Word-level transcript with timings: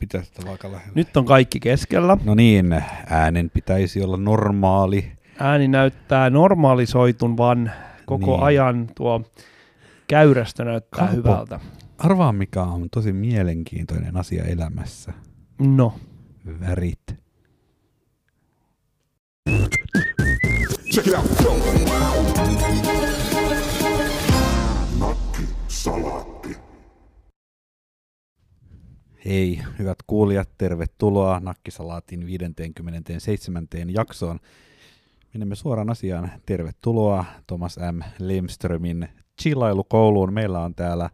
pitää 0.00 0.22
sitä 0.22 0.42
vaikka 0.46 0.72
lähellä. 0.72 0.92
Nyt 0.94 1.16
on 1.16 1.24
kaikki 1.24 1.60
keskellä. 1.60 2.16
No 2.24 2.34
niin, 2.34 2.84
äänen 3.06 3.50
pitäisi 3.50 4.02
olla 4.02 4.16
normaali. 4.16 5.12
Ääni 5.38 5.68
näyttää 5.68 6.30
normalisoitun 6.30 7.36
vaan 7.36 7.72
koko 8.06 8.30
Niin. 8.36 8.42
ajan. 8.42 8.88
Tuo 8.94 9.22
käyrästö 10.08 10.64
näyttää 10.64 10.98
Kaapo. 11.06 11.16
hyvältä. 11.16 11.60
Arvaa 11.98 12.32
mikä 12.32 12.62
on 12.62 12.88
tosi 12.90 13.12
mielenkiintoinen 13.12 14.16
asia 14.16 14.44
elämässä. 14.44 15.12
No, 15.58 15.94
Värit. 16.60 16.98
Check 20.94 21.06
it 21.06 21.14
out. 21.14 22.99
Hei, 29.24 29.60
hyvät 29.78 29.98
kuulijat, 30.06 30.48
tervetuloa 30.58 31.40
Nakkisalaatin 31.40 32.26
57. 32.26 33.66
jaksoon. 33.86 34.38
Menemme 35.34 35.54
suoraan 35.54 35.90
asiaan. 35.90 36.30
Tervetuloa 36.46 37.24
Thomas 37.46 37.76
M. 37.92 38.00
Lemströmin 38.18 39.08
chillailukouluun. 39.42 40.32
Meillä 40.32 40.60
on 40.60 40.74
täällä 40.74 41.10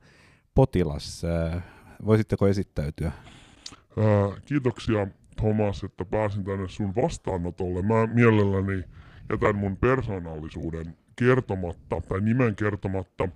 potilas. 0.55 1.23
Äh, 1.25 1.63
Voisitteko 2.07 2.49
esittäytyä? 2.49 3.13
Ää, 3.99 4.41
kiitoksia 4.45 5.07
Thomas, 5.37 5.85
että 5.85 6.05
pääsin 6.05 6.45
tänne 6.45 6.69
sun 6.69 6.95
vastaanotolle. 6.95 7.83
Mä 7.83 8.07
mielelläni 8.07 8.85
jätän 9.31 9.57
mun 9.57 9.77
persoonallisuuden 9.77 10.97
kertomatta 11.17 12.01
tai 12.09 12.21
nimen 12.21 12.57
kertomatta, 12.57 13.29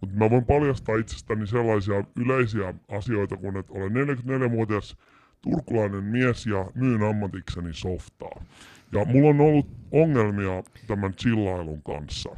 mutta 0.00 0.16
mä 0.16 0.30
voin 0.30 0.44
paljastaa 0.44 0.96
itsestäni 0.96 1.46
sellaisia 1.46 2.04
yleisiä 2.16 2.74
asioita 2.88 3.36
kuin, 3.36 3.56
että 3.56 3.72
olen 3.72 3.92
44-vuotias 3.92 4.96
turkulainen 5.42 6.04
mies 6.04 6.46
ja 6.46 6.66
myyn 6.74 7.02
ammatikseni 7.02 7.74
softaa. 7.74 8.44
Ja 8.92 9.04
mulla 9.04 9.28
on 9.28 9.40
ollut 9.40 9.66
ongelmia 9.92 10.62
tämän 10.86 11.14
chillailun 11.14 11.82
kanssa. 11.82 12.30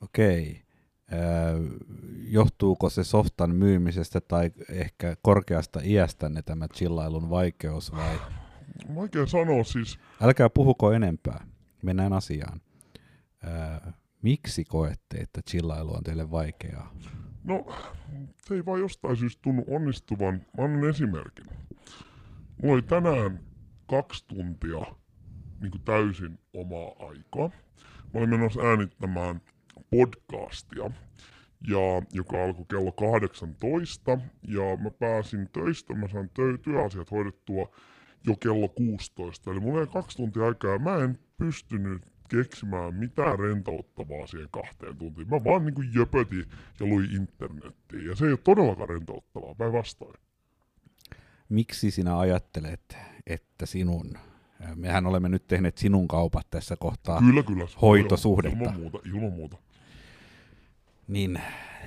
Okei. 0.00 0.62
Äh, 1.12 1.18
Johtuuko 2.28 2.90
se 2.90 3.04
softan 3.04 3.54
myymisestä 3.54 4.20
tai 4.20 4.50
ehkä 4.70 5.16
korkeasta 5.22 5.80
iästänne 5.84 6.42
tämä 6.42 6.68
chillailun 6.68 7.30
vaikeus 7.30 7.92
vai? 7.92 8.18
Vaikea 8.94 9.26
sanoa 9.26 9.64
siis, 9.64 9.98
Älkää 10.20 10.50
puhuko 10.50 10.92
enempää. 10.92 11.46
Mennään 11.82 12.12
asiaan. 12.12 12.60
Äh, 13.44 13.94
Miksi 14.26 14.64
koette, 14.64 15.16
että 15.16 15.40
chillailu 15.50 15.94
on 15.94 16.02
teille 16.02 16.30
vaikeaa? 16.30 16.94
No, 17.44 17.66
se 18.46 18.54
ei 18.54 18.66
vaan 18.66 18.80
jostain 18.80 19.16
syystä 19.16 19.42
tunnu 19.42 19.64
onnistuvan. 19.66 20.34
Mä 20.58 20.64
annan 20.64 20.90
esimerkin. 20.90 21.46
Mulla 22.62 22.74
oli 22.74 22.82
tänään 22.82 23.40
kaksi 23.90 24.24
tuntia 24.28 24.80
niin 25.60 25.70
kuin 25.70 25.82
täysin 25.84 26.38
omaa 26.54 27.08
aikaa. 27.08 27.50
Mä 28.14 28.20
olin 28.20 28.30
menossa 28.30 28.60
äänittämään 28.60 29.40
podcastia, 29.90 30.90
ja, 31.68 32.02
joka 32.12 32.44
alkoi 32.44 32.64
kello 32.70 32.92
18. 32.92 34.18
Ja 34.48 34.76
mä 34.82 34.90
pääsin 34.90 35.48
töistä, 35.52 35.94
mä 35.94 36.08
sain 36.08 36.26
tö- 36.26 36.58
työasiat 36.62 37.10
hoidettua 37.10 37.70
jo 38.26 38.36
kello 38.36 38.68
16. 38.68 39.50
Eli 39.50 39.60
mulla 39.60 39.78
oli 39.78 39.86
kaksi 39.86 40.16
tuntia 40.16 40.44
aikaa 40.44 40.78
mä 40.78 40.96
en 40.96 41.18
pystynyt 41.38 42.15
keksimään 42.28 42.94
mitään 42.94 43.38
rentouttavaa 43.38 44.26
siihen 44.26 44.48
kahteen 44.50 44.96
tuntiin. 44.96 45.28
Mä 45.30 45.44
vaan 45.44 45.64
niinku 45.64 45.82
jöpötin 45.82 46.44
ja 46.80 46.86
luin 46.86 47.10
internettiin. 47.12 48.06
Ja 48.06 48.16
se 48.16 48.24
ei 48.24 48.30
ole 48.30 48.38
todellakaan 48.44 48.88
rentouttavaa, 48.88 49.54
päinvastoin. 49.54 50.20
Miksi 51.48 51.90
sinä 51.90 52.18
ajattelet, 52.18 52.96
että 53.26 53.66
sinun, 53.66 54.16
äh, 54.64 54.76
mehän 54.76 55.06
olemme 55.06 55.28
nyt 55.28 55.46
tehneet 55.46 55.78
sinun 55.78 56.08
kaupat 56.08 56.46
tässä 56.50 56.76
kohtaa, 56.76 57.18
Kyllä, 57.20 57.42
kyllä. 57.42 57.66
hoitosuhdetta. 57.82 58.58
Ilman 58.58 58.80
muuta, 58.80 58.98
ilman 59.04 59.32
muuta. 59.32 59.56
niin 61.08 61.40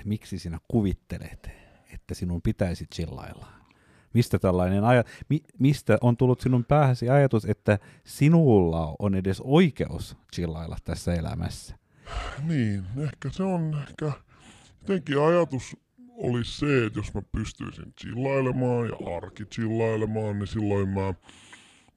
miksi 0.06 0.40
sinä 0.40 0.60
kuvittelet, 0.68 1.50
että 1.94 2.14
sinun 2.14 2.42
pitäisi 2.42 2.86
chillailla? 2.96 3.59
Mistä 4.14 4.40
tällainen 4.40 4.84
aja, 4.84 5.03
mi, 5.30 5.42
mistä 5.59 5.97
on 6.02 6.18
tullut 6.18 6.42
sinun 6.42 6.66
päähäsi 6.66 7.09
ajatus, 7.09 7.46
että 7.46 7.80
sinulla 8.03 8.96
on 9.00 9.16
edes 9.16 9.42
oikeus 9.42 10.18
chillailla 10.36 10.78
tässä 10.84 11.14
elämässä? 11.14 11.75
Niin, 12.48 12.84
ehkä 12.98 13.30
se 13.31 13.44
on 13.44 13.86
ehkä... 13.88 14.12
Jotenkin 14.81 15.22
ajatus 15.22 15.78
oli 16.18 16.46
se, 16.46 16.86
että 16.86 17.00
jos 17.00 17.14
mä 17.14 17.22
pystyisin 17.31 17.94
chillailemaan 18.02 18.88
ja 18.88 19.16
arki 19.18 19.46
chillailemaan, 19.46 20.40
niin 20.40 20.48
silloin 20.48 20.90
mä 20.90 21.14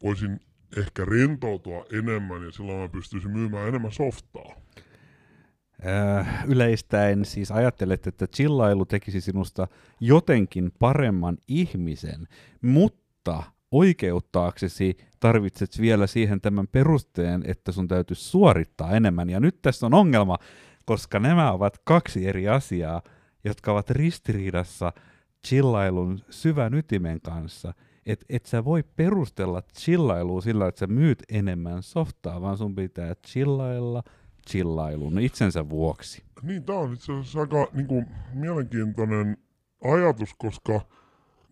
voisin 0.02 0.40
ehkä 0.76 1.04
rentoutua 1.04 1.84
enemmän 1.92 2.42
ja 2.42 2.52
silloin 2.52 2.78
mä 2.78 2.88
pystyisin 2.88 3.30
myymään 3.30 3.68
enemmän 3.68 3.92
softaa. 3.92 4.54
Äh, 5.86 6.44
yleistäen 6.48 7.24
siis 7.24 7.50
ajattelet, 7.50 8.06
että 8.06 8.26
chillailu 8.26 8.84
tekisi 8.84 9.20
sinusta 9.20 9.68
jotenkin 10.00 10.72
paremman 10.78 11.38
ihmisen, 11.48 12.28
mutta 12.60 13.42
oikeuttaaksesi 13.70 14.96
tarvitset 15.20 15.80
vielä 15.80 16.06
siihen 16.06 16.40
tämän 16.40 16.68
perusteen, 16.68 17.42
että 17.46 17.72
sun 17.72 17.88
täytyy 17.88 18.16
suorittaa 18.16 18.92
enemmän. 18.92 19.30
Ja 19.30 19.40
nyt 19.40 19.62
tässä 19.62 19.86
on 19.86 19.94
ongelma, 19.94 20.38
koska 20.84 21.18
nämä 21.18 21.52
ovat 21.52 21.78
kaksi 21.84 22.28
eri 22.28 22.48
asiaa, 22.48 23.02
jotka 23.44 23.72
ovat 23.72 23.90
ristiriidassa 23.90 24.92
chillailun 25.46 26.20
syvän 26.30 26.74
ytimen 26.74 27.20
kanssa. 27.20 27.74
Et, 28.06 28.24
et 28.28 28.46
sä 28.46 28.64
voi 28.64 28.82
perustella 28.96 29.62
chillailua 29.78 30.40
sillä, 30.40 30.68
että 30.68 30.78
sä 30.78 30.86
myyt 30.86 31.22
enemmän 31.28 31.82
softaa, 31.82 32.40
vaan 32.40 32.56
sun 32.58 32.74
pitää 32.74 33.14
chillailla 33.26 34.02
chillailun 34.50 35.18
itsensä 35.18 35.68
vuoksi. 35.68 36.22
Niin, 36.42 36.64
tää 36.64 36.76
on 36.76 36.92
itse 36.92 37.12
asiassa 37.12 37.40
aika 37.40 37.68
niinku, 37.72 38.04
mielenkiintoinen 38.34 39.36
ajatus, 39.84 40.34
koska 40.38 40.72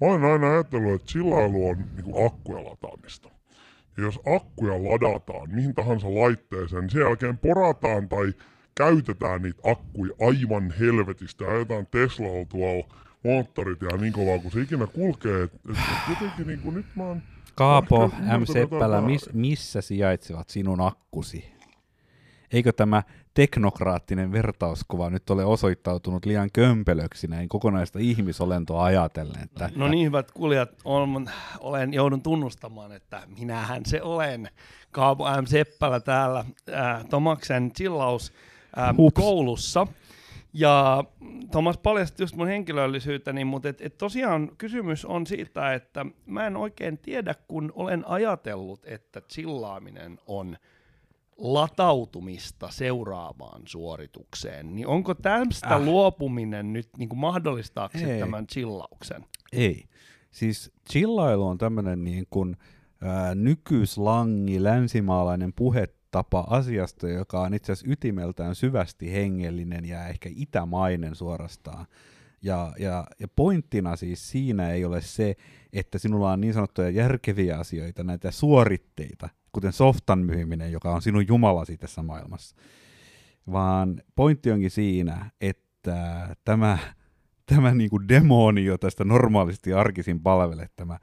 mä 0.00 0.06
olen 0.06 0.24
aina 0.24 0.50
ajatellut, 0.50 0.94
että 0.94 1.06
chillailu 1.06 1.68
on 1.68 1.76
niinku, 1.96 2.26
akkuja 2.26 2.64
lataamista. 2.64 3.28
Ja 3.96 4.02
jos 4.02 4.20
akkuja 4.36 4.72
ladataan 4.72 5.50
mihin 5.54 5.74
tahansa 5.74 6.14
laitteeseen, 6.14 6.80
niin 6.80 6.90
sen 6.90 7.00
jälkeen 7.00 7.38
porataan 7.38 8.08
tai 8.08 8.34
käytetään 8.74 9.42
niitä 9.42 9.60
akkuja 9.70 10.14
aivan 10.20 10.74
helvetistä 10.80 11.44
ja 11.44 11.50
ajetaan 11.50 11.86
Teslalla 11.86 12.44
tuolla 12.44 12.94
moottorit 13.24 13.82
ja 13.82 13.96
niin 13.96 14.12
kovaa 14.12 14.38
kuin 14.38 14.52
se 14.52 14.60
ikinä 14.60 14.86
kulkee. 14.86 15.42
Et, 15.42 15.54
et, 15.54 15.70
et 15.70 16.10
jotenkin 16.10 16.46
niinku, 16.46 16.70
nyt 16.70 16.86
mä 16.96 17.04
oon 17.04 17.22
Kaapo 17.54 18.08
M. 18.08 18.44
Seppälä, 18.52 19.00
mis, 19.00 19.30
missä 19.32 19.80
sijaitsevat 19.80 20.48
sinun 20.48 20.80
akkusi? 20.80 21.59
Eikö 22.52 22.72
tämä 22.72 23.02
teknokraattinen 23.34 24.32
vertauskuva 24.32 25.10
nyt 25.10 25.30
ole 25.30 25.44
osoittautunut 25.44 26.26
liian 26.26 26.50
kömpelöksi 26.52 27.26
näin 27.26 27.48
kokonaista 27.48 27.98
ihmisolentoa 27.98 28.84
ajatellen? 28.84 29.42
Että, 29.42 29.70
no 29.76 29.88
niin 29.88 30.06
hyvät 30.06 30.30
kuulijat, 30.30 30.70
on, 30.84 31.30
olen 31.60 31.94
joudun 31.94 32.22
tunnustamaan, 32.22 32.92
että 32.92 33.22
minähän 33.38 33.86
se 33.86 34.02
olen. 34.02 34.48
Kaapo 34.90 35.24
M. 35.42 35.46
Seppälä 35.46 36.00
täällä 36.00 36.44
äh, 36.72 37.04
Tomaksen 37.10 37.72
chillaus 37.72 38.32
äh, 38.78 38.96
Hups. 38.96 39.14
koulussa. 39.14 39.86
Ja 40.52 41.04
Tomas 41.52 41.78
paljasti 41.78 42.22
just 42.22 42.36
mun 42.36 42.46
henkilöllisyyteni, 42.46 43.44
mutta 43.44 43.68
et, 43.68 43.80
et 43.80 43.98
tosiaan 43.98 44.50
kysymys 44.58 45.04
on 45.04 45.26
siitä, 45.26 45.74
että 45.74 46.06
mä 46.26 46.46
en 46.46 46.56
oikein 46.56 46.98
tiedä, 46.98 47.34
kun 47.48 47.72
olen 47.74 48.08
ajatellut, 48.08 48.80
että 48.86 49.20
chillaaminen 49.20 50.18
on 50.26 50.56
latautumista 51.40 52.68
seuraavaan 52.70 53.62
suoritukseen, 53.64 54.74
niin 54.74 54.86
onko 54.86 55.14
tästä 55.14 55.74
Äh. 55.74 55.84
luopuminen 55.84 56.72
nyt 56.72 56.88
niin 56.98 57.08
kuin 57.08 57.18
mahdollistaako 57.18 57.98
se 57.98 58.14
Ei. 58.14 58.20
tämän 58.20 58.46
chillauksen? 58.46 59.24
Ei. 59.52 59.84
Siis 60.30 60.72
chillailu 60.90 61.46
on 61.46 61.58
tämmöinen 61.58 62.04
niin 62.04 62.26
kuin, 62.30 62.56
ää, 63.00 63.34
nykyslangi, 63.34 64.62
länsimaalainen 64.62 65.52
puhetapa 65.52 66.46
asiasta, 66.50 67.08
joka 67.08 67.40
on 67.40 67.54
itse 67.54 67.72
asiassa 67.72 67.92
ytimeltään 67.92 68.54
syvästi 68.54 69.12
hengellinen 69.12 69.84
ja 69.84 70.06
ehkä 70.08 70.28
itämainen 70.32 71.14
suorastaan. 71.14 71.86
Ja, 72.42 72.72
ja, 72.78 73.06
ja 73.18 73.28
pointtina 73.36 73.96
siis 73.96 74.30
siinä 74.30 74.70
ei 74.70 74.84
ole 74.84 75.00
se, 75.00 75.36
että 75.72 75.98
sinulla 75.98 76.32
on 76.32 76.40
niin 76.40 76.54
sanottuja 76.54 76.90
järkeviä 76.90 77.58
asioita, 77.58 78.04
näitä 78.04 78.30
suoritteita, 78.30 79.28
kuten 79.52 79.72
softan 79.72 80.18
myyminen, 80.18 80.72
joka 80.72 80.90
on 80.94 81.02
sinun 81.02 81.28
jumalasi 81.28 81.76
tässä 81.76 82.02
maailmassa. 82.02 82.56
Vaan 83.52 84.02
pointti 84.14 84.50
onkin 84.50 84.70
siinä, 84.70 85.30
että 85.40 86.28
tämä, 86.44 86.78
tämä 87.46 87.74
niin 87.74 87.90
kuin 87.90 88.08
demoni, 88.08 88.64
jota 88.64 88.86
tästä 88.86 89.04
normaalisti 89.04 89.72
arkisin 89.72 90.20
palvelee, 90.20 90.66
tämä, 90.76 90.98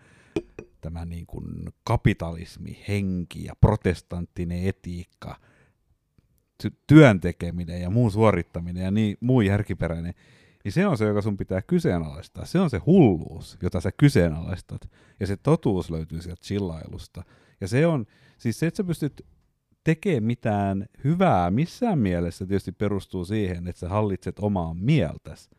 tämä 0.81 1.05
niin 1.05 1.25
kuin 1.27 1.45
kapitalismi, 1.83 2.83
henki 2.87 3.43
ja 3.43 3.53
protestanttinen 3.61 4.63
etiikka, 4.63 5.35
ty- 6.63 6.75
työn 6.87 7.19
tekeminen 7.19 7.81
ja 7.81 7.89
muu 7.89 8.09
suorittaminen 8.09 8.83
ja 8.83 8.91
niin, 8.91 9.17
muu 9.19 9.41
järkiperäinen, 9.41 10.13
niin 10.63 10.73
se 10.73 10.87
on 10.87 10.97
se, 10.97 11.05
joka 11.05 11.21
sun 11.21 11.37
pitää 11.37 11.61
kyseenalaistaa. 11.61 12.45
Se 12.45 12.59
on 12.59 12.69
se 12.69 12.77
hulluus, 12.85 13.57
jota 13.61 13.81
sä 13.81 13.91
kyseenalaistat. 13.91 14.89
Ja 15.19 15.27
se 15.27 15.37
totuus 15.37 15.91
löytyy 15.91 16.21
sieltä 16.21 16.41
chillailusta. 16.41 17.23
Ja 17.61 17.67
se 17.67 17.87
on, 17.87 18.05
siis 18.37 18.59
se, 18.59 18.67
että 18.67 18.77
sä 18.77 18.83
pystyt 18.83 19.25
tekemään 19.83 20.23
mitään 20.23 20.85
hyvää 21.03 21.51
missään 21.51 21.99
mielessä 21.99 22.45
tietysti 22.45 22.71
perustuu 22.71 23.25
siihen, 23.25 23.67
että 23.67 23.79
sä 23.79 23.89
hallitset 23.89 24.39
omaa 24.39 24.73
mieltäsi. 24.73 25.49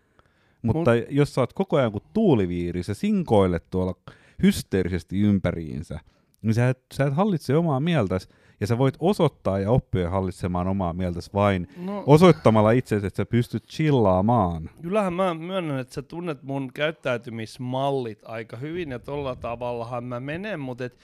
Mutta 0.62 0.90
Mut... 0.90 1.04
jos 1.10 1.34
sä 1.34 1.40
oot 1.40 1.52
koko 1.52 1.76
ajan 1.76 1.92
kuin 1.92 2.04
tuuliviiri, 2.12 2.82
sä 2.82 2.94
sinkoilet 2.94 3.70
tuolla 3.70 3.94
hysteerisesti 4.42 5.20
ympäriinsä, 5.20 6.00
niin 6.42 6.54
sä 6.54 6.68
et, 6.68 6.78
sä 6.94 7.04
et 7.04 7.14
hallitse 7.14 7.56
omaa 7.56 7.80
mieltäsi, 7.80 8.28
ja 8.60 8.66
sä 8.66 8.78
voit 8.78 8.94
osoittaa 8.98 9.58
ja 9.58 9.70
oppia 9.70 10.10
hallitsemaan 10.10 10.68
omaa 10.68 10.92
mieltäsi 10.92 11.30
vain 11.34 11.68
no, 11.76 12.02
osoittamalla 12.06 12.70
itse, 12.70 12.96
että 12.96 13.10
sä 13.16 13.26
pystyt 13.26 13.66
chillaamaan. 13.66 14.70
Kyllähän 14.82 15.12
mä 15.12 15.34
myönnän, 15.34 15.78
että 15.78 15.94
sä 15.94 16.02
tunnet 16.02 16.42
mun 16.42 16.70
käyttäytymismallit 16.74 18.18
aika 18.24 18.56
hyvin, 18.56 18.90
ja 18.90 18.98
tolla 18.98 19.36
tavallahan 19.36 20.04
mä 20.04 20.20
menen, 20.20 20.60
mutta 20.60 20.84
et, 20.84 20.98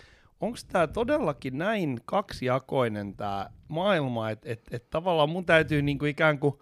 onko 0.45 0.59
tämä 0.69 0.87
todellakin 0.87 1.59
näin 1.59 2.01
kaksijakoinen 2.05 3.17
tämä 3.17 3.51
maailma, 3.69 4.31
että 4.31 4.53
et, 4.53 4.63
et 4.71 4.91
tavallaan 4.91 5.31
mun 5.31 5.47
täytyy 5.47 5.83
niinku 5.83 6.05
ikään 6.05 6.39
kuin, 6.39 6.55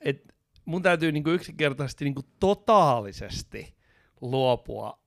et 0.00 0.34
mun 0.64 0.82
täytyy 0.82 1.12
niinku 1.12 1.30
yksinkertaisesti 1.30 2.04
niinku 2.04 2.22
totaalisesti 2.40 3.74
luopua 4.20 5.02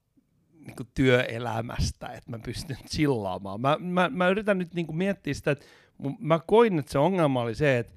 niinku 0.54 0.84
työelämästä, 0.94 2.08
että 2.08 2.32
mä 2.32 2.40
pystyn 2.40 2.78
chillaamaan. 2.90 3.62
Mä, 3.62 3.78
mä, 3.80 4.10
mä 4.10 4.30
yritän 4.30 4.58
nyt 4.58 4.74
niinku 4.74 4.94
miettiä 4.94 5.34
sitä, 5.34 5.52
että 5.52 5.66
mä 6.20 6.40
koin, 6.48 6.80
että 6.80 6.92
se 6.92 7.00
ongelma 7.00 7.42
oli 7.42 7.56
se, 7.56 7.78
että 7.78 7.94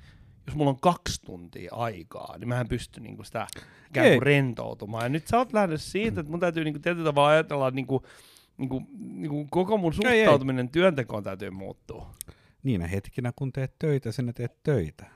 jos 0.47 0.57
mulla 0.57 0.71
on 0.71 0.81
kaksi 0.81 1.23
tuntia 1.23 1.75
aikaa, 1.75 2.39
niin 2.39 2.49
mä 2.49 2.61
en 2.61 2.69
pysty 2.69 3.01
niinku 3.01 3.25
sitä 3.25 3.47
ikään 3.91 4.09
kuin 4.09 4.23
rentoutumaan. 4.23 5.05
Ja 5.05 5.09
nyt 5.09 5.27
sä 5.27 5.39
oot 5.39 5.53
lähdössä 5.53 5.91
siitä, 5.91 6.21
että 6.21 6.31
mun 6.31 6.41
täytyy 6.41 6.65
niinku 6.65 6.81
tietyllä 6.81 7.05
tavalla 7.05 7.29
ajatella 7.29 7.71
niinku, 7.71 8.03
niinku, 8.59 8.83
niinku 8.99 9.47
koko 9.51 9.79
mun 9.79 9.93
suhtautuminen 9.93 10.65
ei, 10.65 10.69
ei. 10.69 10.73
työntekoon 10.73 11.23
täytyy 11.23 11.51
muuttua. 11.51 12.11
Niinä 12.63 12.87
hetkinä, 12.87 13.33
kun 13.37 13.53
teet 13.53 13.79
töitä, 13.79 14.13
sinä 14.13 14.33
teet 14.33 14.63
töitä. 14.63 15.07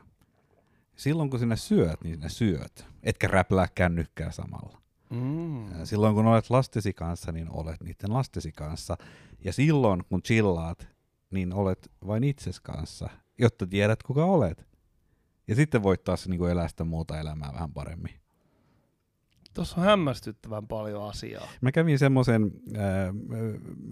Silloin 0.97 1.31
kun 1.31 1.39
sinä 1.39 1.57
syöt, 1.57 2.05
niin 2.05 2.15
sinä 2.15 2.29
syöt. 2.29 2.87
Etkä 3.03 3.27
räplää 3.27 3.69
kännykkää 3.75 4.31
samalla. 4.31 4.83
Mm. 5.11 5.85
Silloin 5.85 6.15
kun 6.15 6.27
olet 6.27 6.51
lastesi 6.51 6.93
kanssa, 6.93 7.33
niin 7.33 7.51
olet 7.51 7.81
niiden 7.83 8.13
lastesi 8.13 8.53
kanssa. 8.53 8.97
Ja 9.45 9.53
silloin 9.53 10.05
kun 10.09 10.23
chillaat, 10.23 10.89
niin 11.31 11.53
olet 11.53 11.91
vain 12.07 12.25
itses 12.25 12.61
kanssa, 12.61 13.09
jotta 13.39 13.67
tiedät 13.67 14.03
kuka 14.03 14.25
olet. 14.25 14.67
Ja 15.49 15.55
sitten 15.55 15.83
voit 15.83 16.05
taas 16.05 16.29
niin 16.29 16.51
elää 16.51 16.69
sitä 16.69 16.85
muuta 16.85 17.21
elämää 17.21 17.53
vähän 17.53 17.73
paremmin. 17.73 18.22
Tuossa 19.55 19.81
on 19.81 19.87
hämmästyttävän 19.87 20.67
paljon 20.67 21.09
asiaa. 21.09 21.49
Mä 21.61 21.73
kävin 21.73 21.99
semmoisen 21.99 22.51
äh, 22.77 22.83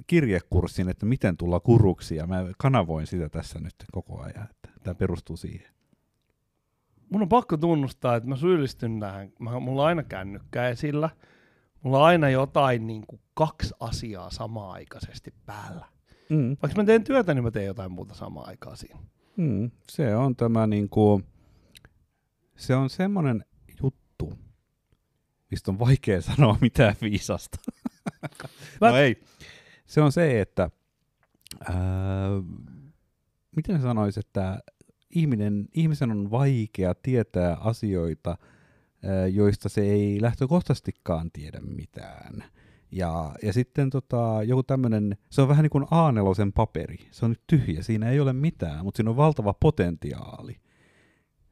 kirjekurssin, 0.07 0.89
että 0.89 1.07
miten 1.07 1.37
tulla 1.37 1.61
kuruksi, 1.61 2.17
ja 2.17 2.27
mä 2.27 2.45
kanavoin 2.59 3.07
sitä 3.07 3.29
tässä 3.29 3.61
nyt 3.61 3.75
koko 3.93 4.21
ajan. 4.21 4.49
Että 4.51 4.69
tämä 4.83 4.95
perustuu 4.95 5.37
siihen. 5.37 5.71
Mun 7.11 7.23
on 7.23 7.29
pakko 7.29 7.57
tunnustaa, 7.57 8.17
että 8.17 8.29
mä 8.29 8.37
syyllistyn 8.37 9.01
tähän. 9.01 9.33
Mä, 9.39 9.61
mulla 9.61 9.83
on 9.83 9.89
aina 9.89 10.03
kännykkä 10.03 10.69
esillä. 10.69 11.11
Mulla 11.83 11.99
on 11.99 12.05
aina 12.05 12.31
jotain 12.31 12.87
niin 12.87 13.07
kuin 13.07 13.21
kaksi 13.35 13.75
asiaa 13.81 14.31
samaan 14.31 14.73
aikaisesti 14.73 15.35
päällä. 15.47 15.87
Mm. 16.29 16.57
Vaikka 16.63 16.83
mä 16.83 16.87
teen 16.87 17.05
työtä, 17.05 17.35
niin 17.35 17.45
mä 17.45 17.51
teen 17.51 17.67
jotain 17.67 17.93
muuta 17.93 18.15
samaan 18.15 18.49
aikaan 18.49 18.77
siinä. 18.77 18.99
Mm. 19.37 19.71
Se 19.89 20.17
on 20.17 20.37
tämä 20.37 20.67
niin 20.67 20.89
kuin, 20.89 21.25
se 22.57 22.77
on 22.77 22.91
semmoinen 22.91 23.45
juttu, 23.83 24.33
mistä 25.51 25.71
on 25.71 25.79
vaikea 25.79 26.21
sanoa 26.37 26.59
mitään 26.61 26.95
viisasta. 27.03 27.59
no 28.81 28.97
ei. 28.97 29.23
Se 29.87 30.01
on 30.01 30.13
se, 30.13 30.41
että 30.41 30.71
ää, 31.69 31.75
miten 33.57 33.81
sanoisin, 33.81 34.21
että 34.21 34.61
ihminen, 35.11 35.69
ihmisen 35.75 36.11
on 36.11 36.31
vaikea 36.31 36.95
tietää 36.95 37.55
asioita, 37.55 38.39
joista 39.33 39.69
se 39.69 39.81
ei 39.81 40.23
lähtökohtaisestikaan 40.23 41.31
tiedä 41.31 41.61
mitään. 41.61 42.45
Ja, 42.93 43.35
ja 43.43 43.53
sitten 43.53 43.91
tota, 43.91 44.43
joku 44.47 44.63
tämmöinen, 44.63 45.17
se 45.31 45.43
on 45.43 45.49
vähän 45.49 45.63
niin 45.63 45.71
kuin 45.71 45.85
A4 45.85 46.53
paperi. 46.55 46.97
Se 47.11 47.25
on 47.25 47.31
nyt 47.31 47.43
tyhjä, 47.47 47.83
siinä 47.83 48.11
ei 48.11 48.21
ole 48.21 48.33
mitään, 48.33 48.85
mutta 48.85 48.97
siinä 48.97 49.11
on 49.11 49.17
valtava 49.17 49.55
potentiaali. 49.55 50.57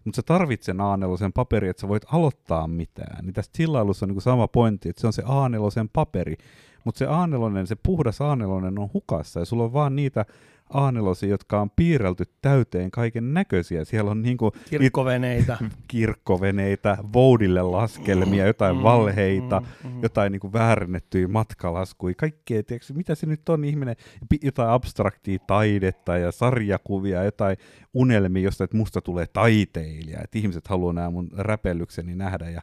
Mutta 0.09 0.17
sä 0.17 0.23
tarvitset 0.23 0.77
A4 0.77 1.31
paperi, 1.35 1.69
että 1.69 1.81
sä 1.81 1.89
voit 1.89 2.05
aloittaa 2.13 2.69
mitään. 2.69 3.25
Niin 3.25 3.35
tästä 3.35 3.57
chillailussa 3.57 4.07
on 4.07 4.11
niin 4.11 4.23
sama 4.23 4.49
pointti, 4.49 4.89
että 4.89 5.01
se 5.01 5.07
on 5.07 5.13
se 5.13 5.23
A4 5.23 5.89
paperi. 5.93 6.37
Mutta 6.85 6.99
se 6.99 7.05
A4, 7.05 7.67
se 7.67 7.77
puhdas 7.83 8.19
A4 8.21 8.81
on 8.81 8.91
hukassa 8.95 9.41
ja 9.41 9.47
sulla 9.47 9.65
on 9.65 9.73
vaan 9.73 9.97
niitä 9.97 10.25
a 10.73 10.93
jotka 11.29 11.61
on 11.61 11.71
piirrelty 11.71 12.25
täyteen 12.43 12.91
kaiken 12.91 13.35
näköisiä. 13.35 13.85
Siellä 13.85 14.11
on 14.11 14.23
niinku 14.23 14.53
kirkkoveneitä, 14.71 15.59
kirkkoveneitä 15.89 16.99
voudille 17.13 17.63
laskelmia, 17.63 18.47
jotain 18.47 18.77
mm, 18.77 18.83
valheita, 18.83 19.61
mm, 19.61 19.91
mm. 19.91 20.03
jotain 20.03 20.33
niinku 20.33 20.53
väärennettyjä 20.53 21.29
matkalaskuja, 21.29 22.15
kaikkea, 22.15 22.63
tiedätkö, 22.63 22.95
mitä 22.95 23.15
se 23.15 23.27
nyt 23.27 23.49
on 23.49 23.65
ihminen, 23.65 23.97
jotain 24.43 24.71
abstraktia 24.71 25.39
taidetta 25.47 26.19
ja 26.19 26.33
sarjakuvia, 26.33 27.25
jotain 27.25 27.57
unelmia, 27.95 28.43
josta 28.43 28.65
että 28.65 28.77
musta 28.77 29.01
tulee 29.01 29.27
taiteilija, 29.33 30.21
että 30.25 30.39
ihmiset 30.39 30.69
haluaa 30.69 30.93
nämä 30.93 31.11
mun 31.11 31.29
räpellykseni 31.37 32.15
nähdä 32.15 32.51
ja 32.51 32.63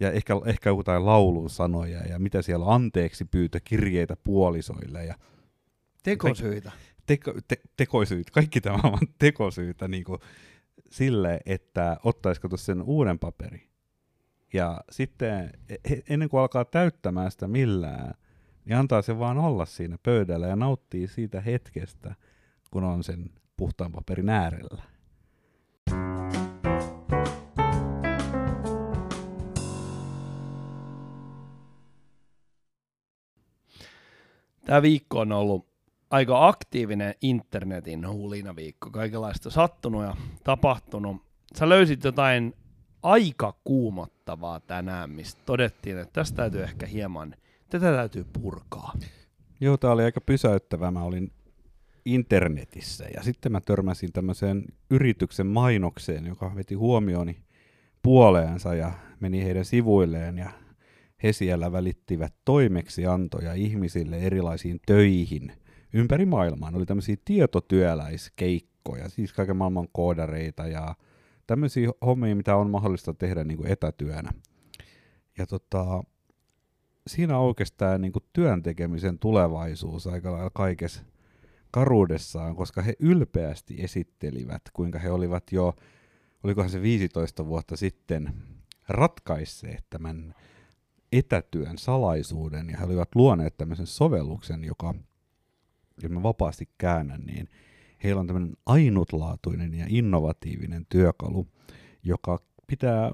ja 0.00 0.12
ehkä, 0.12 0.34
ehkä 0.44 0.70
jotain 0.70 1.06
laulun 1.06 1.50
sanoja 1.50 2.00
ja 2.00 2.18
mitä 2.18 2.42
siellä 2.42 2.66
on 2.66 2.74
anteeksi 2.74 3.24
pyytö 3.24 3.60
kirjeitä 3.64 4.16
puolisoille 4.24 5.04
ja 5.04 5.14
Tekosyitä 6.02 6.72
teko, 7.06 7.34
te, 7.48 7.56
tekosyitä, 7.76 8.30
kaikki 8.32 8.60
tämä 8.60 8.80
on 8.84 8.98
tekosyitä 9.18 9.88
niin 9.88 10.04
kuin 10.04 10.20
sille, 10.90 11.40
että 11.46 11.96
ottaisiko 12.02 12.56
sen 12.56 12.82
uuden 12.82 13.18
paperi. 13.18 13.68
Ja 14.52 14.80
sitten 14.90 15.50
e, 15.68 15.76
ennen 16.08 16.28
kuin 16.28 16.40
alkaa 16.40 16.64
täyttämään 16.64 17.30
sitä 17.30 17.48
millään, 17.48 18.14
niin 18.64 18.76
antaa 18.76 19.02
se 19.02 19.18
vaan 19.18 19.38
olla 19.38 19.66
siinä 19.66 19.98
pöydällä 20.02 20.46
ja 20.46 20.56
nauttii 20.56 21.08
siitä 21.08 21.40
hetkestä, 21.40 22.14
kun 22.70 22.84
on 22.84 23.04
sen 23.04 23.30
puhtaan 23.56 23.92
paperin 23.92 24.28
äärellä. 24.28 24.82
Tämä 34.64 34.82
viikko 34.82 35.20
on 35.20 35.32
ollut 35.32 35.75
aika 36.16 36.48
aktiivinen 36.48 37.14
internetin 37.22 38.08
huulinaviikko. 38.08 38.90
Kaikenlaista 38.90 39.50
sattunut 39.50 40.02
ja 40.02 40.16
tapahtunut. 40.44 41.16
Sä 41.56 41.68
löysit 41.68 42.04
jotain 42.04 42.54
aika 43.02 43.54
kuumottavaa 43.64 44.60
tänään, 44.60 45.10
mistä 45.10 45.40
todettiin, 45.46 45.98
että 45.98 46.12
tästä 46.12 46.36
täytyy 46.36 46.62
ehkä 46.62 46.86
hieman, 46.86 47.34
tätä 47.70 47.92
täytyy 47.92 48.26
purkaa. 48.42 48.92
Joo, 49.60 49.76
tämä 49.76 49.92
oli 49.92 50.04
aika 50.04 50.20
pysäyttävää. 50.20 50.90
Mä 50.90 51.02
olin 51.02 51.32
internetissä 52.04 53.04
ja 53.14 53.22
sitten 53.22 53.52
mä 53.52 53.60
törmäsin 53.60 54.12
tämmöiseen 54.12 54.64
yrityksen 54.90 55.46
mainokseen, 55.46 56.26
joka 56.26 56.54
veti 56.54 56.74
huomioni 56.74 57.36
puoleensa 58.02 58.74
ja 58.74 58.92
meni 59.20 59.44
heidän 59.44 59.64
sivuilleen 59.64 60.38
ja 60.38 60.50
he 61.22 61.32
siellä 61.32 61.72
välittivät 61.72 62.34
toimeksiantoja 62.44 63.54
ihmisille 63.54 64.18
erilaisiin 64.18 64.80
töihin– 64.86 65.52
ympäri 65.92 66.26
maailmaa. 66.26 66.70
Ne 66.70 66.76
oli 66.76 66.86
tämmöisiä 66.86 67.16
tietotyöläiskeikkoja, 67.24 69.08
siis 69.08 69.32
kaiken 69.32 69.56
maailman 69.56 69.88
koodareita 69.92 70.66
ja 70.66 70.94
tämmöisiä 71.46 71.90
hommia, 72.06 72.36
mitä 72.36 72.56
on 72.56 72.70
mahdollista 72.70 73.14
tehdä 73.14 73.44
niin 73.44 73.56
kuin 73.56 73.72
etätyönä. 73.72 74.32
Ja 75.38 75.46
tota, 75.46 76.04
siinä 77.06 77.38
oikeastaan 77.38 78.00
niin 78.00 78.12
kuin 78.12 78.24
työn 78.32 78.62
tekemisen 78.62 79.18
tulevaisuus 79.18 80.06
aika 80.06 80.32
lailla 80.32 80.50
kaikessa 80.50 81.02
karuudessaan, 81.70 82.56
koska 82.56 82.82
he 82.82 82.94
ylpeästi 82.98 83.82
esittelivät, 83.82 84.62
kuinka 84.72 84.98
he 84.98 85.10
olivat 85.10 85.52
jo, 85.52 85.74
olikohan 86.42 86.70
se 86.70 86.82
15 86.82 87.46
vuotta 87.46 87.76
sitten, 87.76 88.32
ratkaisseet 88.88 89.84
tämän 89.90 90.34
etätyön 91.12 91.78
salaisuuden, 91.78 92.70
ja 92.70 92.78
he 92.78 92.84
olivat 92.84 93.14
luoneet 93.14 93.56
tämmöisen 93.56 93.86
sovelluksen, 93.86 94.64
joka 94.64 94.94
jos 96.02 96.12
mä 96.12 96.22
vapaasti 96.22 96.68
käännän, 96.78 97.20
niin 97.20 97.48
heillä 98.04 98.20
on 98.20 98.26
tämmöinen 98.26 98.56
ainutlaatuinen 98.66 99.74
ja 99.74 99.86
innovatiivinen 99.88 100.86
työkalu, 100.88 101.46
joka 102.02 102.38
pitää 102.66 103.12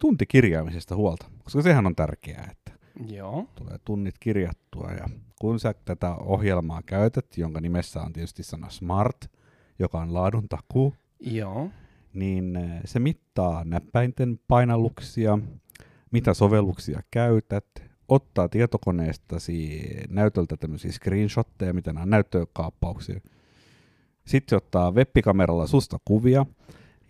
tuntikirjaamisesta 0.00 0.96
huolta, 0.96 1.26
koska 1.44 1.62
sehän 1.62 1.86
on 1.86 1.96
tärkeää, 1.96 2.48
että 2.50 2.72
Joo. 3.14 3.46
tulee 3.54 3.78
tunnit 3.84 4.14
kirjattua. 4.20 4.90
Ja 4.90 5.08
kun 5.40 5.60
sä 5.60 5.74
tätä 5.84 6.14
ohjelmaa 6.14 6.82
käytät, 6.82 7.38
jonka 7.38 7.60
nimessä 7.60 8.02
on 8.02 8.12
tietysti 8.12 8.42
sana 8.42 8.70
Smart, 8.70 9.30
joka 9.78 10.00
on 10.00 10.14
laadun 10.14 10.48
takuu, 10.48 10.94
Joo. 11.20 11.70
niin 12.12 12.56
eh, 12.56 12.80
se 12.84 12.98
mittaa 12.98 13.64
näppäinten 13.64 14.40
painalluksia, 14.48 15.38
mitä 16.10 16.34
sovelluksia 16.34 17.00
käytät, 17.10 17.85
tietokoneestasi 18.50 19.86
näytöltä 20.08 20.56
tämmöisiä 20.56 20.92
screenshotteja, 20.92 21.74
mitä 21.74 21.92
nämä 21.92 22.02
on 22.02 22.10
näyttökaappauksia. 22.10 23.20
Sitten 24.26 24.50
se 24.50 24.56
ottaa 24.56 24.90
webbikameralla 24.90 25.66
susta 25.66 25.98
kuvia, 26.04 26.46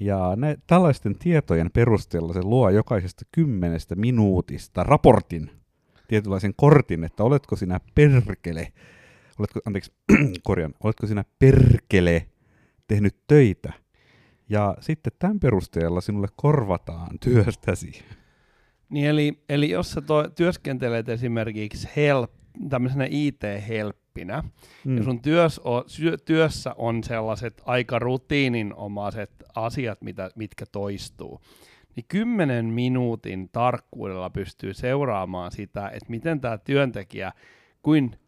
ja 0.01 0.33
ne, 0.37 0.57
tällaisten 0.67 1.19
tietojen 1.19 1.71
perusteella 1.71 2.33
se 2.33 2.43
luo 2.43 2.71
jokaisesta 2.71 3.25
kymmenestä 3.33 3.95
minuutista 3.95 4.85
raportin, 4.85 5.51
tietynlaisen 6.09 6.55
kortin, 6.57 7.05
että 7.05 7.25
oletko 7.25 7.57
sinä 7.57 7.81
perkele, 7.95 8.73
oletko, 9.39 9.61
anteeksi, 9.67 9.93
korjan, 10.43 10.75
oletko 10.85 11.07
sinä 11.07 11.25
perkele 11.39 12.27
tehnyt 12.89 13.17
töitä. 13.27 13.73
Ja 14.49 14.77
sitten 14.81 15.13
tämän 15.19 15.41
perusteella 15.41 16.01
sinulle 16.01 16.29
korvataan 16.37 17.19
työstäsi. 17.19 18.05
Niin 18.89 19.07
eli, 19.07 19.43
eli 19.49 19.71
jos 19.71 19.91
sä 19.91 20.01
to, 20.01 20.29
työskentelet 20.29 21.09
esimerkiksi 21.09 21.89
help, 21.97 22.31
tämmöisenä 22.69 23.07
IT-helppinä, 23.11 24.45
mm. 24.85 24.97
ja 24.97 25.05
sun 25.05 25.23
työs 25.23 25.61
o, 25.65 25.85
syö, 25.87 26.17
työssä 26.25 26.75
on 26.79 27.05
sellaiset 27.05 27.63
aika 27.65 27.99
rutiininomaiset 27.99 29.31
asiat, 29.55 30.03
mitä, 30.03 30.31
mitkä 30.37 30.65
toistuu, 30.73 31.41
niin 31.97 32.07
kymmenen 32.09 32.67
minuutin 32.67 33.49
tarkkuudella 33.49 34.31
pystyy 34.31 34.75
seuraamaan 34.75 35.53
sitä, 35.53 35.89
että 35.89 36.11
miten 36.11 36.41
tämä 36.41 36.59
työntekijä, 36.59 37.33
kuin 37.83 38.19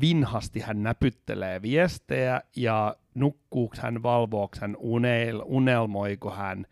vinhasti 0.00 0.60
hän 0.60 0.82
näpyttelee 0.82 1.62
viestejä 1.62 2.40
ja 2.56 2.96
nukkuuko 3.14 3.76
hän, 3.80 4.02
valvooko 4.02 4.56
hän, 4.60 4.76
unel, 4.78 5.42
unelmoiko 5.44 6.30
hän, 6.30 6.66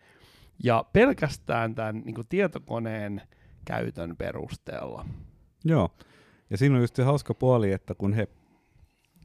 ja 0.63 0.85
pelkästään 0.93 1.75
tämän 1.75 2.01
niin 2.05 2.15
kuin 2.15 2.27
tietokoneen 2.27 3.21
käytön 3.65 4.15
perusteella. 4.17 5.05
Joo, 5.63 5.89
ja 6.49 6.57
siinä 6.57 6.75
on 6.75 6.81
just 6.81 6.95
se 6.95 7.03
hauska 7.03 7.33
puoli, 7.33 7.71
että 7.71 7.95
kun 7.95 8.13
he 8.13 8.27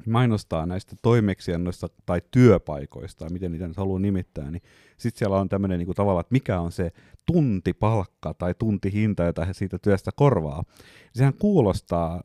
mainostaa 0.06 0.66
näistä 0.66 0.96
toimeksiannoista 1.02 1.88
tai 2.06 2.22
työpaikoista, 2.30 3.30
miten 3.30 3.52
niitä 3.52 3.68
nyt 3.68 3.76
haluaa 3.76 4.00
nimittää, 4.00 4.50
niin 4.50 4.62
sitten 4.96 5.18
siellä 5.18 5.40
on 5.40 5.48
tämmöinen 5.48 5.78
niin 5.78 5.94
tavalla, 5.94 6.20
että 6.20 6.32
mikä 6.32 6.60
on 6.60 6.72
se 6.72 6.92
tuntipalkka 7.26 8.34
tai 8.34 8.54
tuntihinta, 8.58 9.24
jota 9.24 9.44
he 9.44 9.52
siitä 9.52 9.78
työstä 9.78 10.10
korvaa. 10.16 10.64
Sehän 11.12 11.34
kuulostaa, 11.34 12.20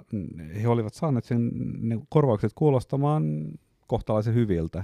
he 0.62 0.68
olivat 0.68 0.94
saaneet 0.94 1.26
sen 1.26 1.52
ne 1.80 2.00
korvaukset 2.10 2.52
kuulostamaan 2.56 3.24
kohtalaisen 3.88 4.36
hyviltä, 4.36 4.84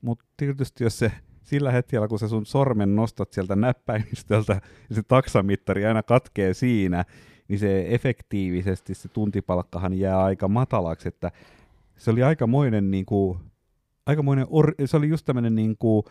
mutta 0.00 0.24
tietysti 0.36 0.84
jos 0.84 0.98
se 0.98 1.12
sillä 1.50 1.70
hetkellä, 1.72 2.08
kun 2.08 2.18
sä 2.18 2.28
sun 2.28 2.46
sormen 2.46 2.96
nostat 2.96 3.32
sieltä 3.32 3.56
näppäimistöltä 3.56 4.60
ja 4.88 4.94
se 4.94 5.02
taksamittari 5.02 5.86
aina 5.86 6.02
katkee 6.02 6.54
siinä, 6.54 7.04
niin 7.48 7.58
se 7.58 7.84
efektiivisesti 7.88 8.94
se 8.94 9.08
tuntipalkkahan 9.08 9.98
jää 9.98 10.24
aika 10.24 10.48
matalaksi, 10.48 11.08
että 11.08 11.30
se 11.96 12.10
oli 12.10 12.22
aikamoinen, 12.22 12.90
niin 12.90 13.06
kuin, 13.06 13.38
aikamoinen 14.06 14.46
or, 14.50 14.74
se 14.84 14.96
oli 14.96 15.08
just 15.08 15.26
tämmöinen 15.26 15.54
niin 15.54 15.76
kuin 15.78 16.02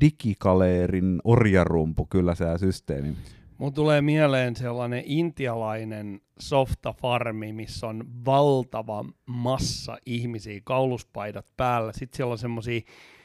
digikaleerin 0.00 1.20
orjarumpu 1.24 2.06
kyllä 2.10 2.34
se 2.34 2.44
systeemi. 2.58 3.16
Mun 3.58 3.72
tulee 3.72 4.02
mieleen 4.02 4.56
sellainen 4.56 5.02
intialainen 5.06 6.20
softafarmi, 6.38 7.52
missä 7.52 7.86
on 7.86 8.04
valtava 8.24 9.04
massa 9.26 9.98
ihmisiä, 10.06 10.60
kauluspaidat 10.64 11.46
päällä. 11.56 11.92
Sitten 11.92 12.16
siellä 12.16 12.32
on 12.32 12.38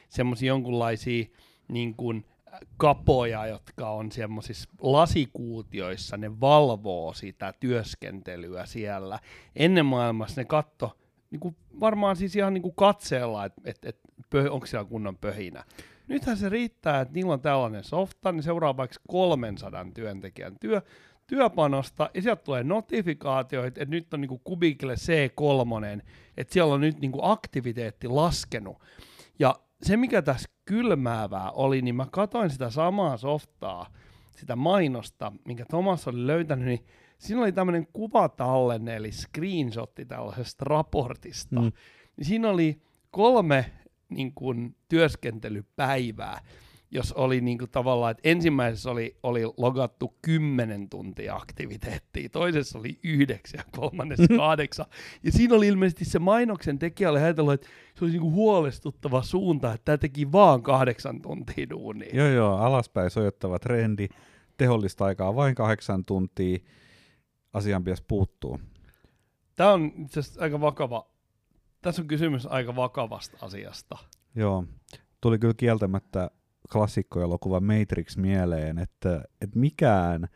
semmoisia 0.08 0.46
jonkunlaisia 0.48 1.24
niin 1.68 1.94
kuin 1.94 2.24
kapoja, 2.76 3.46
jotka 3.46 3.90
on 3.90 4.12
semmoisissa 4.12 4.70
lasikuutioissa, 4.80 6.16
ne 6.16 6.40
valvoo 6.40 7.12
sitä 7.12 7.54
työskentelyä 7.60 8.66
siellä. 8.66 9.18
Ennen 9.56 9.86
maailmassa 9.86 10.40
ne 10.40 10.44
katto, 10.44 10.96
niin 11.30 11.40
kuin 11.40 11.56
varmaan 11.80 12.16
siis 12.16 12.36
ihan 12.36 12.54
niin 12.54 12.62
kuin 12.62 12.74
katseella, 12.74 13.44
että 13.44 13.60
et, 13.64 13.84
et, 13.84 13.98
onko 14.50 14.66
siellä 14.66 14.88
kunnon 14.88 15.16
pöhinä. 15.16 15.64
Nythän 16.08 16.36
se 16.36 16.48
riittää, 16.48 17.00
että 17.00 17.14
niillä 17.14 17.32
on 17.32 17.40
tällainen 17.40 17.84
softa, 17.84 18.32
niin 18.32 18.42
seuraa 18.42 18.76
vaikka 18.76 18.96
300 19.08 19.86
työntekijän 19.94 20.56
työ, 20.60 20.82
työpanosta, 21.26 22.10
ja 22.14 22.22
sieltä 22.22 22.42
tulee 22.42 22.64
notifikaatioita, 22.64 23.82
että 23.82 23.94
nyt 23.94 24.14
on 24.14 24.20
niin 24.20 24.40
Kubikille 24.44 24.94
C3, 24.94 26.02
että 26.36 26.52
siellä 26.52 26.74
on 26.74 26.80
nyt 26.80 27.00
niin 27.00 27.12
aktiviteetti 27.22 28.08
laskenut. 28.08 28.76
Ja 29.38 29.54
se, 29.82 29.96
mikä 29.96 30.22
tässä 30.22 30.48
kylmäävää 30.64 31.50
oli, 31.50 31.82
niin 31.82 31.94
mä 31.94 32.06
katoin 32.10 32.50
sitä 32.50 32.70
samaa 32.70 33.16
softaa, 33.16 33.86
sitä 34.36 34.56
mainosta, 34.56 35.32
minkä 35.44 35.64
Thomas 35.64 36.08
oli 36.08 36.26
löytänyt, 36.26 36.66
niin 36.66 36.84
siinä 37.18 37.42
oli 37.42 37.52
tämmöinen 37.52 37.86
kuvatallenne, 37.92 38.96
eli 38.96 39.12
screenshotti 39.12 40.04
tällaisesta 40.04 40.64
raportista. 40.64 41.60
Mm. 41.60 41.72
Niin 42.16 42.26
siinä 42.26 42.48
oli 42.48 42.82
kolme 43.10 43.72
niin 44.08 44.32
kuin, 44.34 44.76
työskentelypäivää, 44.88 46.40
jos 46.94 47.12
oli 47.12 47.40
niin 47.40 47.58
kuin, 47.58 47.70
tavallaan, 47.70 48.10
että 48.10 48.28
ensimmäisessä 48.28 48.90
oli, 48.90 49.16
oli 49.22 49.42
logattu 49.56 50.14
10 50.22 50.88
tuntia 50.88 51.36
aktiviteettia, 51.36 52.28
toisessa 52.28 52.78
oli 52.78 52.98
yhdeksän 53.04 53.58
ja 53.58 53.64
kolmannessa 53.80 54.36
kahdeksan. 54.36 54.86
Ja 55.22 55.32
siinä 55.32 55.54
oli 55.54 55.68
ilmeisesti 55.68 56.04
se 56.04 56.18
mainoksen 56.18 56.78
tekijä 56.78 57.10
oli 57.10 57.20
ajatellut, 57.20 57.54
että 57.54 57.66
se 57.94 58.04
olisi 58.04 58.16
niin 58.16 58.22
kuin 58.22 58.34
huolestuttava 58.34 59.22
suunta, 59.22 59.72
että 59.72 59.84
tämä 59.84 59.98
teki 59.98 60.32
vaan 60.32 60.62
kahdeksan 60.62 61.22
tuntia 61.22 61.70
duunia. 61.70 62.10
Joo, 62.12 62.28
joo, 62.28 62.56
alaspäin 62.56 63.10
sojottava 63.10 63.58
trendi, 63.58 64.08
tehollista 64.56 65.04
aikaa 65.04 65.34
vain 65.34 65.54
kahdeksan 65.54 66.04
tuntia, 66.04 66.58
asian 67.52 67.84
pitäisi 67.84 68.04
puuttuu. 68.08 68.60
Tämä 69.54 69.72
on 69.72 69.92
itse 70.04 70.20
asiassa 70.20 70.42
aika 70.42 70.60
vakava, 70.60 71.10
tässä 71.82 72.02
on 72.02 72.08
kysymys 72.08 72.46
aika 72.46 72.76
vakavasta 72.76 73.38
asiasta. 73.40 73.98
Joo, 74.34 74.64
tuli 75.20 75.38
kyllä 75.38 75.54
kieltämättä 75.56 76.30
klassikkoelokuva 76.72 77.60
Matrix 77.60 78.16
mieleen, 78.16 78.78
että, 78.78 79.24
että 79.40 79.58
mikään 79.58 80.28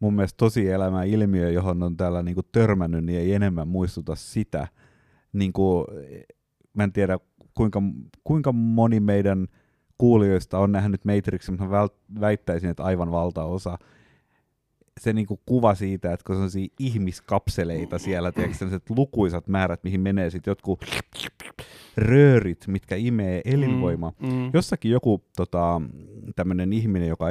mun 0.00 0.14
mielestä 0.14 0.36
tosielämä 0.36 1.04
ilmiö, 1.04 1.50
johon 1.50 1.82
on 1.82 1.96
täällä 1.96 2.22
niinku 2.22 2.42
törmännyt, 2.42 3.04
niin 3.04 3.18
ei 3.18 3.34
enemmän 3.34 3.68
muistuta 3.68 4.14
sitä. 4.14 4.68
Niinku, 5.32 5.86
mä 6.74 6.84
en 6.84 6.92
tiedä, 6.92 7.18
kuinka, 7.54 7.82
kuinka 8.24 8.52
moni 8.52 9.00
meidän 9.00 9.46
kuulijoista 9.98 10.58
on 10.58 10.72
nähnyt 10.72 11.04
Matrixin, 11.04 11.54
mutta 11.54 11.88
väittäisin, 12.20 12.70
että 12.70 12.84
aivan 12.84 13.12
valtaosa 13.12 13.78
se 15.00 15.12
niinku 15.12 15.40
kuva 15.46 15.74
siitä, 15.74 16.12
että 16.12 16.24
kun 16.24 16.50
se 16.50 16.58
on 16.58 16.66
ihmiskapseleita 16.78 17.98
siellä, 17.98 18.32
tiedätkö, 18.32 18.80
lukuisat 18.88 19.48
määrät, 19.48 19.84
mihin 19.84 20.00
menee 20.00 20.30
sitten 20.30 20.50
jotkut 20.50 20.84
röörit, 21.96 22.66
mitkä 22.66 22.96
imee 22.96 23.42
elinvoimaa. 23.44 24.12
Mm, 24.20 24.28
mm. 24.28 24.50
Jossakin 24.54 24.90
joku 24.90 25.24
tota, 25.36 25.80
tämmöinen 26.36 26.72
ihminen, 26.72 27.08
joka 27.08 27.26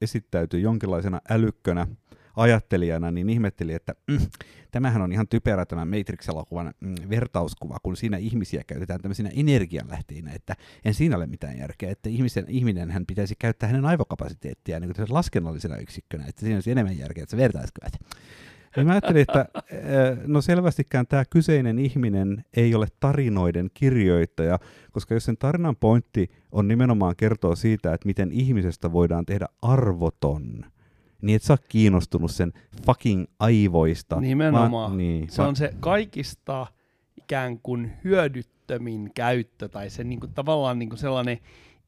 esittäytyy 0.00 0.60
jonkinlaisena 0.60 1.20
älykkönä, 1.30 1.86
ajattelijana, 2.36 3.10
niin 3.10 3.28
ihmetteli, 3.30 3.72
että 3.74 3.94
mm, 4.06 4.18
tämähän 4.70 5.02
on 5.02 5.12
ihan 5.12 5.28
typerä 5.28 5.66
tämä 5.66 5.84
Matrix-elokuvan 5.84 6.74
mm, 6.80 6.94
vertauskuva, 7.10 7.76
kun 7.82 7.96
siinä 7.96 8.16
ihmisiä 8.16 8.64
käytetään 8.66 9.00
tämmöisinä 9.00 9.30
energianlähteinä, 9.36 10.32
että 10.32 10.56
en 10.84 10.94
siinä 10.94 11.16
ole 11.16 11.26
mitään 11.26 11.58
järkeä, 11.58 11.90
että 11.90 12.08
ihmisen, 12.08 12.44
ihminen 12.48 12.90
hän 12.90 13.06
pitäisi 13.06 13.34
käyttää 13.38 13.68
hänen 13.68 13.84
aivokapasiteettiaan 13.84 14.82
niin 14.82 14.94
laskennallisena 15.08 15.76
yksikkönä, 15.76 16.24
että 16.26 16.40
siinä 16.40 16.56
olisi 16.56 16.70
enemmän 16.70 16.98
järkeä, 16.98 17.22
että 17.22 17.30
se 17.30 17.36
vertaiskuvat. 17.36 17.92
Ja 18.76 18.84
mä 18.84 18.92
ajattelin, 18.92 19.22
että 19.22 19.46
no 20.26 20.40
selvästikään 20.40 21.06
tämä 21.06 21.24
kyseinen 21.30 21.78
ihminen 21.78 22.44
ei 22.56 22.74
ole 22.74 22.86
tarinoiden 23.00 23.70
kirjoittaja, 23.74 24.58
koska 24.92 25.14
jos 25.14 25.24
sen 25.24 25.36
tarinan 25.36 25.76
pointti 25.76 26.30
on 26.52 26.68
nimenomaan 26.68 27.16
kertoa 27.16 27.56
siitä, 27.56 27.94
että 27.94 28.06
miten 28.06 28.32
ihmisestä 28.32 28.92
voidaan 28.92 29.26
tehdä 29.26 29.46
arvoton, 29.62 30.64
niin 31.22 31.36
et 31.36 31.42
sä 31.42 31.52
ole 31.52 31.58
kiinnostunut 31.68 32.30
sen 32.30 32.52
fucking 32.86 33.24
aivoista. 33.38 34.20
Nimenomaan. 34.20 34.90
Mä, 34.90 34.96
niin, 34.96 35.30
se 35.30 35.42
mä... 35.42 35.48
on 35.48 35.56
se 35.56 35.74
kaikista 35.80 36.66
ikään 37.16 37.60
kuin 37.62 37.92
hyödyttömin 38.04 39.10
käyttö, 39.14 39.68
tai 39.68 39.90
se 39.90 40.04
niin 40.04 40.20
kuin, 40.20 40.34
tavallaan 40.34 40.78
niin 40.78 40.88
kuin 40.88 40.98
sellainen 40.98 41.38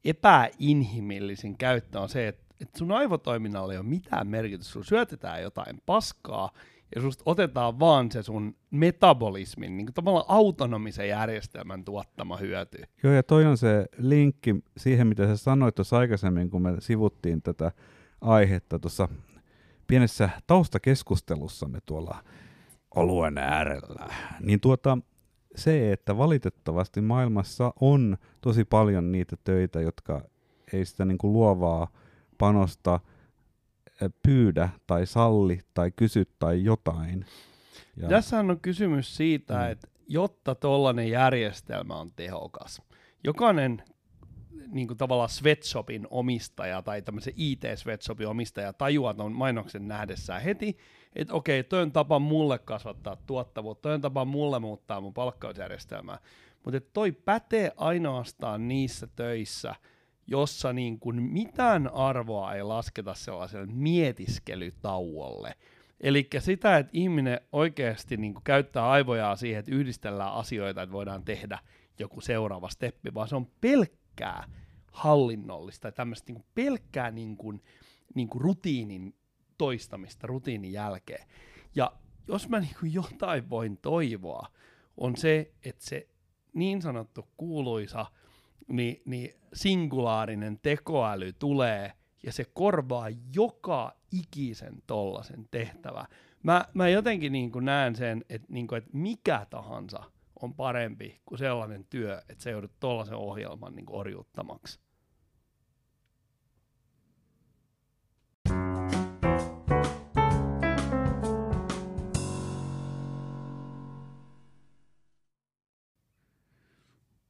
epäinhimillisin 0.05 1.57
käyttö 1.57 1.99
on 1.99 2.09
se, 2.09 2.27
että, 2.27 2.43
että 2.61 2.79
sun 2.79 2.91
aivotoiminnalla 2.91 3.73
ei 3.73 3.79
ole 3.79 3.85
mitään 3.85 4.27
merkitystä. 4.27 4.73
Sun 4.73 4.85
syötetään 4.85 5.41
jotain 5.41 5.81
paskaa, 5.85 6.51
ja 6.95 7.01
susta 7.01 7.23
otetaan 7.25 7.79
vaan 7.79 8.11
se 8.11 8.23
sun 8.23 8.55
metabolismin, 8.71 9.77
niin 9.77 9.85
kuin 9.85 9.93
tavallaan 9.93 10.25
autonomisen 10.27 11.07
järjestelmän 11.07 11.85
tuottama 11.85 12.37
hyöty. 12.37 12.77
Joo, 13.03 13.13
ja 13.13 13.23
toi 13.23 13.45
on 13.45 13.57
se 13.57 13.85
linkki 13.97 14.55
siihen, 14.77 15.07
mitä 15.07 15.27
sä 15.27 15.37
sanoit 15.37 15.75
tuossa 15.75 15.97
aikaisemmin, 15.97 16.49
kun 16.49 16.61
me 16.61 16.75
sivuttiin 16.79 17.41
tätä 17.41 17.71
aihetta 18.21 18.79
tuossa 18.79 19.07
pienessä 19.87 20.29
taustakeskustelussamme 20.47 21.79
tuolla 21.85 22.23
oluen 22.95 23.37
äärellä, 23.37 24.09
niin 24.39 24.59
tuota, 24.59 24.97
se, 25.55 25.91
että 25.91 26.17
valitettavasti 26.17 27.01
maailmassa 27.01 27.73
on 27.81 28.17
tosi 28.41 28.65
paljon 28.65 29.11
niitä 29.11 29.35
töitä, 29.43 29.81
jotka 29.81 30.21
ei 30.73 30.85
sitä 30.85 31.05
niin 31.05 31.17
kuin 31.17 31.33
luovaa 31.33 31.87
panosta 32.37 32.99
pyydä 34.23 34.69
tai 34.87 35.05
salli 35.05 35.59
tai 35.73 35.91
kysy 35.95 36.25
tai 36.39 36.63
jotain. 36.63 37.25
Ja, 37.97 38.07
Tässähän 38.07 38.51
on 38.51 38.59
kysymys 38.59 39.17
siitä, 39.17 39.53
Mm. 39.65 39.71
että 39.71 39.87
jotta 40.07 40.55
tollainen 40.55 41.09
järjestelmä 41.09 41.93
on 41.95 42.11
tehokas, 42.15 42.81
jokainen 43.23 43.83
niin 44.71 44.87
kuin 44.87 44.97
tavallaan 44.97 45.29
sweatshopin 45.29 46.07
omistaja 46.09 46.81
tai 46.81 47.01
tämmöisen 47.01 47.33
IT-sweatshopin 47.37 48.27
omistaja 48.27 48.73
tajuaa 48.73 49.13
tuon 49.13 49.31
mainoksen 49.31 49.87
nähdessään 49.87 50.41
heti, 50.41 50.77
että 51.15 51.33
okei, 51.33 51.63
toi 51.63 51.81
on 51.81 51.91
tapa 51.91 52.19
mulle 52.19 52.59
kasvattaa 52.59 53.15
tuottavuutta, 53.15 53.81
toi 53.81 53.93
on 53.93 54.01
tapa 54.01 54.25
mulle 54.25 54.59
muuttaa 54.59 55.01
mun 55.01 55.13
palkkausjärjestelmää. 55.13 56.17
Mutta 56.63 56.81
toi 56.93 57.11
pätee 57.11 57.71
ainoastaan 57.77 58.67
niissä 58.67 59.07
töissä, 59.15 59.75
jossa 60.27 60.73
niin 60.73 60.99
kuin 60.99 61.21
mitään 61.21 61.93
arvoa 61.93 62.53
ei 62.53 62.63
lasketa 62.63 63.13
sellaiselle 63.13 63.65
mietiskelytauolle. 63.65 65.55
Eli 65.99 66.27
sitä, 66.39 66.77
että 66.77 66.89
ihminen 66.93 67.41
oikeasti 67.51 68.17
niin 68.17 68.33
kuin 68.33 68.43
käyttää 68.43 68.89
aivojaan 68.89 69.37
siihen, 69.37 69.59
että 69.59 69.75
yhdistellään 69.75 70.33
asioita, 70.33 70.81
että 70.81 70.93
voidaan 70.93 71.23
tehdä 71.23 71.59
joku 71.99 72.21
seuraava 72.21 72.69
steppi, 72.69 73.13
vaan 73.13 73.27
se 73.27 73.35
on 73.35 73.47
pelkkää 73.61 74.43
hallinnollista 74.91 75.87
ja 75.87 75.91
tämmöistä 75.91 76.33
niin 76.33 76.45
pelkkää 76.55 77.11
niin 77.11 77.37
kuin, 77.37 77.63
niin 78.15 78.27
kuin 78.27 78.41
rutiinin 78.41 79.15
toistamista 79.57 80.27
rutiinin 80.27 80.71
jälkeen. 80.71 81.27
Ja 81.75 81.91
jos 82.27 82.49
mä 82.49 82.59
niin 82.59 82.75
kuin 82.79 82.93
jotain 82.93 83.49
voin 83.49 83.77
toivoa, 83.77 84.47
on 84.97 85.17
se, 85.17 85.51
että 85.65 85.85
se 85.85 86.07
niin 86.53 86.81
sanottu 86.81 87.27
kuuluisa 87.37 88.05
niin, 88.67 89.01
niin 89.05 89.35
singulaarinen 89.53 90.59
tekoäly 90.61 91.33
tulee 91.33 91.91
ja 92.23 92.33
se 92.33 92.45
korvaa 92.53 93.07
joka 93.35 93.95
ikisen 94.11 94.83
tollasen 94.87 95.47
tehtävä. 95.51 96.05
Mä, 96.43 96.65
mä 96.73 96.89
jotenkin 96.89 97.31
niin 97.31 97.51
näen 97.61 97.95
sen, 97.95 98.25
että, 98.29 98.47
niin 98.49 98.67
kuin, 98.67 98.77
että 98.77 98.89
mikä 98.93 99.47
tahansa 99.49 100.03
on 100.41 100.53
parempi 100.53 101.21
kuin 101.25 101.39
sellainen 101.39 101.85
työ, 101.89 102.21
että 102.29 102.43
se 102.43 102.51
joudut 102.51 102.71
tollasen 102.79 103.15
ohjelman 103.17 103.75
niin 103.75 103.85
orjuuttamaksi. 103.89 104.79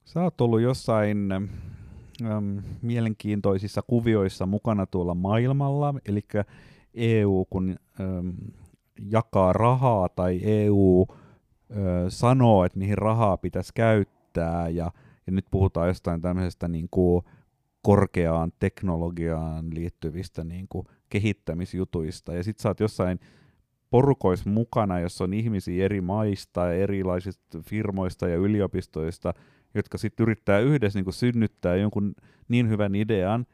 Sä 0.05 0.23
oot 0.23 0.41
ollut 0.41 0.61
jossain 0.61 1.31
äm, 1.31 1.49
mielenkiintoisissa 2.81 3.81
kuvioissa 3.81 4.45
mukana 4.45 4.85
tuolla 4.85 5.15
maailmalla, 5.15 5.93
eli 6.05 6.21
EU 6.93 7.45
kun 7.49 7.75
äm, 7.99 8.33
jakaa 9.09 9.53
rahaa 9.53 10.09
tai 10.09 10.39
EU 10.43 11.07
ö, 11.77 12.05
sanoo, 12.09 12.65
että 12.65 12.79
mihin 12.79 12.97
rahaa 12.97 13.37
pitäisi 13.37 13.71
käyttää, 13.75 14.69
ja, 14.69 14.91
ja 15.27 15.31
nyt 15.31 15.45
puhutaan 15.51 15.87
jostain 15.87 16.21
tämmöisestä 16.21 16.67
niin 16.67 16.87
kuin 16.91 17.23
korkeaan 17.81 18.51
teknologiaan 18.59 19.65
liittyvistä 19.73 20.43
niin 20.43 20.65
kuin 20.69 20.87
kehittämisjutuista, 21.09 22.33
ja 22.33 22.43
sit 22.43 22.59
sä 22.59 22.69
oot 22.69 22.79
jossain 22.79 23.19
porukoissa 23.89 24.49
mukana, 24.49 24.99
jossa 24.99 25.23
on 25.23 25.33
ihmisiä 25.33 25.85
eri 25.85 26.01
maista 26.01 26.61
ja 26.61 26.73
erilaisista 26.73 27.59
firmoista 27.61 28.27
ja 28.27 28.35
yliopistoista, 28.35 29.33
jotka 29.73 29.97
sitten 29.97 30.23
yrittää 30.23 30.59
yhdessä 30.59 30.99
niin 30.99 31.03
kuin 31.05 31.13
synnyttää 31.13 31.75
jonkun 31.75 32.15
niin 32.47 32.69
hyvän 32.69 32.95
idean, 32.95 33.45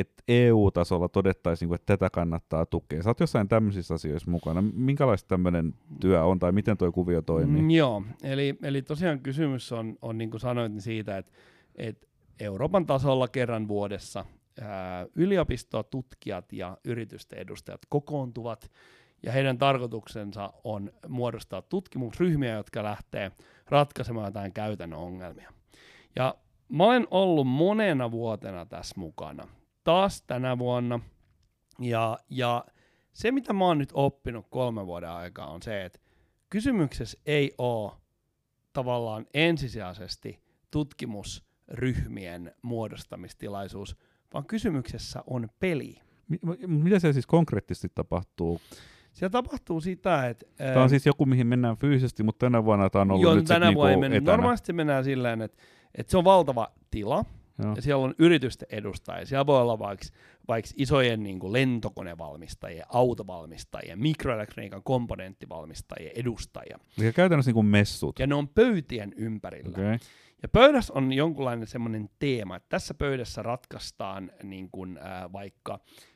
että 0.00 0.22
EU-tasolla 0.28 1.08
todettaisiin, 1.08 1.74
että 1.74 1.96
tätä 1.96 2.10
kannattaa 2.10 2.66
tukea. 2.66 3.02
Sä 3.02 3.10
oot 3.10 3.20
jossain 3.20 3.48
tämmöisissä 3.48 3.94
asioissa 3.94 4.30
mukana. 4.30 4.62
Minkälaista 4.62 5.28
tämmöinen 5.28 5.74
työ 6.00 6.24
on, 6.24 6.38
tai 6.38 6.52
miten 6.52 6.76
tuo 6.76 6.92
kuvio 6.92 7.22
toimii? 7.22 7.62
Mm, 7.62 7.70
joo, 7.70 8.02
eli, 8.22 8.58
eli 8.62 8.82
tosiaan 8.82 9.20
kysymys 9.20 9.72
on, 9.72 9.96
on 10.02 10.18
niin 10.18 10.30
kuin 10.30 10.40
sanoit, 10.40 10.72
niin 10.72 10.82
siitä, 10.82 11.18
että, 11.18 11.32
että 11.76 12.06
Euroopan 12.40 12.86
tasolla 12.86 13.28
kerran 13.28 13.68
vuodessa 13.68 14.24
ää, 14.60 15.06
yliopisto, 15.14 15.82
tutkijat 15.82 16.52
ja 16.52 16.78
yritysten 16.84 17.38
edustajat 17.38 17.80
kokoontuvat, 17.88 18.70
ja 19.22 19.32
heidän 19.32 19.58
tarkoituksensa 19.58 20.52
on 20.64 20.92
muodostaa 21.08 21.62
tutkimusryhmiä, 21.62 22.54
jotka 22.54 22.82
lähtee 22.82 23.32
ratkaisemaan 23.68 24.26
jotain 24.26 24.52
käytännön 24.52 24.98
ongelmia. 24.98 25.52
Ja 26.16 26.34
mä 26.68 26.84
olen 26.84 27.06
ollut 27.10 27.46
monena 27.46 28.10
vuotena 28.10 28.66
tässä 28.66 28.94
mukana, 29.00 29.48
taas 29.84 30.22
tänä 30.22 30.58
vuonna, 30.58 31.00
ja, 31.78 32.18
ja 32.30 32.64
se 33.12 33.32
mitä 33.32 33.52
mä 33.52 33.64
oon 33.64 33.78
nyt 33.78 33.90
oppinut 33.92 34.46
kolmen 34.50 34.86
vuoden 34.86 35.10
aikaa 35.10 35.50
on 35.50 35.62
se, 35.62 35.84
että 35.84 36.00
kysymyksessä 36.50 37.18
ei 37.26 37.54
ole 37.58 37.92
tavallaan 38.72 39.26
ensisijaisesti 39.34 40.40
tutkimusryhmien 40.70 42.52
muodostamistilaisuus, 42.62 43.96
vaan 44.34 44.46
kysymyksessä 44.46 45.22
on 45.26 45.48
peli. 45.58 45.98
Mi- 46.28 46.66
mitä 46.66 46.98
se 46.98 47.12
siis 47.12 47.26
konkreettisesti 47.26 47.88
tapahtuu? 47.94 48.60
Siellä 49.12 49.30
tapahtuu 49.30 49.80
sitä, 49.80 50.28
että... 50.28 50.46
Tämä 50.56 50.82
on 50.82 50.90
siis 50.90 51.06
joku, 51.06 51.26
mihin 51.26 51.46
mennään 51.46 51.76
fyysisesti, 51.76 52.22
mutta 52.22 52.46
tänä 52.46 52.64
vuonna 52.64 52.90
tämä 52.90 53.02
on 53.02 53.10
ollut 53.10 53.22
joo, 53.22 53.34
nyt 53.34 53.44
tänä 53.44 53.66
niinku 53.66 53.80
vuonna 53.80 53.98
mennyt. 53.98 54.22
etänä. 54.22 54.36
Normaalisti 54.36 54.72
mennään 54.72 55.04
silleen, 55.04 55.42
että, 55.42 55.62
että 55.94 56.10
se 56.10 56.18
on 56.18 56.24
valtava 56.24 56.68
tila, 56.90 57.24
Joo. 57.62 57.74
ja 57.76 57.82
siellä 57.82 58.04
on 58.04 58.14
yritysten 58.18 58.68
edustajia. 58.70 59.26
Siellä 59.26 59.46
voi 59.46 59.60
olla 59.60 59.78
vaikka, 59.78 60.06
vaikka 60.48 60.70
isojen 60.76 61.22
niin 61.22 61.38
kuin 61.38 61.52
lentokonevalmistajien, 61.52 62.84
autovalmistajien, 62.88 63.98
mikroelektroniikan 63.98 64.82
komponenttivalmistajien 64.82 66.12
edustajia. 66.14 66.78
Eli 66.98 67.12
käytännössä 67.12 67.48
niin 67.48 67.54
kuin 67.54 67.66
messut. 67.66 68.18
Ja 68.18 68.26
ne 68.26 68.34
on 68.34 68.48
pöytien 68.48 69.12
ympärillä. 69.16 69.70
Okay. 69.70 69.98
Ja 70.42 70.48
pöydässä 70.48 70.92
on 70.92 71.12
jonkunlainen 71.12 71.66
semmoinen 71.66 72.10
teema, 72.18 72.56
että 72.56 72.68
tässä 72.68 72.94
pöydässä 72.94 73.42
ratkaistaan 73.42 74.30
niin 74.42 74.68
kuin, 74.72 74.98
äh, 74.98 75.32
vaikka 75.32 75.74
äh, 75.74 76.09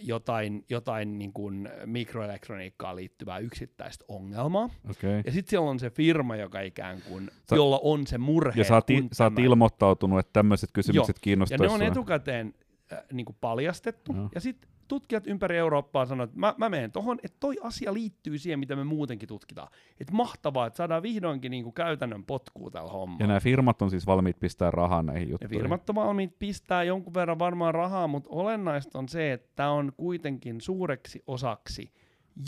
jotain, 0.00 0.64
jotain 0.68 1.18
niin 1.18 1.32
kuin 1.32 1.68
mikroelektroniikkaan 1.86 2.96
liittyvää 2.96 3.38
yksittäistä 3.38 4.04
ongelmaa. 4.08 4.70
Okay. 4.90 5.22
Ja 5.26 5.32
sitten 5.32 5.50
siellä 5.50 5.70
on 5.70 5.78
se 5.78 5.90
firma, 5.90 6.36
joka 6.36 6.60
ikään 6.60 7.02
kuin, 7.08 7.30
Sä- 7.50 7.56
jolla 7.56 7.80
on 7.82 8.06
se 8.06 8.18
murhe. 8.18 8.52
Ja 8.60 8.64
sä 8.64 8.74
oot, 8.74 8.90
i- 8.90 9.08
sä 9.12 9.24
oot 9.24 9.38
ilmoittautunut, 9.38 10.18
että 10.18 10.32
tämmöiset 10.32 10.70
kysymykset 10.72 11.16
ja 11.16 11.20
kiinnostaisi 11.20 11.62
ne 11.64 11.68
on 11.72 11.78
sua. 11.78 11.88
etukäteen 11.88 12.54
äh, 12.92 12.98
niin 13.12 13.24
kuin 13.24 13.36
paljastettu. 13.40 14.12
Joo. 14.16 14.28
Ja 14.34 14.40
sitten 14.40 14.70
tutkijat 14.88 15.26
ympäri 15.26 15.56
Eurooppaa 15.56 16.06
sanoo, 16.06 16.24
että 16.24 16.38
mä, 16.38 16.54
mä 16.58 16.68
menen 16.68 16.92
tohon, 16.92 17.18
että 17.22 17.36
toi 17.40 17.56
asia 17.62 17.94
liittyy 17.94 18.38
siihen, 18.38 18.58
mitä 18.58 18.76
me 18.76 18.84
muutenkin 18.84 19.28
tutkitaan. 19.28 19.68
Että 20.00 20.12
mahtavaa, 20.14 20.66
että 20.66 20.76
saadaan 20.76 21.02
vihdoinkin 21.02 21.50
niin 21.50 21.64
kuin 21.64 21.74
käytännön 21.74 22.24
potkua 22.24 22.70
tällä 22.70 22.90
hommalla. 22.90 23.22
Ja 23.22 23.26
nämä 23.26 23.40
firmat 23.40 23.82
on 23.82 23.90
siis 23.90 24.06
valmiit 24.06 24.40
pistää 24.40 24.70
rahaa 24.70 25.02
näihin 25.02 25.28
Ja 25.28 25.32
juttuihin. 25.32 25.58
firmat 25.58 25.90
on 25.90 25.94
valmiit 25.94 26.38
pistää 26.38 26.82
jonkun 26.82 27.14
verran 27.14 27.38
varmaan 27.38 27.74
rahaa, 27.74 28.06
mutta 28.06 28.30
olennaista 28.32 28.98
on 28.98 29.08
se, 29.08 29.32
että 29.32 29.48
tämä 29.56 29.70
on 29.70 29.92
kuitenkin 29.96 30.60
suureksi 30.60 31.22
osaksi 31.26 31.92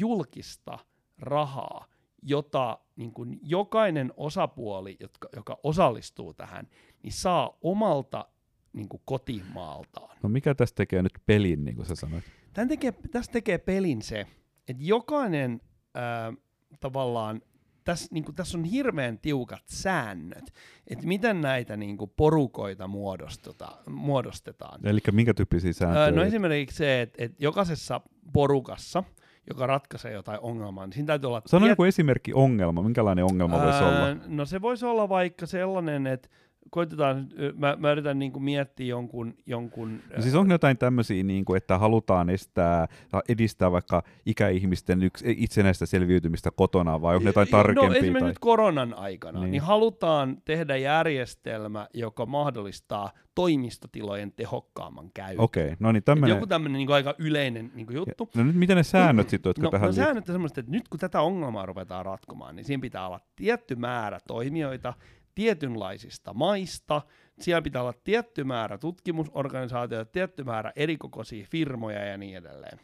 julkista 0.01 0.79
rahaa, 1.19 1.87
jota 2.23 2.79
niin 2.97 3.13
kuin 3.13 3.39
jokainen 3.43 4.13
osapuoli, 4.17 4.97
jotka, 5.01 5.29
joka 5.37 5.59
osallistuu 5.63 6.35
tähän, 6.35 6.69
niin 7.03 7.13
saa 7.13 7.59
omalta 7.63 8.29
niin 8.77 8.89
kuin 8.89 9.03
kotimaaltaan. 9.05 10.17
No 10.23 10.29
mikä 10.29 10.55
tästä 10.55 10.77
tekee 10.77 11.03
nyt 11.03 11.13
pelin, 11.27 11.65
niin 11.65 11.77
kuin 11.77 11.87
sä 11.87 11.95
sanoit? 11.95 12.25
Tän 12.53 12.69
tekee, 12.69 12.93
tästä 13.11 13.33
tekee 13.33 13.59
pelin 13.59 14.03
se, 14.03 14.27
että 14.69 14.83
jokainen 14.83 15.61
ää, 15.95 16.33
tavallaan, 16.81 17.43
tässä, 17.85 18.09
niin 18.11 18.25
tässä 18.37 18.59
on 18.59 18.65
hirveän 18.65 19.19
tiukat 19.19 19.63
säännöt, 19.67 20.53
että 20.87 21.07
miten 21.07 21.41
näitä 21.41 21.77
niin 21.77 21.97
kuin 21.97 22.11
porukoita 22.17 22.89
muodostetaan. 22.89 23.93
muodostetaan. 23.93 24.87
Eli 24.87 25.01
minkä 25.13 25.35
tyyppisiä 25.35 25.73
sääntöjä? 25.73 26.05
Öö, 26.05 26.13
no 26.13 26.23
esimerkiksi 26.23 26.77
se, 26.77 27.03
että, 27.03 27.25
että 27.25 27.37
jokaisessa 27.45 28.01
porukassa, 28.33 29.05
joka 29.49 29.67
ratkaisee 29.67 30.13
jotain 30.13 30.41
ongelmaa, 30.41 30.87
niin 30.87 30.93
siinä 30.93 31.07
täytyy 31.07 31.29
olla... 31.29 31.43
Sano 31.47 31.67
tiet- 31.67 31.69
joku 31.69 31.85
esimerkki 31.85 32.33
ongelma. 32.35 32.83
Minkälainen 32.83 33.25
ongelma 33.25 33.63
voisi 33.63 33.85
Öö, 33.85 33.89
olla? 33.89 34.17
No 34.27 34.45
se 34.45 34.63
voisi 34.63 34.87
olla 34.87 35.09
vaikka 35.09 35.47
sellainen, 35.47 36.07
että 36.07 36.29
koitetaan, 36.71 37.29
mä, 37.57 37.77
mä 37.79 37.93
yritän 37.93 38.19
niin 38.19 38.33
kuin 38.33 38.43
miettiä 38.43 38.87
jonkun... 38.87 39.35
jonkun 39.47 40.01
No 40.17 40.23
siis 40.23 40.35
onko 40.35 40.55
jotain 40.55 40.79
tämmöisiä, 40.79 41.23
niin 41.23 41.45
kuin, 41.45 41.57
että 41.57 41.79
halutaan 41.79 42.31
estää, 42.31 42.89
edistää 43.29 43.73
vaikka 43.73 44.03
ikäihmisten 44.27 45.03
yks, 45.03 45.23
itsenäistä 45.27 45.87
selviytymistä 45.87 46.51
kotona, 46.51 47.03
vai 47.03 47.17
onko 47.17 47.29
jotain 47.29 47.49
No 47.53 47.59
tarkempia? 47.59 47.99
esimerkiksi 47.99 48.21
tai... 48.21 48.29
nyt 48.29 48.39
koronan 48.39 48.95
aikana, 48.95 49.41
Niin. 49.41 49.51
niin. 49.51 49.63
halutaan 49.63 50.37
tehdä 50.45 50.77
järjestelmä, 50.77 51.89
joka 51.95 52.27
mahdollistaa 52.27 53.11
toimistotilojen 53.35 54.33
tehokkaamman 54.33 55.11
käytön. 55.15 55.41
Okei, 55.41 55.75
no 55.81 55.93
niin 55.93 56.03
tämmöinen. 56.03 56.37
Joku 56.37 56.47
tämmöinen 56.47 56.79
niin 56.79 56.93
aika 56.93 57.15
yleinen 57.19 57.71
niin 57.75 57.87
juttu. 57.91 58.29
No 58.37 58.45
nyt 58.45 58.57
mitä 58.57 58.75
ne 58.75 58.83
säännöt 58.83 59.29
sitten, 59.31 59.51
jotka 59.51 59.63
No, 59.63 59.71
tähän 59.71 59.87
no 59.87 59.93
säännöt 59.93 60.29
on 60.29 60.35
semmoista, 60.35 60.61
että 60.61 60.73
nyt 60.73 60.89
kun 60.89 61.01
tätä 61.01 61.21
ongelmaa 61.21 61.67
ruvetaan 61.67 62.05
ratkomaan, 62.05 62.57
niin 62.57 62.65
siinä 62.65 62.81
pitää 62.81 63.07
olla 63.07 63.21
tietty 63.37 63.75
määrä 63.75 64.19
toimijoita 64.29 64.95
tietynlaisista 65.37 66.35
maista, 66.35 67.03
siellä 67.41 67.63
pitää 67.63 67.83
olla 67.83 67.95
tietty 68.05 68.45
määrä 68.45 68.79
tutkimusorganisaatioita, 68.79 70.13
tietty 70.13 70.45
määrä 70.45 70.73
erikokoisia 70.77 71.47
firmoja 71.51 72.05
ja 72.05 72.19
niin 72.19 72.37
edelleen. 72.37 72.81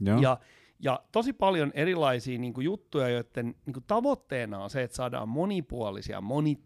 Joo. 0.00 0.20
Ja, 0.20 0.38
ja 0.78 1.02
tosi 1.12 1.32
paljon 1.32 1.72
erilaisia 1.74 2.38
niin 2.38 2.52
kuin 2.52 2.64
juttuja, 2.64 3.08
joiden 3.08 3.54
niin 3.66 3.74
kuin 3.74 3.84
tavoitteena 3.86 4.58
on 4.58 4.70
se, 4.70 4.82
että 4.82 4.96
saadaan 4.96 5.28
monipuolisia, 5.28 6.20
moni, 6.20 6.58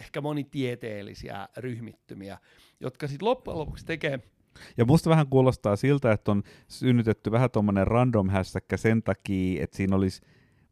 ehkä 0.00 0.20
monitieteellisiä 0.20 1.48
ryhmittymiä, 1.56 2.38
jotka 2.80 3.08
sitten 3.08 3.28
loppujen 3.28 3.58
lopuksi 3.58 3.86
tekee 3.86 4.20
Ja 4.76 4.84
musta 4.84 5.10
vähän 5.10 5.26
kuulostaa 5.26 5.76
siltä, 5.76 6.12
että 6.12 6.30
on 6.30 6.42
synnytetty 6.68 7.30
vähän 7.30 7.50
tuommoinen 7.50 7.86
random 7.86 8.28
hässäkkä 8.28 8.76
sen 8.76 9.02
takia, 9.02 9.64
että 9.64 9.76
siinä 9.76 9.96
olisi, 9.96 10.22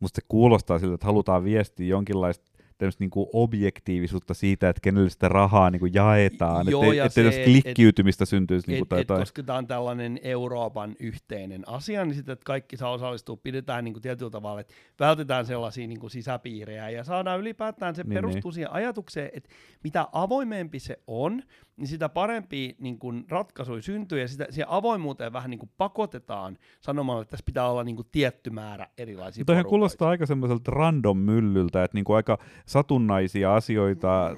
musta 0.01 0.17
se 0.21 0.27
kuulostaa 0.29 0.79
siltä, 0.79 0.95
että 0.95 1.07
halutaan 1.07 1.45
viestiä 1.45 1.87
jonkinlaista 1.87 2.51
tämmöistä 2.81 3.05
niinku 3.05 3.31
objektiivisuutta 3.33 4.35
siitä, 4.35 4.69
että 4.69 4.81
kenelle 4.81 5.11
sitä 5.11 5.29
rahaa 5.29 5.71
niinku 5.71 5.87
jaetaan, 5.87 6.71
Joo, 6.71 6.83
ettei, 6.83 6.97
ja 6.97 7.05
ettei 7.05 7.25
se, 7.25 7.29
tästä 7.29 7.41
et- 7.41 7.47
klikkiytymistä 7.47 8.25
syntyisi 8.25 8.71
niinku 8.71 8.95
et, 8.95 9.07
tai 9.07 9.17
et, 9.17 9.21
koska 9.21 9.43
tämä 9.43 9.59
on 9.59 9.67
tällainen 9.67 10.21
Euroopan 10.23 10.97
yhteinen 11.01 11.69
asia, 11.69 12.05
niin 12.05 12.15
sitten, 12.15 12.33
että 12.33 12.45
kaikki 12.45 12.77
saa 12.77 12.91
osallistua, 12.91 13.37
pidetään 13.37 13.85
niin 13.85 13.95
kuin 13.95 14.03
tietyllä 14.03 14.31
tavalla, 14.31 14.61
että 14.61 14.75
vältetään 15.01 15.47
sellaisia 15.47 15.87
niin 15.87 16.01
kuin 16.01 16.11
sisäpiirejä 16.11 16.91
ja 16.91 17.05
saadaan 17.05 17.41
ylipäätään 17.41 17.95
se 17.95 18.03
Niin, 18.03 18.09
niin, 18.09 18.15
perustuu 18.15 18.53
siihen 18.53 18.73
ajatukseen, 18.73 19.31
että 19.33 19.49
mitä 19.85 20.09
avoimempi 20.13 20.79
se 20.79 20.99
on, 21.07 21.43
niin 21.81 21.89
sitä 21.89 22.09
parempi 22.09 22.77
niin 22.79 22.99
kuin 22.99 23.25
ratkaisuja 23.29 23.83
syntyy 23.83 24.21
ja 24.21 24.29
sitä, 24.29 24.47
siihen 24.51 24.69
avoimuuteen 24.71 25.33
vähän 25.33 25.51
niin 25.51 25.59
kuin 25.59 25.71
pakotetaan 25.79 26.59
sanomalla, 26.81 27.23
että 27.23 27.31
tässä 27.31 27.45
pitää 27.47 27.69
olla 27.71 27.85
niin 27.85 27.97
kuin 27.97 28.09
tietty 28.13 28.51
määrä 28.51 28.87
erilaisia 28.99 29.45
Toihan 29.45 29.63
porukoita. 29.63 29.71
kuulostaa 29.71 30.11
aika 30.11 30.27
semmoiselta 30.27 30.71
random 30.71 31.19
myllyltä, 31.19 31.85
että 31.85 31.97
niinku 31.97 32.13
aika 32.13 32.39
satunnaisia 32.67 33.55
asioita 33.55 34.37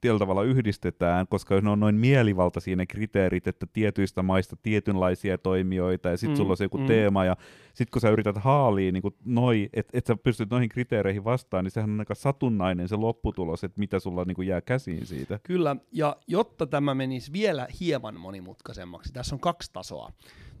tietyllä 0.00 0.18
tavalla 0.18 0.42
yhdistetään, 0.42 1.26
koska 1.26 1.60
ne 1.60 1.70
on 1.70 1.80
noin 1.80 1.94
mielivaltaisia 1.94 2.76
ne 2.76 2.86
kriteerit, 2.86 3.46
että 3.46 3.66
tietyistä 3.72 4.22
maista 4.22 4.56
tietynlaisia 4.62 5.38
toimijoita, 5.38 6.08
ja 6.08 6.16
sitten 6.16 6.34
Mm, 6.34 6.36
sulla 6.36 6.50
on 6.50 6.56
se 6.56 6.64
joku 6.64 6.78
mm. 6.78 6.86
teema, 6.86 7.24
ja 7.24 7.36
sitten 7.66 7.90
kun 7.92 8.00
sä 8.00 8.10
yrität 8.10 8.36
haalia 8.36 8.92
niin 8.92 9.02
noi, 9.24 9.68
että 9.72 9.98
et 9.98 10.06
sä 10.06 10.16
pystyt 10.16 10.50
noihin 10.50 10.68
kriteereihin 10.68 11.24
vastaan, 11.24 11.64
niin 11.64 11.70
sehän 11.70 11.90
on 11.90 12.00
aika 12.00 12.14
satunnainen 12.14 12.88
se 12.88 12.96
lopputulos, 12.96 13.64
että 13.64 13.80
mitä 13.80 13.98
sulla 13.98 14.24
niin 14.24 14.46
jää 14.46 14.60
käsiin 14.60 15.06
siitä. 15.06 15.40
Kyllä, 15.42 15.76
ja 15.92 16.16
jotta 16.26 16.66
tämä 16.66 16.94
menisi 16.94 17.32
vielä 17.32 17.68
hieman 17.80 18.20
monimutkaisemmaksi, 18.20 19.12
tässä 19.12 19.34
on 19.34 19.40
kaksi 19.40 19.72
tasoa. 19.72 20.12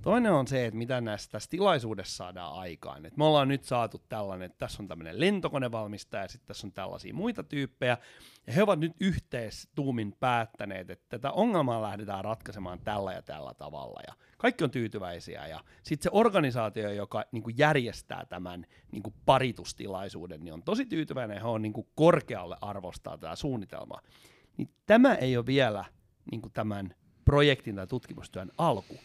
Toinen 0.04 0.32
on 0.32 0.46
se, 0.46 0.66
että 0.66 0.78
mitä 0.78 1.00
näistä 1.00 1.32
tässä 1.32 1.50
tilaisuudessa 1.50 2.16
saadaan 2.16 2.54
aikaan. 2.54 3.06
Et 3.06 3.16
me 3.16 3.24
ollaan 3.24 3.48
nyt 3.48 3.64
saatu 3.64 4.02
tällainen, 4.08 4.46
että 4.46 4.58
tässä 4.58 4.82
on 4.82 4.88
tämmöinen 4.88 5.20
lentokonevalmistaja, 5.20 6.22
ja 6.22 6.28
sitten 6.28 6.46
tässä 6.46 6.66
on 6.66 6.72
tällaisia 6.72 7.14
muita 7.14 7.42
tyyppejä, 7.42 7.98
ja 8.46 8.52
he 8.52 8.62
ovat 8.62 8.80
nyt 8.80 8.92
yhteistuumin 9.00 10.16
päättäneet, 10.20 10.90
että 10.90 11.06
tätä 11.08 11.32
ongelmaa 11.32 11.82
lähdetään 11.82 12.24
ratkaisemaan 12.24 12.80
tällä 12.84 13.12
ja 13.12 13.22
tällä 13.22 13.54
tavalla, 13.54 14.00
ja 14.06 14.14
kaikki 14.38 14.64
on 14.64 14.70
tyytyväisiä, 14.70 15.46
ja 15.46 15.60
sitten 15.82 16.02
se 16.02 16.10
organisaatio, 16.12 16.92
joka 16.92 17.24
niin 17.32 17.42
kuin 17.42 17.58
järjestää 17.58 18.26
tämän 18.26 18.66
niin 18.92 19.02
kuin 19.02 19.14
paritustilaisuuden, 19.26 20.44
niin 20.44 20.54
on 20.54 20.62
tosi 20.62 20.86
tyytyväinen, 20.86 21.40
he 21.40 21.48
on 21.48 21.62
niin 21.62 21.72
kuin 21.72 21.86
korkealle 21.94 22.56
arvostaa 22.60 23.18
tätä 23.18 23.36
suunnitelmaa. 23.36 24.00
Niin 24.56 24.68
tämä 24.86 25.14
ei 25.14 25.36
ole 25.36 25.46
vielä 25.46 25.84
niin 26.30 26.40
kuin 26.40 26.52
tämän 26.52 26.94
projektin 27.24 27.76
tai 27.76 27.86
tutkimustyön 27.86 28.50
alku, 28.58 28.98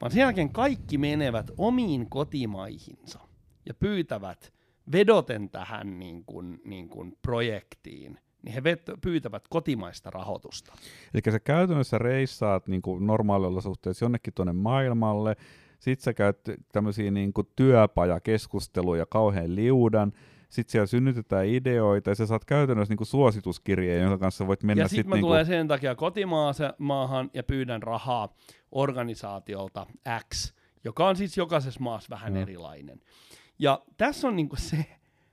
vaan 0.00 0.12
sen 0.12 0.20
jälkeen 0.20 0.52
kaikki 0.52 0.98
menevät 0.98 1.50
omiin 1.58 2.10
kotimaihinsa 2.10 3.20
ja 3.66 3.74
pyytävät 3.74 4.52
vedoten 4.92 5.50
tähän 5.50 5.98
niin 5.98 6.24
kuin, 6.24 6.60
niin 6.64 6.88
kuin 6.88 7.16
projektiin, 7.22 8.18
niin 8.42 8.52
he 8.52 8.60
vet- 8.60 8.98
pyytävät 9.00 9.48
kotimaista 9.48 10.10
rahoitusta. 10.10 10.72
Eli 11.14 11.22
sä 11.32 11.40
käytännössä 11.40 11.98
reissaat 11.98 12.68
niin 12.68 12.82
kuin 12.82 13.06
normaalilla 13.06 13.60
suhteessa 13.60 14.04
jonnekin 14.04 14.34
tuonne 14.34 14.52
maailmalle, 14.52 15.36
sit 15.78 16.00
sä 16.00 16.14
käyt 16.14 16.40
tämmöisiä 16.72 17.10
niin 17.10 17.32
kuin 17.32 17.48
työpajakeskusteluja 17.56 19.06
kauhean 19.06 19.54
liudan, 19.54 20.12
sit 20.50 20.68
siellä 20.68 20.86
synnytetään 20.86 21.46
ideoita 21.46 22.10
ja 22.10 22.14
sä 22.14 22.26
saat 22.26 22.44
käytännössä 22.44 22.92
niin 22.92 22.96
kuin 22.96 23.06
suosituskirjeen, 23.06 24.02
jonka 24.02 24.18
kanssa 24.18 24.46
voit 24.46 24.62
mennä 24.62 24.82
ja 24.82 24.88
sit 24.88 24.96
sitten 24.96 25.08
mä 25.08 25.14
niin 25.14 25.22
tulen 25.22 25.46
sen 25.46 25.68
takia 25.68 25.94
kotimaahan 25.94 27.30
ja 27.34 27.42
pyydän 27.42 27.82
rahaa 27.82 28.36
organisaatiolta 28.72 29.86
X, 30.28 30.54
joka 30.84 31.08
on 31.08 31.16
siis 31.16 31.36
jokaisessa 31.36 31.80
maassa 31.80 32.10
vähän 32.10 32.34
Joo. 32.34 32.42
erilainen. 32.42 33.00
Ja 33.58 33.82
tässä 33.96 34.28
on 34.28 34.36
niinku 34.36 34.56
se 34.56 34.84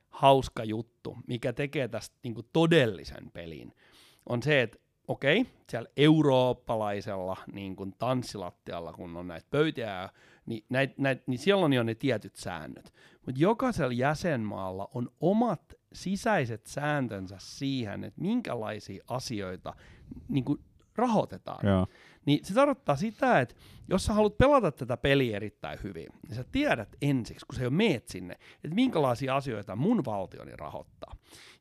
hauska 0.10 0.64
juttu, 0.64 1.18
mikä 1.28 1.54
tekee 1.54 1.88
tästä 1.88 2.16
niinku 2.24 2.44
todellisen 2.54 3.32
pelin, 3.34 3.74
on 4.26 4.44
se, 4.44 4.62
että 4.62 4.78
okei, 5.08 5.46
siellä 5.70 5.90
eurooppalaisella 5.98 7.38
niin 7.54 7.76
kuin 7.76 7.94
tanssilattialla, 8.00 8.94
kun 8.94 9.18
on 9.18 9.28
näitä 9.28 9.48
pöytiä, 9.50 10.10
niin, 10.48 10.66
näit, 10.70 10.98
näit, 10.98 11.28
niin 11.28 11.40
siellä 11.40 11.66
on 11.66 11.74
jo 11.74 11.84
ne 11.84 11.96
tietyt 11.96 12.36
säännöt. 12.36 12.94
Mutta 13.26 13.42
jokaisella 13.42 13.94
jäsenmaalla 13.94 14.90
on 14.94 15.10
omat 15.20 15.74
sisäiset 15.94 16.66
sääntönsä 16.66 17.36
siihen, 17.40 18.04
että 18.04 18.22
minkälaisia 18.22 19.04
asioita 19.08 19.74
niin 20.30 20.46
kuin 20.46 20.60
rahoitetaan. 20.98 21.68
Joo. 21.68 21.88
Niin 22.26 22.46
se 22.46 22.54
tarkoittaa 22.54 22.96
sitä, 22.96 23.40
että 23.40 23.56
jos 23.90 24.06
sä 24.06 24.14
haluat 24.14 24.38
pelata 24.38 24.72
tätä 24.72 24.98
peliä 24.98 25.36
erittäin 25.36 25.80
hyvin, 25.84 26.08
niin 26.28 26.36
sä 26.36 26.44
tiedät 26.52 26.96
ensiksi, 27.02 27.46
kun 27.46 27.56
sä 27.56 27.64
jo 27.64 27.70
meet 27.70 28.08
sinne, 28.08 28.34
että 28.64 28.76
minkälaisia 28.76 29.36
asioita 29.36 29.76
mun 29.76 30.06
valtioni 30.06 30.52
rahoittaa. 30.56 31.16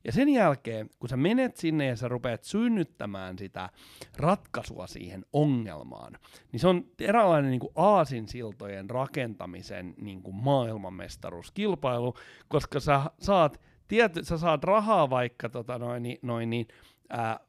Ja 0.05 0.11
sen 0.11 0.29
jälkeen, 0.29 0.89
kun 0.99 1.09
sä 1.09 1.17
menet 1.17 1.57
sinne 1.57 1.85
ja 1.85 1.95
sä 1.95 2.07
rupeat 2.07 2.43
synnyttämään 2.43 3.37
sitä 3.37 3.69
ratkaisua 4.17 4.87
siihen 4.87 5.25
ongelmaan, 5.33 6.13
niin 6.51 6.59
se 6.59 6.67
on 6.67 6.85
eräänlainen 6.99 7.51
niin 7.51 7.59
kuin 7.59 7.73
aasinsiltojen 7.75 8.89
rakentamisen 8.89 9.93
niin 9.97 10.23
kuin 10.23 10.35
maailmanmestaruuskilpailu, 10.35 12.13
koska 12.47 12.79
sä 12.79 13.01
saat, 13.19 13.61
tiety, 13.87 14.23
sä 14.23 14.37
saat 14.37 14.63
rahaa 14.63 15.09
vaikka 15.09 15.49
tota 15.49 15.77
noin, 15.79 16.03
niin- 16.03 16.19
noin 16.21 16.49
niin, 16.49 16.67
ää, 17.09 17.39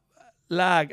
lää, 0.49 0.77
ää, 0.77 0.85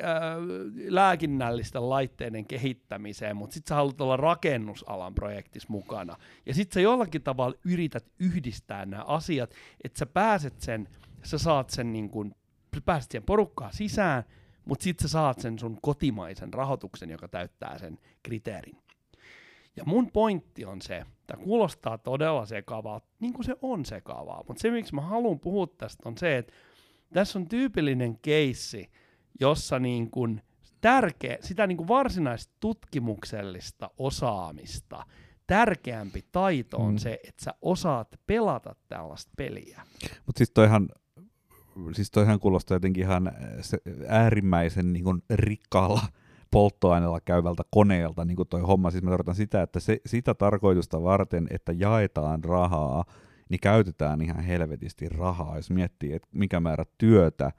lääkinnällisten 0.89 1.89
laitteiden 1.89 2.47
kehittämiseen, 2.47 3.37
mutta 3.37 3.55
sitten 3.55 3.69
sä 3.69 3.75
haluat 3.75 4.01
olla 4.01 4.17
rakennusalan 4.17 5.15
projektissa 5.15 5.69
mukana. 5.71 6.17
Ja 6.47 6.55
sitten 6.55 6.75
sä 6.75 6.81
jollakin 6.81 7.23
tavalla 7.23 7.57
yrität 7.65 8.07
yhdistää 8.19 8.87
nämä 8.87 9.03
asiat, 9.03 9.55
että 9.85 9.99
sä 9.99 10.07
pääset 10.07 10.61
sen, 10.61 10.89
sä 11.23 11.39
saat 11.39 11.71
sen 11.71 11.93
niin 11.93 12.11
kuin, 12.11 12.35
sä 12.75 12.81
pääset 12.85 13.11
siihen 13.11 13.27
porukkaan 13.27 13.73
sisään, 13.73 14.25
mutta 14.65 14.83
sitten 14.83 15.09
sä 15.09 15.13
saat 15.13 15.41
sen 15.41 15.59
sun 15.59 15.79
kotimaisen 15.83 16.55
rahoituksen, 16.55 17.11
joka 17.11 17.29
täyttää 17.29 17.79
sen 17.79 17.99
kriteerin. 18.23 18.79
Ja 19.77 19.85
mun 19.87 20.11
pointti 20.13 20.65
on 20.65 20.83
se, 20.83 21.05
tämä 21.27 21.45
kuulostaa 21.45 21.99
todella 21.99 22.47
sekavaa, 22.47 23.01
niin 23.21 23.33
kuin 23.33 23.45
se 23.45 23.57
on 23.63 23.85
sekavaa, 23.85 24.45
mutta 24.49 24.61
se 24.61 24.71
miksi 24.71 24.95
mä 24.95 25.01
haluan 25.01 25.41
puhua 25.41 25.67
tästä 25.67 26.09
on 26.09 26.19
se, 26.19 26.39
että 26.39 26.53
tässä 27.13 27.39
on 27.39 27.49
tyypillinen 27.49 28.19
keissi, 28.19 28.91
jossa 29.41 29.79
niin 29.79 30.11
kuin 30.11 30.43
tärkeä, 30.81 31.39
sitä 31.41 31.67
niin 31.67 31.77
kuin 31.77 31.89
varsinaista 31.89 32.55
tutkimuksellista 32.61 33.91
osaamista, 33.99 35.07
tärkeämpi 35.47 36.25
taito 36.33 36.77
on 36.79 36.93
Mm. 36.93 36.99
se, 36.99 37.21
että 37.29 37.45
sä 37.45 37.55
osaat 37.63 38.09
pelata 38.27 38.75
tällaista 38.89 39.33
peliä. 39.37 39.83
Mutta 40.27 40.39
siis 40.39 40.51
toihan, 40.51 40.89
siis 41.93 42.11
toihan 42.11 42.41
kuulostaa 42.41 42.75
jotenkin 42.75 43.05
ihan 43.05 43.27
äh, 43.29 43.35
se 43.61 43.79
äärimmäisen 44.09 44.93
niin 44.93 45.05
kuin 45.05 45.23
rikkaalla 45.31 46.01
polttoaineella 46.51 47.21
käyvältä 47.21 47.63
koneelta, 47.71 48.25
niin 48.25 48.37
kuin 48.37 48.49
toi 48.49 48.61
homma. 48.61 48.91
Siis 48.91 49.05
mä 49.05 49.11
tarkoitan 49.11 49.35
sitä, 49.35 49.63
että 49.63 49.81
se, 49.81 50.01
sitä 50.07 50.35
tarkoitusta 50.35 51.03
varten, 51.03 51.47
että 51.51 51.73
jaetaan 51.73 52.45
rahaa, 52.45 53.05
niin 53.49 53.61
käytetään 53.61 54.23
ihan 54.23 54.41
helvetisti 54.45 55.09
rahaa, 55.09 55.57
jos 55.57 55.71
miettii, 55.71 56.13
että 56.13 56.29
mikä 56.33 56.61
määrä 56.61 56.85
työtä 56.99 57.53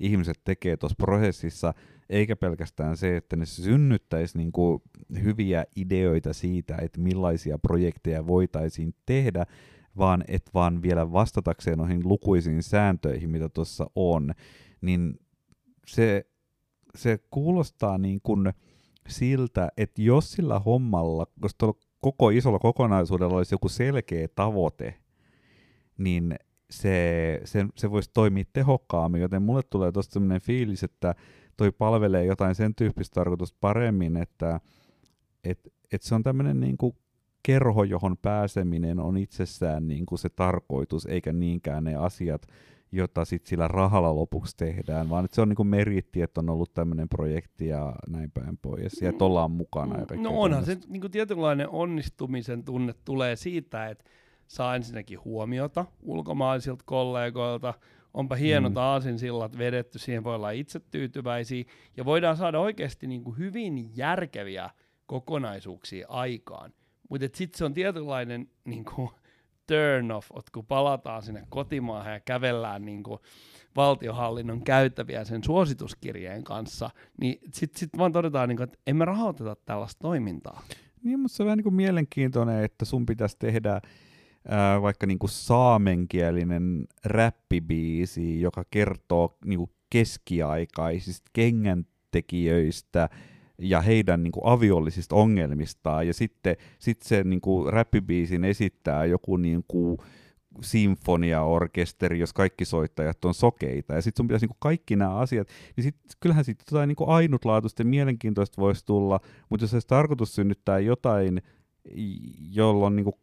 ihmiset 0.00 0.40
tekee 0.44 0.76
tuossa 0.76 0.96
prosessissa, 0.98 1.74
eikä 2.10 2.36
pelkästään 2.36 2.96
se, 2.96 3.16
että 3.16 3.36
ne 3.36 3.46
synnyttäisi 3.46 4.38
niin 4.38 4.52
kuin 4.52 4.82
hyviä 5.22 5.64
ideoita 5.76 6.32
siitä, 6.32 6.76
että 6.76 7.00
millaisia 7.00 7.58
projekteja 7.58 8.26
voitaisiin 8.26 8.94
tehdä, 9.06 9.46
vaan 9.98 10.24
että 10.28 10.50
vaan 10.54 10.82
vielä 10.82 11.12
vastatakseen 11.12 11.78
noihin 11.78 12.08
lukuisiin 12.08 12.62
sääntöihin, 12.62 13.30
mitä 13.30 13.48
tuossa 13.48 13.90
on, 13.94 14.34
niin 14.80 15.20
se, 15.86 16.26
se 16.94 17.18
kuulostaa 17.30 17.98
niin 17.98 18.20
kuin 18.22 18.52
siltä, 19.08 19.68
että 19.76 20.02
jos 20.02 20.32
sillä 20.32 20.58
hommalla, 20.58 21.26
jos 21.42 21.54
tuolla 21.58 21.78
koko 22.00 22.30
isolla 22.30 22.58
kokonaisuudella 22.58 23.36
olisi 23.36 23.54
joku 23.54 23.68
selkeä 23.68 24.28
tavoite, 24.34 24.94
niin 25.98 26.34
se, 26.72 27.40
se, 27.44 27.66
se 27.76 27.90
voisi 27.90 28.10
toimia 28.14 28.44
tehokkaammin, 28.52 29.20
joten 29.20 29.42
mulle 29.42 29.62
tulee 29.70 29.92
tuosta 29.92 30.12
sellainen 30.12 30.40
fiilis, 30.40 30.82
että 30.82 31.14
toi 31.56 31.72
palvelee 31.72 32.24
jotain 32.24 32.54
sen 32.54 32.74
tyyppistä 32.74 33.14
tarkoitusta 33.14 33.58
paremmin, 33.60 34.16
että 34.16 34.60
et, 35.44 35.72
et 35.92 36.02
se 36.02 36.14
on 36.14 36.22
tämmöinen 36.22 36.60
niin 36.60 36.76
kuin 36.76 36.96
kerho, 37.42 37.84
johon 37.84 38.16
pääseminen 38.16 39.00
on 39.00 39.16
itsessään 39.16 39.88
niin 39.88 40.06
kuin 40.06 40.18
se 40.18 40.28
tarkoitus, 40.28 41.06
eikä 41.06 41.32
niinkään 41.32 41.84
ne 41.84 41.94
asiat, 41.94 42.46
jota 42.92 43.24
sit 43.24 43.46
sillä 43.46 43.68
rahalla 43.68 44.16
lopuksi 44.16 44.56
tehdään, 44.56 45.10
vaan 45.10 45.24
että 45.24 45.34
se 45.34 45.40
on 45.42 45.48
niinku 45.48 45.64
meritti, 45.64 46.22
että 46.22 46.40
on 46.40 46.50
ollut 46.50 46.74
tämmöinen 46.74 47.08
projekti 47.08 47.66
ja 47.66 47.94
näin 48.08 48.30
päin 48.30 48.58
pois, 48.62 49.02
ja 49.02 49.08
että 49.08 49.24
ollaan 49.24 49.50
mukana. 49.50 49.98
Ja 49.98 50.06
kaikkea 50.06 50.30
No 50.30 50.40
onhan 50.40 50.64
se 50.64 50.76
tämmöistä. 50.76 50.92
niin 50.92 51.10
tietynlainen 51.10 51.68
onnistumisen 51.68 52.64
tunne 52.64 52.94
tulee 53.04 53.36
siitä, 53.36 53.88
että 53.88 54.04
saa 54.52 54.76
ensinnäkin 54.76 55.24
huomiota 55.24 55.84
ulkomaisilta 56.02 56.84
kollegoilta, 56.86 57.74
onpa 58.14 58.34
hienot 58.34 58.72
Mm. 58.72 58.76
aasinsillat 58.76 59.58
vedetty, 59.58 59.98
siihen 59.98 60.24
voi 60.24 60.34
olla 60.34 60.50
itse 60.50 60.80
tyytyväisiä, 60.80 61.64
ja 61.96 62.04
voidaan 62.04 62.36
saada 62.36 62.60
oikeasti 62.60 63.06
niin 63.06 63.24
kuin 63.24 63.38
hyvin 63.38 63.96
järkeviä 63.96 64.70
kokonaisuuksia 65.06 66.06
aikaan. 66.08 66.72
Mutta 67.08 67.26
sitten 67.34 67.58
se 67.58 67.64
on 67.64 67.74
tietynlainen 67.74 68.48
niin 68.64 68.84
kuin 68.84 69.10
turn 69.68 70.10
off, 70.10 70.30
että 70.38 70.50
kun 70.54 70.66
palataan 70.66 71.22
sinne 71.22 71.46
kotimaahan 71.48 72.12
ja 72.12 72.20
kävellään 72.20 72.84
niin 72.84 73.02
kuin 73.02 73.18
valtiohallinnon 73.76 74.62
käyttäviä 74.62 75.24
sen 75.24 75.44
suosituskirjeen 75.44 76.44
kanssa, 76.44 76.90
niin 77.20 77.38
sitten 77.52 77.78
sit 77.80 77.90
vaan 77.98 78.12
todetaan, 78.12 78.48
niin 78.48 78.56
kuin, 78.56 78.64
että 78.64 78.78
emme 78.86 79.04
rahoiteta 79.04 79.56
tällaista 79.64 80.00
toimintaa. 80.00 80.62
Niin, 81.02 81.20
mutta 81.20 81.36
se 81.36 81.42
on 81.42 81.46
vähän 81.46 81.56
niin 81.56 81.62
kuin 81.64 81.74
mielenkiintoinen, 81.74 82.64
että 82.64 82.84
sun 82.84 83.06
pitäisi 83.06 83.36
tehdä 83.38 83.80
ää, 84.48 84.82
vaikka 84.82 85.06
niin 85.06 85.18
kuin 85.18 85.30
saamenkielinen 85.30 86.84
räppibiisi, 87.04 88.40
joka 88.40 88.64
kertoo 88.70 89.36
niin 89.44 89.58
kuin 89.58 89.70
keskiaikaisista 89.90 91.30
kengäntekijöistä 91.32 93.08
ja 93.58 93.80
heidän 93.80 94.22
niin 94.22 94.32
kuin 94.32 94.46
aviollisista 94.46 95.14
ongelmistaan, 95.14 96.06
ja 96.06 96.14
sitten 96.14 96.56
sit 96.78 97.02
se 97.02 97.24
niin 97.24 97.40
kuin 97.40 97.72
räppibiisin 97.72 98.44
esittää 98.44 99.04
joku 99.04 99.36
niin 99.36 99.64
kuin 99.68 99.98
sinfoniaorkesteri, 100.60 102.18
jos 102.18 102.32
kaikki 102.32 102.64
soittajat 102.64 103.24
on 103.24 103.34
sokeita, 103.34 103.94
ja 103.94 104.02
sitten 104.02 104.20
sun 104.20 104.28
pitäisi 104.28 104.44
niin 104.44 104.48
kuin 104.48 104.60
kaikki 104.60 104.96
nämä 104.96 105.14
asiat, 105.14 105.48
niin 105.76 105.84
sit, 105.84 105.96
kyllähän 106.20 106.44
sitten 106.44 106.64
jotain 106.70 106.88
niin 106.88 106.96
kuin 106.96 107.10
ainutlaatuista 107.10 107.84
mielenkiintoista 107.84 108.62
voisi 108.62 108.86
tulla, 108.86 109.20
mutta 109.48 109.64
jos 109.64 109.74
olisi 109.74 109.88
tarkoitus 109.88 110.34
synnyttää 110.34 110.78
jotain, 110.78 111.42
jolla 112.50 112.86
on 112.86 112.96
niin 112.96 113.04
kuin 113.04 113.16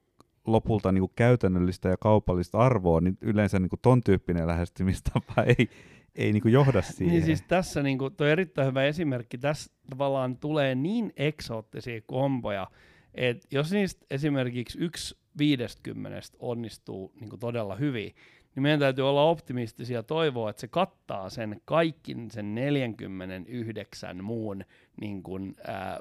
lopulta 0.47 0.91
niin 0.91 1.01
kuin 1.01 1.11
käytännöllistä 1.15 1.89
ja 1.89 1.97
kaupallista 1.97 2.57
arvoa, 2.57 3.01
niin 3.01 3.17
yleensä 3.21 3.59
niin 3.59 3.69
kuin 3.69 3.79
ton 3.81 4.01
tyyppinen 4.01 4.47
lähestymistapa 4.47 5.43
ei, 5.57 5.69
ei 6.15 6.33
niin 6.33 6.41
kuin 6.41 6.53
johda 6.53 6.81
siihen. 6.81 7.13
Niin 7.13 7.25
siis 7.25 7.41
tässä 7.41 7.83
niinku, 7.83 8.09
toi 8.09 8.31
erittäin 8.31 8.67
hyvä 8.67 8.83
esimerkki, 8.83 9.37
tässä 9.37 9.71
tavallaan 9.89 10.37
tulee 10.37 10.75
niin 10.75 11.13
eksoottisia 11.17 12.01
komboja, 12.05 12.67
että 13.15 13.47
jos 13.51 13.71
niistä 13.71 14.05
esimerkiksi 14.11 14.79
yksi 14.79 15.17
viidestkymmenestä 15.37 16.37
onnistuu 16.39 17.11
niinku 17.19 17.37
todella 17.37 17.75
hyvin, 17.75 18.15
niin 18.55 18.63
meidän 18.63 18.79
täytyy 18.79 19.09
olla 19.09 19.23
optimistisia 19.23 19.97
ja 19.97 20.03
toivoa, 20.03 20.49
että 20.49 20.59
se 20.59 20.67
kattaa 20.67 21.29
sen 21.29 21.61
kaikki 21.65 22.15
sen 22.31 22.55
49 22.55 24.23
muun 24.23 24.63
niin 25.01 25.23
kuin, 25.23 25.55
ää, 25.67 25.99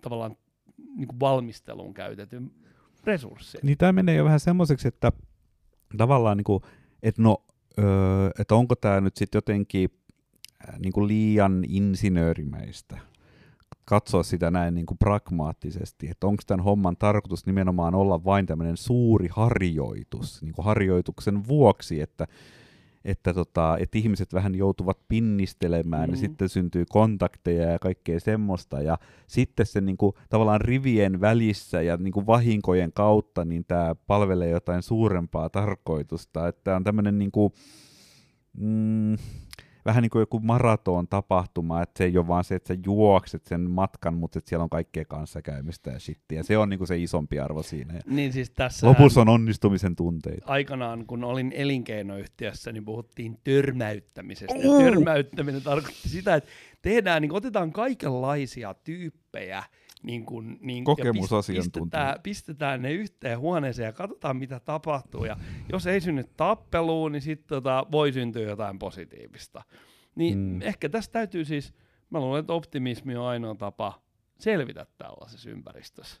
tavallaan 0.00 0.36
niin 0.96 1.08
kuin 1.08 1.20
valmisteluun 1.20 1.94
käytetyn 1.94 2.50
resurssin. 3.04 3.60
Niin 3.62 3.78
tämä 3.78 3.92
menee 3.92 4.16
jo 4.16 4.24
vähän 4.24 4.40
semmoiseksi, 4.40 4.88
että 4.88 5.12
tavallaan 5.96 6.36
niinku, 6.36 6.62
että 7.02 7.22
no, 7.22 7.44
öö, 7.78 8.30
että 8.38 8.54
onko 8.54 8.74
tämä 8.74 9.00
nyt 9.00 9.16
sitten 9.16 9.36
jotenkin 9.36 9.90
äh, 10.68 10.78
niinku 10.78 11.06
liian 11.06 11.64
insinöörimäistä 11.68 12.98
katsoa 13.84 14.22
sitä 14.22 14.50
näin 14.50 14.74
niinku 14.74 14.94
pragmaattisesti, 14.94 16.08
että 16.08 16.26
onko 16.26 16.42
tämän 16.46 16.64
homman 16.64 16.96
tarkoitus 16.96 17.46
nimenomaan 17.46 17.94
olla 17.94 18.24
vain 18.24 18.46
tämmöinen 18.46 18.76
suuri 18.76 19.28
harjoitus, 19.30 20.42
niinku 20.42 20.62
harjoituksen 20.62 21.48
vuoksi, 21.48 22.00
että 22.00 22.26
että, 23.04 23.34
tota, 23.34 23.76
että 23.78 23.98
ihmiset 23.98 24.34
vähän 24.34 24.54
joutuvat 24.54 24.98
pinnistelemään 25.08 26.08
mm. 26.08 26.12
ja 26.12 26.16
sitten 26.16 26.48
syntyy 26.48 26.84
kontakteja 26.88 27.70
ja 27.70 27.78
kaikkea 27.78 28.20
semmoista 28.20 28.82
ja 28.82 28.98
sitten 29.26 29.66
se 29.66 29.80
niin 29.80 29.96
kuin, 29.96 30.12
tavallaan 30.28 30.60
rivien 30.60 31.20
välissä 31.20 31.82
ja 31.82 31.96
niin 31.96 32.12
kuin 32.12 32.26
vahinkojen 32.26 32.92
kautta 32.92 33.44
niin 33.44 33.64
tämä 33.68 33.94
palvelee 34.06 34.50
jotain 34.50 34.82
suurempaa 34.82 35.50
tarkoitusta, 35.50 36.48
että 36.48 36.76
on 36.76 36.84
tämmöinen 36.84 37.18
niin 37.18 37.32
kuin, 37.32 37.52
mm, 38.58 39.16
vähän 39.84 40.02
niin 40.02 40.10
kuin 40.10 40.20
joku 40.20 40.40
maraton 40.40 41.08
tapahtuma, 41.08 41.82
että 41.82 41.98
se 41.98 42.04
ei 42.04 42.18
ole 42.18 42.28
vaan 42.28 42.44
se, 42.44 42.54
että 42.54 42.74
sä 42.74 42.80
juokset 42.86 43.46
sen 43.46 43.60
matkan, 43.70 44.14
mutta 44.14 44.38
että 44.38 44.48
siellä 44.48 44.64
on 44.64 44.70
kaikkea 44.70 45.04
kanssakäymistä 45.04 45.90
ja 45.90 45.98
shittiä. 45.98 46.42
Se 46.42 46.58
on 46.58 46.68
niin 46.68 46.78
kuin 46.78 46.88
se 46.88 46.98
isompi 46.98 47.38
arvo 47.38 47.62
siinä. 47.62 47.94
Ja 47.94 48.00
Niin 48.06 48.32
siis 48.32 48.50
tässä 48.50 48.86
lopussa 48.86 49.20
on 49.20 49.28
onnistumisen 49.28 49.96
tunteita. 49.96 50.46
aikanaan, 50.52 51.06
kun 51.06 51.24
olin 51.24 51.52
elinkeinoyhtiössä, 51.56 52.72
niin 52.72 52.84
puhuttiin 52.84 53.38
törmäyttämisestä. 53.44 54.54
Ja 54.58 54.68
Uu! 54.70 54.82
törmäyttäminen 54.82 55.62
tarkoitti 55.62 56.08
sitä, 56.08 56.34
että 56.34 56.50
tehdään, 56.82 57.22
niin 57.22 57.32
otetaan 57.32 57.72
kaikenlaisia 57.72 58.74
tyyppejä, 58.74 59.62
niin 60.02 60.26
kuin, 60.26 60.58
niin, 60.60 60.82
ja 60.82 60.84
Kokemusasiantuntija. 60.84 61.80
pistetään, 61.82 62.20
pistetään 62.22 62.82
ne 62.82 62.92
yhteen 62.92 63.38
huoneeseen 63.38 63.86
ja 63.86 63.92
katsotaan, 63.92 64.36
mitä 64.36 64.60
tapahtuu. 64.60 65.24
Ja 65.24 65.36
jos 65.72 65.86
ei 65.86 66.00
synny 66.00 66.24
tappelua, 66.36 67.10
niin 67.10 67.22
sitten 67.22 67.48
tota, 67.48 67.86
voi 67.92 68.12
syntyä 68.12 68.42
jotain 68.42 68.78
positiivista. 68.78 69.62
Niin 70.14 70.38
Mm. 70.38 70.62
ehkä 70.62 70.88
tässä 70.88 71.12
täytyy 71.12 71.44
siis, 71.44 71.74
mä 72.10 72.20
luulen, 72.20 72.40
että 72.40 72.52
optimismi 72.52 73.16
on 73.16 73.26
ainoa 73.26 73.54
tapa 73.54 74.02
selvitä 74.38 74.86
tällaisessa 74.98 75.50
ympäristössä. 75.50 76.20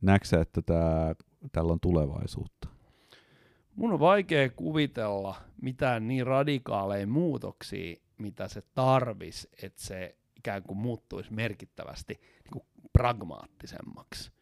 Näetkö 0.00 0.28
sä, 0.28 0.40
että 0.40 0.62
tää, 0.62 1.14
tällä 1.52 1.72
on 1.72 1.80
tulevaisuutta? 1.80 2.68
Mun 3.76 3.92
on 3.92 4.00
vaikea 4.00 4.50
kuvitella 4.50 5.34
mitään 5.62 6.08
niin 6.08 6.26
radikaaleja 6.26 7.06
muutoksia, 7.06 7.96
mitä 8.18 8.48
se 8.48 8.62
tarvis, 8.74 9.48
että 9.62 9.82
se 9.82 10.16
ikään 10.42 10.62
kuin 10.62 10.78
muuttuisi 10.78 11.32
merkittävästi 11.32 12.14
niin 12.14 12.52
kuin 12.52 12.62
pragmaattisemmaksi. 12.92 14.32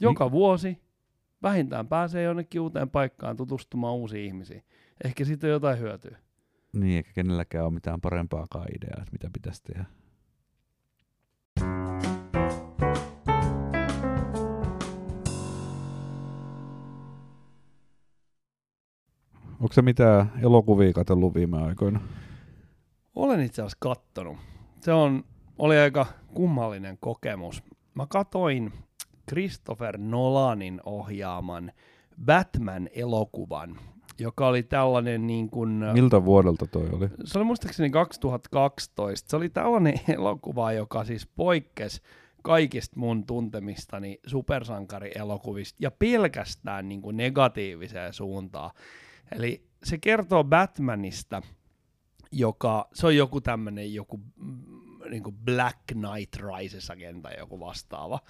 Joka 0.00 0.30
vuosi 0.30 0.78
vähintään 1.42 1.88
pääsee 1.88 2.22
jonnekin 2.22 2.60
uuteen 2.60 2.90
paikkaan 2.90 3.36
tutustumaan 3.36 3.94
uusiin 3.94 4.26
ihmisiin. 4.26 4.64
Ehkä 5.04 5.24
siitä 5.24 5.46
on 5.46 5.50
jotain 5.50 5.78
hyötyä. 5.78 6.18
Niin, 6.72 6.96
eikä 6.96 7.12
kenelläkään 7.14 7.64
ole 7.64 7.72
mitään 7.72 8.00
parempaakaan 8.00 8.66
ideaa, 8.76 9.02
että 9.02 9.12
mitä 9.12 9.30
pitäisi 9.32 9.62
tehdä. 9.62 9.84
Onko 19.60 19.72
se 19.72 19.82
mitään 19.82 20.32
elokuvia 20.42 20.92
katsellut 20.92 21.34
viime 21.34 21.62
aikoina? 21.62 22.00
Olen 23.14 23.40
itse 23.40 23.62
asiassa 23.62 23.78
kattonut. 23.80 24.51
Se 24.82 24.92
on, 24.92 25.24
oli 25.58 25.78
aika 25.78 26.06
kummallinen 26.34 26.98
kokemus. 27.00 27.62
Mä 27.94 28.06
katoin 28.06 28.72
Christopher 29.28 29.98
Nolanin 29.98 30.80
ohjaaman 30.84 31.72
Batman-elokuvan, 32.24 33.78
joka 34.18 34.46
oli 34.46 34.62
tällainen 34.62 35.26
niin 35.26 35.50
kuin... 35.50 35.84
Miltä 35.92 36.24
vuodelta 36.24 36.66
toi 36.66 36.88
oli? 36.92 37.08
Se 37.24 37.38
oli 37.38 37.44
muistaakseni 37.44 37.90
2012. 37.90 39.30
Se 39.30 39.36
oli 39.36 39.48
tällainen 39.48 40.00
elokuva, 40.16 40.72
joka 40.72 41.04
siis 41.04 41.26
poikkesi 41.26 42.02
kaikista 42.42 43.00
mun 43.00 43.26
tuntemistani 43.26 44.20
supersankarielokuvista 44.26 45.76
ja 45.80 45.90
pelkästään 45.90 46.88
niin 46.88 47.02
kuin 47.02 47.16
negatiiviseen 47.16 48.12
suuntaan. 48.12 48.70
Eli 49.32 49.66
se 49.84 49.98
kertoo 49.98 50.44
Batmanista, 50.44 51.42
joka, 52.32 52.88
se 52.94 53.06
on 53.06 53.16
joku 53.16 53.40
tämmöinen 53.40 53.94
joku 53.94 54.16
mm, 54.16 54.71
niin 55.12 55.22
kuin 55.22 55.36
Black 55.44 55.78
Knight 55.86 56.36
Rises-agenta, 56.36 57.38
joku 57.38 57.60
vastaava. 57.60 58.20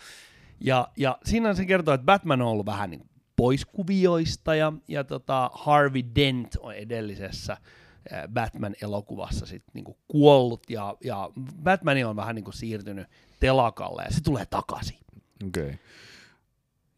Ja, 0.60 0.88
ja 0.96 1.18
siinä 1.24 1.54
se 1.54 1.64
kertoo, 1.64 1.94
että 1.94 2.04
Batman 2.04 2.42
on 2.42 2.48
ollut 2.48 2.66
vähän 2.66 2.90
niin 2.90 3.00
kuin 3.00 3.10
pois 3.36 3.64
kuvioista 3.64 4.54
ja, 4.54 4.72
ja 4.88 5.04
tota 5.04 5.50
Harvey 5.54 6.02
Dent 6.16 6.56
on 6.60 6.74
edellisessä 6.74 7.56
Batman-elokuvassa 8.28 9.46
sit 9.46 9.62
niinku 9.74 9.96
kuollut 10.08 10.70
ja, 10.70 10.96
ja 11.04 11.30
Batman 11.62 12.04
on 12.04 12.16
vähän 12.16 12.34
niinku 12.34 12.52
siirtynyt 12.52 13.06
telakalle 13.40 14.02
ja 14.02 14.10
se 14.10 14.22
tulee 14.22 14.46
takaisin. 14.46 14.98
Okei. 15.46 15.62
Okay. 15.62 15.76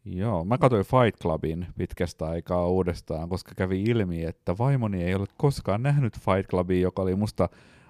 Joo, 0.05 0.45
mä 0.45 0.57
katsoin 0.57 0.85
Fight 0.85 1.21
Clubin 1.21 1.67
pitkästä 1.77 2.25
aikaa 2.25 2.67
uudestaan, 2.67 3.29
koska 3.29 3.51
kävi 3.55 3.83
ilmi, 3.83 4.23
että 4.23 4.57
vaimoni 4.57 5.03
ei 5.03 5.15
ole 5.15 5.25
koskaan 5.37 5.83
nähnyt 5.83 6.19
Fight 6.19 6.49
Clubia, 6.49 6.81
joka 6.81 7.01
oli 7.01 7.15
musta 7.15 7.49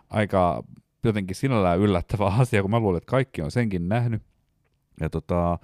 aika 0.10 0.63
jotenkin 1.05 1.35
sinällään 1.35 1.79
yllättävä 1.79 2.25
asia, 2.41 2.61
kun 2.61 2.71
mä 2.71 2.79
luulen, 2.79 2.97
että 2.97 3.11
kaikki 3.11 3.41
on 3.41 3.51
senkin 3.51 3.89
nähnyt. 3.89 4.21
Ja, 5.01 5.09
tota, 5.09 5.59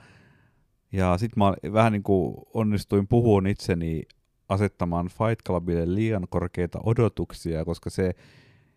ja 0.91 1.17
sit 1.17 1.35
mä 1.35 1.53
vähän 1.73 1.91
niin 1.91 2.03
kuin 2.03 2.35
onnistuin 2.53 3.07
puhumaan 3.07 3.47
itseni 3.47 4.03
asettamaan 4.49 5.07
Fight 5.07 5.45
Clubille 5.45 5.95
liian 5.95 6.27
korkeita 6.29 6.79
odotuksia, 6.83 7.65
koska 7.65 7.89
se, 7.89 8.15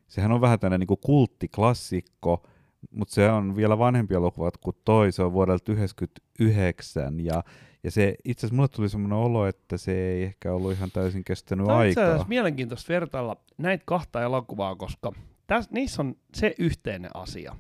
sehän 0.09 0.33
on 0.33 0.41
vähän 0.41 0.61
tämmöinen 0.61 0.87
niin 0.89 0.99
kulttiklassikko, 1.01 2.43
mutta 2.91 3.15
se 3.15 3.31
on 3.31 3.57
vielä 3.57 3.79
vanhempi 3.79 4.15
elokuva 4.15 4.51
kuin 4.61 4.77
toi, 4.85 5.13
se 5.13 5.23
on 5.23 5.33
vuodelta 5.33 5.65
1999, 5.65 7.21
ja, 7.21 7.43
Ja 7.85 7.91
se, 7.91 8.15
itse 8.25 8.47
asiassa 8.47 8.57
mulle 8.57 8.69
tuli 8.69 8.89
semmoinen 8.89 9.19
olo, 9.19 9.47
että 9.47 9.77
se 9.77 9.93
ei 9.93 10.23
ehkä 10.23 10.53
ollut 10.53 10.73
ihan 10.73 10.91
täysin 10.91 11.25
kestänyt 11.25 11.67
Tämä 11.67 11.77
on 11.77 11.83
aikaa. 11.83 12.05
asiassa 12.05 12.29
mielenkiintoista 12.29 12.93
vertailla 12.93 13.37
näitä 13.59 13.83
kahta 13.87 14.23
elokuvaa, 14.23 14.77
koska 14.77 15.13
täs, 15.47 15.71
niissä 15.71 16.03
on 16.03 16.17
se 16.35 16.55
yhteinen 16.59 17.11
asia, 17.15 17.57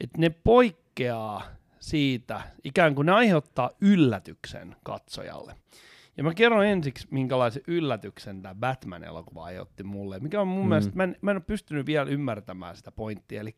että 0.00 0.18
ne 0.18 0.30
poikkeaa 0.30 1.42
siitä, 1.80 2.40
ikään 2.64 2.94
kuin 2.94 3.06
ne 3.06 3.12
aiheuttaa 3.12 3.70
yllätyksen 3.80 4.76
katsojalle. 4.82 5.56
Ja 6.16 6.24
mä 6.24 6.34
kerron 6.34 6.66
ensiksi, 6.66 7.06
minkälaisen 7.10 7.62
yllätyksen 7.66 8.42
tämä 8.42 8.54
Batman-elokuva 8.54 9.44
aiheutti 9.44 9.82
mulle, 9.82 10.18
mikä 10.20 10.40
on 10.40 10.48
mun 10.48 10.62
Mm. 10.62 10.68
mielestä, 10.68 10.92
mä 10.96 11.02
en, 11.04 11.16
mä 11.20 11.30
en 11.30 11.36
ole 11.36 11.44
pystynyt 11.46 11.86
vielä 11.86 12.10
ymmärtämään 12.10 12.76
sitä 12.76 12.92
pointtia, 12.92 13.40
eli 13.40 13.56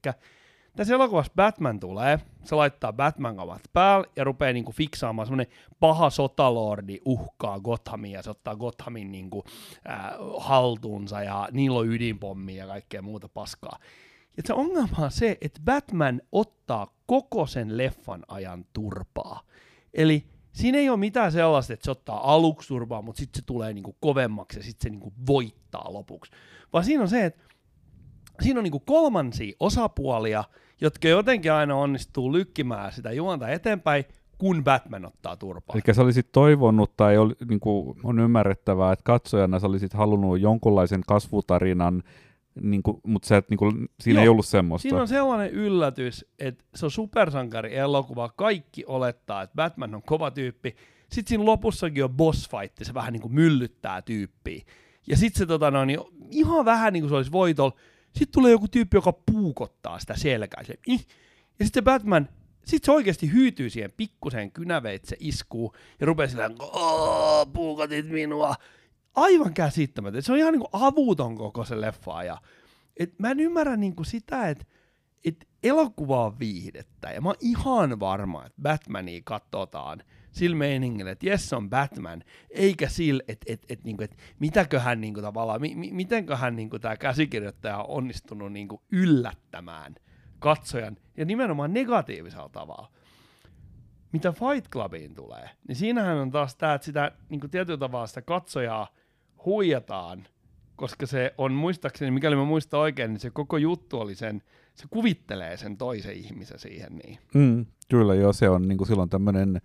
tässä 0.77 0.95
elokuvassa 0.95 1.33
Batman 1.37 1.81
tulee, 1.81 2.21
se 2.45 2.55
laittaa 2.55 2.93
Batman-kamat 2.93 3.62
päälle 3.73 4.09
ja 4.17 4.25
rupeaa 4.25 4.53
niinku 4.53 4.73
fiksaamaan 4.73 5.27
semmoinen 5.27 5.55
paha 5.81 6.11
sotalordi 6.11 6.99
uhkaa 7.05 7.61
Gothamia 7.61 8.19
ja 8.19 8.23
se 8.23 8.31
ottaa 8.31 8.57
Gothamin 8.57 9.12
niinku, 9.12 9.45
äh, 9.91 9.99
haltuunsa 10.39 11.23
ja 11.23 11.49
niillä 11.53 11.79
on 11.79 11.89
ydinpommi 11.89 12.57
ja 12.57 12.67
kaikkea 12.67 13.03
muuta 13.03 13.29
paskaa. 13.29 13.79
Ja 14.37 14.43
se 14.47 14.53
ongelma 14.53 14.97
on 14.99 15.11
se, 15.11 15.39
että 15.41 15.61
Batman 15.65 16.23
ottaa 16.33 16.95
koko 17.07 17.47
sen 17.47 17.77
leffan 17.77 18.25
ajan 18.29 18.65
turpaa. 18.73 19.41
Eli 19.95 20.27
siinä 20.53 20.79
ei 20.79 20.91
ole 20.91 20.99
mitään 20.99 21.33
sellaista, 21.33 21.73
että 21.73 21.85
se 21.85 21.91
ottaa 21.91 22.35
aluksi 22.35 22.69
turpaa, 22.69 23.03
mutta 23.03 23.19
sitten 23.19 23.43
se 23.43 23.47
tulee 23.47 23.73
niinku 23.73 23.97
kovemmaksi 24.01 24.59
ja 24.59 24.62
sitten 24.62 24.83
se 24.83 24.91
niinku 24.91 25.12
voittaa 25.27 25.93
lopuksi. 25.93 26.33
Vaan 26.73 26.85
siinä 26.85 27.03
on 27.03 27.09
se, 27.09 27.25
että 27.25 27.45
siinä 28.44 28.61
on 28.61 28.64
niinku 28.64 28.81
kolmansia 28.81 29.57
osapuolia, 29.61 30.44
jotka 30.81 31.09
jotenkin 31.09 31.53
aina 31.53 31.77
onnistuu 31.77 32.33
lykkimään 32.33 32.92
sitä 32.92 33.12
juonta 33.12 33.49
eteenpäin, 33.49 34.05
kun 34.38 34.64
Batman 34.64 35.07
ottaa 35.07 35.37
turpaa. 35.37 35.77
Eli 35.77 35.94
sä 35.94 36.03
olisit 36.03 36.33
toivonut, 36.33 36.96
tai 36.96 37.18
oli, 37.18 37.35
niin 37.49 37.61
kuin 37.61 37.96
on 38.05 38.18
ymmärrettävää, 38.18 38.92
että 38.92 39.03
katsojana 39.03 39.59
sä 39.59 39.66
olisit 39.66 39.92
halunnut 39.92 40.40
jonkunlaisen 40.40 41.03
kasvutarinan, 41.07 42.03
niin 42.62 42.83
kuin, 42.83 43.01
mutta 43.07 43.29
sä 43.29 43.37
et, 43.37 43.51
niin 43.51 43.59
kuin, 43.59 43.88
siinä 44.01 44.20
Joo, 44.20 44.22
ei 44.22 44.29
ollut 44.29 44.46
semmoista. 44.46 44.83
Siinä 44.83 45.01
on 45.01 45.09
sellainen 45.09 45.51
yllätys, 45.51 46.27
että 46.38 46.64
se 46.75 46.87
on 46.87 46.90
supersankari-elokuva, 46.90 48.29
kaikki 48.29 48.85
olettaa, 48.87 49.42
että 49.42 49.57
Batman 49.57 49.94
on 49.94 50.03
kova 50.03 50.31
tyyppi. 50.31 50.77
Sitten 51.12 51.29
siinä 51.29 51.44
lopussakin 51.44 52.05
on 52.05 52.11
boss 52.11 52.51
fight, 52.51 52.79
se 52.83 52.94
vähän 52.94 53.12
niin 53.12 53.22
kuin 53.22 53.35
myllyttää 53.35 54.03
tyyppiä. 54.03 54.64
Ja 55.07 55.16
sitten 55.16 55.38
se 55.38 55.46
tota, 55.46 55.70
no, 55.70 55.85
niin 55.85 56.01
ihan 56.31 56.64
vähän 56.64 56.92
niin 56.92 57.03
kuin 57.03 57.09
se 57.09 57.16
olisi 57.16 57.33
voitolla. 57.33 57.77
Sitten 58.18 58.33
tulee 58.33 58.52
joku 58.52 58.68
tyyppi, 58.68 58.96
joka 58.96 59.12
puukottaa 59.33 59.98
sitä 59.98 60.16
selkää. 60.16 60.64
Se. 60.64 60.74
Ja 61.59 61.64
sitten 61.64 61.85
Batman, 61.85 62.29
sitten 62.64 62.87
se 62.87 62.92
oikeasti 62.92 63.33
hyytyy 63.33 63.70
siihen 63.70 63.92
pikkuseen 63.96 64.52
kynäveitse 64.52 65.16
iskuu 65.20 65.74
ja 66.00 66.07
rupeaa 66.07 66.29
sillä 66.29 66.50
"Oo, 66.59 67.46
puukotit 67.46 68.09
minua. 68.09 68.55
Aivan 69.14 69.55
käsittämätöntä. 69.55 70.26
Se 70.26 70.33
on 70.33 70.38
ihan 70.38 70.52
niin 70.52 70.61
kuin 70.61 70.83
avuton 70.83 71.37
koko 71.37 71.64
se 71.64 71.81
leffa. 71.81 72.24
Ja, 72.24 72.38
et 72.96 73.18
mä 73.18 73.31
en 73.31 73.40
ymmärrä 73.40 73.76
niin 73.76 73.96
kuin 73.96 74.07
sitä, 74.07 74.48
että 74.48 74.64
et 75.24 75.48
elokuva 75.62 76.24
on 76.24 76.38
viihdettä. 76.38 77.11
Ja 77.11 77.20
mä 77.20 77.29
oon 77.29 77.37
ihan 77.40 78.00
varma, 78.00 78.46
että 78.46 78.62
Batmania 78.62 79.20
katsotaan 79.24 80.02
sillä 80.37 80.57
meiningillä, 80.57 81.11
että 81.11 81.27
jes 81.27 81.49
se 81.49 81.57
on 81.57 81.70
Batman, 81.70 82.22
eikä 82.51 82.88
sillä, 82.88 83.22
että 83.29 83.53
et, 83.53 83.66
et, 83.68 83.85
niinku, 83.85 84.03
et 84.03 84.16
mitäköhän 84.38 85.01
niinku, 85.01 85.20
tavallaan, 85.20 85.61
mi, 85.61 85.75
mi, 85.75 85.90
mitenköhän 85.92 86.57
niinku, 86.57 86.79
tämä 86.79 86.96
käsikirjoittaja 86.96 87.79
on 87.79 87.85
onnistunut 87.88 88.53
niinku, 88.53 88.83
yllättämään 88.92 89.94
katsojan, 90.38 90.96
ja 91.16 91.25
nimenomaan 91.25 91.72
negatiivisella 91.72 92.49
tavalla. 92.49 92.92
Mitä 94.12 94.33
Fight 94.33 94.70
Clubiin 94.70 95.14
tulee, 95.14 95.51
niin 95.68 95.77
siinähän 95.77 96.16
on 96.16 96.31
taas 96.31 96.57
tämä, 96.57 96.75
että 96.75 96.85
sitä 96.85 97.12
niinku, 97.29 97.49
tietyllä 97.49 97.79
tavalla 97.79 98.07
sitä 98.07 98.22
katsojaa 98.22 98.88
huijataan, 99.44 100.27
koska 100.77 101.07
se 101.07 101.35
on 101.38 101.53
muistaakseni, 101.53 102.11
mikäli 102.11 102.37
mä 102.37 102.44
muistan 102.44 102.81
oikein, 102.81 103.11
niin 103.11 103.20
se 103.20 103.31
koko 103.31 103.57
juttu 103.57 104.01
oli 104.01 104.14
sen, 104.14 104.42
se 104.75 104.85
kuvittelee 104.90 105.57
sen 105.57 105.77
toisen 105.77 106.16
ihmisen 106.16 106.59
siihen 106.59 106.96
niin. 106.96 107.18
Mm, 107.35 107.66
kyllä 107.90 108.14
joo, 108.14 108.33
se 108.33 108.49
on 108.49 108.68
niin 108.68 108.79
kuin 108.79 108.88
silloin 108.88 109.11
tämmöinen 109.11 109.61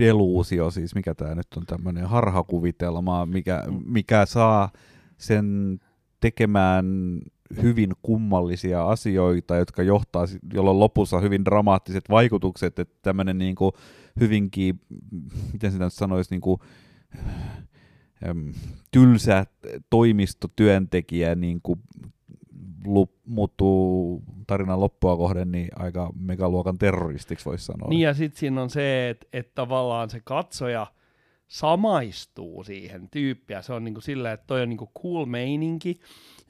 deluusio, 0.00 0.70
siis 0.70 0.94
mikä 0.94 1.14
tämä 1.14 1.34
nyt 1.34 1.46
on 1.56 1.66
tämmöinen 1.66 2.06
harhakuvitelma, 2.06 3.26
mikä, 3.26 3.64
mikä 3.84 4.26
saa 4.26 4.70
sen 5.16 5.78
tekemään 6.20 6.86
hyvin 7.62 7.92
kummallisia 8.02 8.88
asioita, 8.88 9.56
jotka 9.56 9.82
johtaa, 9.82 10.24
jolloin 10.54 10.78
lopussa 10.78 11.20
hyvin 11.20 11.44
dramaattiset 11.44 12.04
vaikutukset, 12.10 12.78
että 12.78 12.94
tämmöinen 13.02 13.38
niin 13.38 13.54
kuin 13.54 13.72
hyvinkin, 14.20 14.80
miten 15.52 15.72
sitä 15.72 15.84
nyt 15.84 15.92
sanoisi, 15.92 16.30
niin 16.30 16.40
kuin, 16.40 16.60
tylsä 18.90 19.46
toimistotyöntekijä 19.90 21.34
niin 21.34 21.60
kuin 21.62 21.80
lu, 22.86 23.08
muuttuu 23.32 24.22
tarinan 24.46 24.80
loppua 24.80 25.16
kohden 25.16 25.52
niin 25.52 25.68
aika 25.76 26.10
megaluokan 26.20 26.78
terroristiksi 26.78 27.44
voisi 27.44 27.64
sanoa. 27.64 27.88
Niin 27.88 28.00
ja 28.00 28.14
sitten 28.14 28.40
siinä 28.40 28.62
on 28.62 28.70
se, 28.70 29.10
että 29.10 29.26
et 29.32 29.54
tavallaan 29.54 30.10
se 30.10 30.20
katsoja 30.24 30.86
samaistuu 31.48 32.64
siihen 32.64 33.08
tyyppiä. 33.10 33.62
Se 33.62 33.72
on 33.72 33.84
niinku 33.84 34.00
silleen, 34.00 34.34
että 34.34 34.46
toi 34.46 34.62
on 34.62 34.68
niinku 34.68 34.90
cool 35.02 35.26
meininki, 35.26 36.00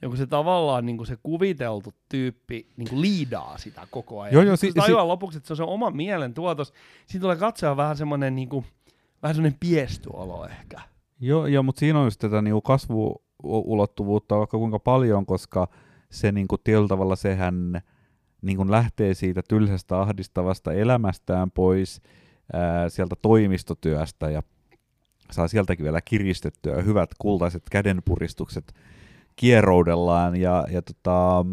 ja 0.01 0.07
kun 0.07 0.17
se 0.17 0.27
tavallaan 0.27 0.85
niinku 0.85 1.05
se 1.05 1.17
kuviteltu 1.23 1.93
tyyppi 2.09 2.67
niinku 2.77 3.01
liidaa 3.01 3.57
sitä 3.57 3.87
koko 3.91 4.21
ajan. 4.21 4.33
Joo, 4.33 4.43
joo, 4.43 4.55
si- 4.55 4.73
tajuaa 4.73 5.07
lopuksi, 5.07 5.37
että 5.37 5.47
se 5.47 5.53
on 5.53 5.57
se 5.57 5.63
oma 5.63 5.91
mielen 5.91 6.33
tuotos, 6.33 6.73
siinä 7.05 7.21
tulee 7.21 7.35
katsoja 7.35 7.77
vähän 7.77 7.97
semmoinen 7.97 8.35
niinku, 8.35 8.65
vähän 9.23 9.35
semmoinen 9.35 9.57
piestyolo 9.59 10.45
ehkä. 10.45 10.81
Joo, 11.19 11.47
joo 11.47 11.63
mutta 11.63 11.79
siinä 11.79 11.99
on 11.99 12.05
just 12.05 12.19
tätä 12.19 12.41
niinku 12.41 12.61
kasvuulottuvuutta 12.61 14.37
vaikka 14.37 14.57
kuinka 14.57 14.79
paljon, 14.79 15.25
koska 15.25 15.67
se 16.13 16.31
niinku 16.31 16.57
tietyllä 16.57 16.87
tavalla 16.87 17.15
sehän 17.15 17.81
niinku 18.41 18.71
lähtee 18.71 19.13
siitä 19.13 19.41
tylsästä 19.49 20.01
ahdistavasta 20.01 20.73
elämästään 20.73 21.51
pois 21.51 22.01
ää, 22.53 22.89
sieltä 22.89 23.15
toimistotyöstä 23.21 24.29
ja 24.29 24.43
saa 25.31 25.47
sieltäkin 25.47 25.83
vielä 25.83 26.01
kiristettyä 26.01 26.81
hyvät 26.81 27.09
kultaiset 27.19 27.63
kädenpuristukset 27.71 28.73
kieroudellaan 29.35 30.35
ja, 30.35 30.65
ja 30.71 30.81
tota, 30.81 31.45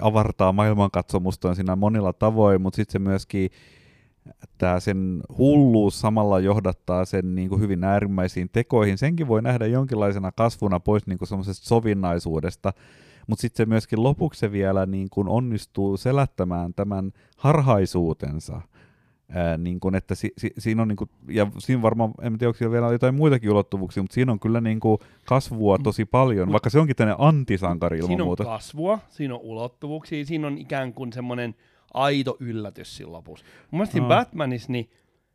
avartaa 0.00 0.52
maailmankatsomustaan 0.52 1.56
siinä 1.56 1.76
monilla 1.76 2.12
tavoin, 2.12 2.62
mutta 2.62 2.76
sitten 2.76 2.92
se 2.92 2.98
myöskin 2.98 3.50
tämä 4.58 4.80
sen 4.80 5.20
hulluus 5.38 6.00
samalla 6.00 6.40
johdattaa 6.40 7.04
sen 7.04 7.34
niin 7.34 7.48
kuin 7.48 7.60
hyvin 7.60 7.84
äärimmäisiin 7.84 8.48
tekoihin. 8.52 8.98
Senkin 8.98 9.28
voi 9.28 9.42
nähdä 9.42 9.66
jonkinlaisena 9.66 10.32
kasvuna 10.32 10.80
pois 10.80 11.06
niin 11.06 11.18
kuin 11.18 11.28
semmoisesta 11.28 11.66
sovinnaisuudesta, 11.66 12.72
mutta 13.28 13.42
sitten 13.42 13.56
se 13.56 13.68
myöskin 13.68 14.02
lopuksi 14.02 14.40
se 14.40 14.52
vielä 14.52 14.86
niin 14.86 15.10
kuin 15.10 15.28
onnistuu 15.28 15.96
selättämään 15.96 16.74
tämän 16.74 17.12
harhaisuutensa. 17.36 18.60
Ää, 19.30 19.58
niin 19.58 19.80
kuin, 19.80 19.94
että 19.94 20.14
si, 20.14 20.32
si, 20.38 20.50
siinä 20.58 20.82
on, 20.82 20.88
niin 20.88 20.96
kuin, 20.96 21.10
ja 21.28 21.46
siinä 21.58 21.82
varmaan, 21.82 22.12
en 22.22 22.38
tiedä, 22.38 22.48
onko 22.48 22.72
vielä 22.72 22.92
jotain 22.92 23.14
muitakin 23.14 23.50
ulottuvuuksia, 23.50 24.02
mutta 24.02 24.14
siinä 24.14 24.32
on 24.32 24.40
kyllä 24.40 24.60
niin 24.60 24.80
kuin 24.80 24.98
kasvua 25.24 25.78
tosi 25.78 26.04
paljon, 26.04 26.52
vaikka 26.52 26.70
se 26.70 26.78
onkin 26.78 26.96
tänne 26.96 27.14
antisankari 27.18 27.96
ilman 27.96 28.08
Siinä 28.08 28.22
on 28.22 28.26
muuta. 28.26 28.44
kasvua, 28.44 28.98
siinä 29.08 29.34
on 29.34 29.40
ulottuvuuksia, 29.40 30.24
siinä 30.24 30.46
on 30.46 30.58
ikään 30.58 30.94
kuin 30.94 31.12
semmoinen 31.12 31.54
aito 31.94 32.36
yllätys 32.40 32.96
siinä 32.96 33.12
lopussa. 33.12 33.46
Mun 33.70 33.78
mielestä 33.78 33.92
siinä 33.92 34.06
Aa. 34.06 34.18
Batmanissa, 34.18 34.72
niin 34.72 34.90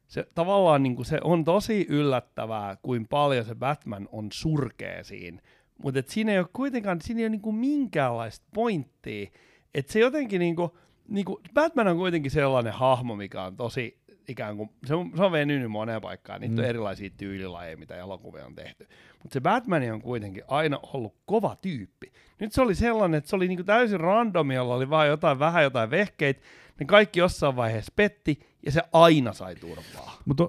se 0.08 0.28
tavallaan 0.36 0.84
niin 0.84 0.96
kuin 0.96 1.06
se 1.06 1.20
on 1.24 1.44
tosi 1.44 1.86
yllättävää, 1.90 2.78
kuin 2.82 3.08
paljon 3.08 3.46
se 3.46 3.56
Batman 3.56 4.10
on 4.12 4.28
surkea 4.32 5.04
siinä. 5.04 5.42
Mutta 5.84 6.04
siinä 6.08 6.32
ei 6.32 6.40
ole 6.40 6.48
kuitenkaan, 6.54 7.02
siinä 7.02 7.20
ei 7.20 7.24
ole 7.26 7.30
niinku 7.30 7.52
minkäänlaista 7.52 8.46
pointtia. 8.54 9.28
Että 9.74 9.94
se 9.94 10.00
jotenkin 10.00 10.40
niinku, 10.40 10.78
niinku, 11.08 11.42
Batman 11.54 11.88
on 11.88 11.98
kuitenkin 11.98 12.32
sellainen 12.32 12.74
hahmo, 12.74 13.16
mikä 13.16 13.44
on 13.44 13.56
tosi 13.56 13.98
ikään 14.28 14.58
kuin, 14.58 14.70
se 14.86 14.96
on, 14.96 15.12
se 15.16 15.24
on 15.24 15.32
venynyt 15.32 15.72
moneen 15.72 16.02
paikkaan, 16.02 16.42
niitä 16.42 16.54
Mm. 16.56 16.60
on 16.60 16.66
erilaisia 16.66 17.10
tyylilajeja, 17.18 17.78
mitä 17.78 17.96
elokuvia 17.96 18.46
on 18.46 18.56
tehty. 18.56 18.88
Mutta 19.24 19.34
se 19.34 19.42
Batman 19.42 19.92
on 19.92 20.02
kuitenkin 20.02 20.44
aina 20.48 20.80
ollut 20.94 21.16
kova 21.26 21.56
tyyppi. 21.62 22.12
Nyt 22.40 22.54
se 22.54 22.62
oli 22.62 22.76
sellainen, 22.76 23.18
että 23.18 23.30
se 23.30 23.36
oli 23.36 23.48
niinku 23.48 23.64
täysin 23.64 24.00
randomi, 24.00 24.56
jolla 24.56 24.76
oli 24.76 24.90
vaan 24.90 25.08
jotain, 25.08 25.40
vähän 25.40 25.64
jotain 25.64 25.90
vehkeitä, 25.90 26.42
ne 26.80 26.86
kaikki 26.86 27.20
jossain 27.20 27.56
vaiheessa 27.56 27.94
petti, 27.96 28.40
ja 28.66 28.72
se 28.72 28.82
aina 28.94 29.34
sai 29.34 29.56
turvaa. 29.56 30.18
Mutta 30.26 30.44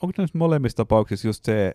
onko 0.00 0.12
näissä 0.18 0.38
molemmissa 0.38 0.76
tapauksissa 0.76 1.28
just 1.28 1.44
se 1.44 1.74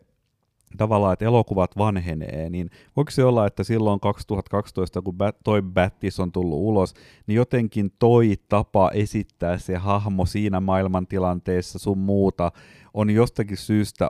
tavallaan, 0.78 1.14
että 1.14 1.26
elokuvat 1.26 1.78
vanhenee, 1.78 2.50
niin 2.50 2.70
voiko 2.96 3.12
se 3.12 3.24
olla, 3.24 3.48
että 3.48 3.64
silloin 3.64 4.00
2012, 4.00 5.02
kun 5.02 5.18
Bat, 5.18 5.38
toi 5.44 5.62
Battis 5.62 6.20
on 6.20 6.32
tullut 6.32 6.60
ulos, 6.60 6.94
niin 7.28 7.36
jotenkin 7.36 7.92
toi 8.00 8.36
tapa 8.50 8.92
esittää 8.94 9.58
se 9.58 9.76
hahmo 9.76 10.26
siinä 10.26 10.60
maailmantilanteessa 10.60 11.80
sun 11.80 11.98
muuta 11.98 12.52
on 12.94 13.10
jostakin 13.10 13.58
syystä 13.58 14.10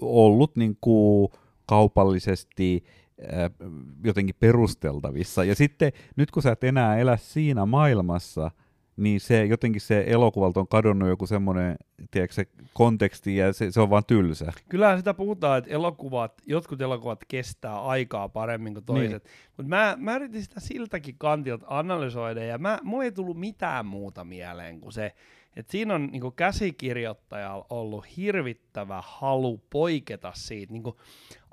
ollut 0.00 0.56
niin 0.56 0.78
kuin 0.80 1.28
kaupallisesti 1.66 2.84
äh, 3.32 3.50
jotenkin 4.04 4.34
perusteltavissa. 4.40 5.44
Ja 5.44 5.54
sitten 5.54 5.92
nyt 6.16 6.30
kun 6.30 6.42
sä 6.42 6.52
et 6.52 6.64
enää 6.64 6.98
elä 6.98 7.16
siinä 7.16 7.66
maailmassa, 7.66 8.50
niin 8.96 9.20
se 9.20 9.44
jotenkin 9.44 9.80
se 9.80 10.04
elokuvalta 10.06 10.60
on 10.60 10.68
kadonnut 10.68 11.08
joku 11.08 11.26
semmoinen, 11.26 11.76
tiedätkö, 12.10 12.34
se 12.34 12.46
konteksti 12.72 13.36
ja 13.36 13.52
se, 13.52 13.70
se 13.70 13.80
on 13.80 13.90
vaan 13.90 14.04
tylsä. 14.06 14.52
Kyllähän 14.68 14.98
sitä 14.98 15.14
puhutaan, 15.14 15.58
että 15.58 15.70
elokuvat, 15.70 16.42
jotkut 16.46 16.80
elokuvat 16.80 17.24
kestää 17.28 17.80
aikaa 17.80 18.28
paremmin 18.28 18.74
kuin 18.74 18.84
toiset. 18.84 19.24
Niin. 19.24 19.32
Mutta 19.56 19.68
mä, 19.68 19.96
mä 19.98 20.16
yritin 20.16 20.42
sitä 20.42 20.60
siltäkin 20.60 21.14
kantilta 21.18 21.66
analysoida 21.68 22.44
ja 22.44 22.58
mä, 22.58 22.78
mulla 22.82 23.04
ei 23.04 23.12
tullut 23.12 23.40
mitään 23.40 23.86
muuta 23.86 24.24
mieleen 24.24 24.80
kuin 24.80 24.92
se, 24.92 25.14
että 25.56 25.72
siinä 25.72 25.94
on 25.94 26.06
niin 26.06 26.32
käsikirjoittajalla 26.36 27.66
ollut 27.70 28.16
hirvittävä 28.16 29.02
halu 29.06 29.58
poiketa 29.70 30.32
siitä, 30.34 30.72
niin 30.72 30.82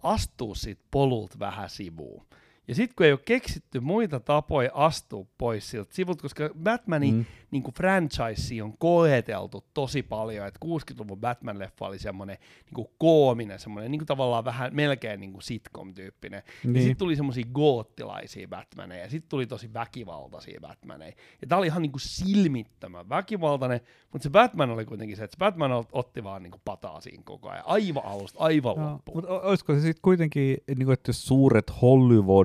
astua 0.03 0.55
siitä 0.55 0.81
polulta 0.91 1.39
vähän 1.39 1.69
sivuun. 1.69 2.25
Ja 2.67 2.75
sitten 2.75 2.95
kun 2.95 3.05
ei 3.05 3.11
ole 3.11 3.19
keksitty 3.25 3.79
muita 3.79 4.19
tapoja 4.19 4.69
astua 4.73 5.25
pois 5.37 5.69
siltä 5.69 5.93
sivulta, 5.93 6.21
koska 6.21 6.49
Batmanin 6.63 7.15
mm. 7.15 7.25
niin 7.51 7.63
kuin 7.63 7.73
franchise 7.73 8.63
on 8.63 8.77
koeteltu 8.77 9.65
tosi 9.73 10.03
paljon, 10.03 10.47
että 10.47 10.59
60-luvun 10.65 11.19
Batman-leffa 11.19 11.87
oli 11.87 11.99
semmoinen 11.99 12.37
niin 12.75 12.87
koominen, 12.97 13.59
semmoinen 13.59 13.91
niin 13.91 13.99
kuin 13.99 14.07
tavallaan 14.07 14.45
vähän 14.45 14.75
melkein 14.75 15.19
niin 15.19 15.31
kuin 15.31 15.43
sitcom-tyyppinen. 15.43 16.43
Niin. 16.63 16.75
Ja 16.75 16.81
sitten 16.81 16.97
tuli 16.97 17.15
semmoisia 17.15 17.45
goottilaisia 17.53 18.47
Batmaneja, 18.47 19.03
ja 19.03 19.09
sitten 19.09 19.29
tuli 19.29 19.47
tosi 19.47 19.73
väkivaltaisia 19.73 20.59
Batmaneja. 20.61 21.13
Ja 21.41 21.47
tämä 21.47 21.59
oli 21.59 21.67
ihan 21.67 21.81
niin 21.81 21.91
kuin 21.91 22.01
silmittömän 22.01 23.09
väkivaltainen, 23.09 23.81
mutta 24.11 24.23
se 24.23 24.29
Batman 24.29 24.69
oli 24.69 24.85
kuitenkin 24.85 25.17
se, 25.17 25.23
että 25.23 25.35
se 25.35 25.39
Batman 25.39 25.71
otti 25.91 26.23
vaan 26.23 26.43
niin 26.43 26.51
kuin 26.51 26.61
pataa 26.65 27.01
siinä 27.01 27.23
koko 27.25 27.49
ajan, 27.49 27.63
aivan 27.67 28.05
alusta, 28.05 28.39
aivan 28.39 28.75
no, 28.77 28.91
loppuun. 28.91 29.17
Mutta 29.17 29.41
olisiko 29.41 29.73
se 29.73 29.81
sitten 29.81 30.01
kuitenkin, 30.01 30.57
niin 30.67 30.85
kuin, 30.85 30.93
että 30.93 31.09
jos 31.09 31.25
suuret 31.25 31.71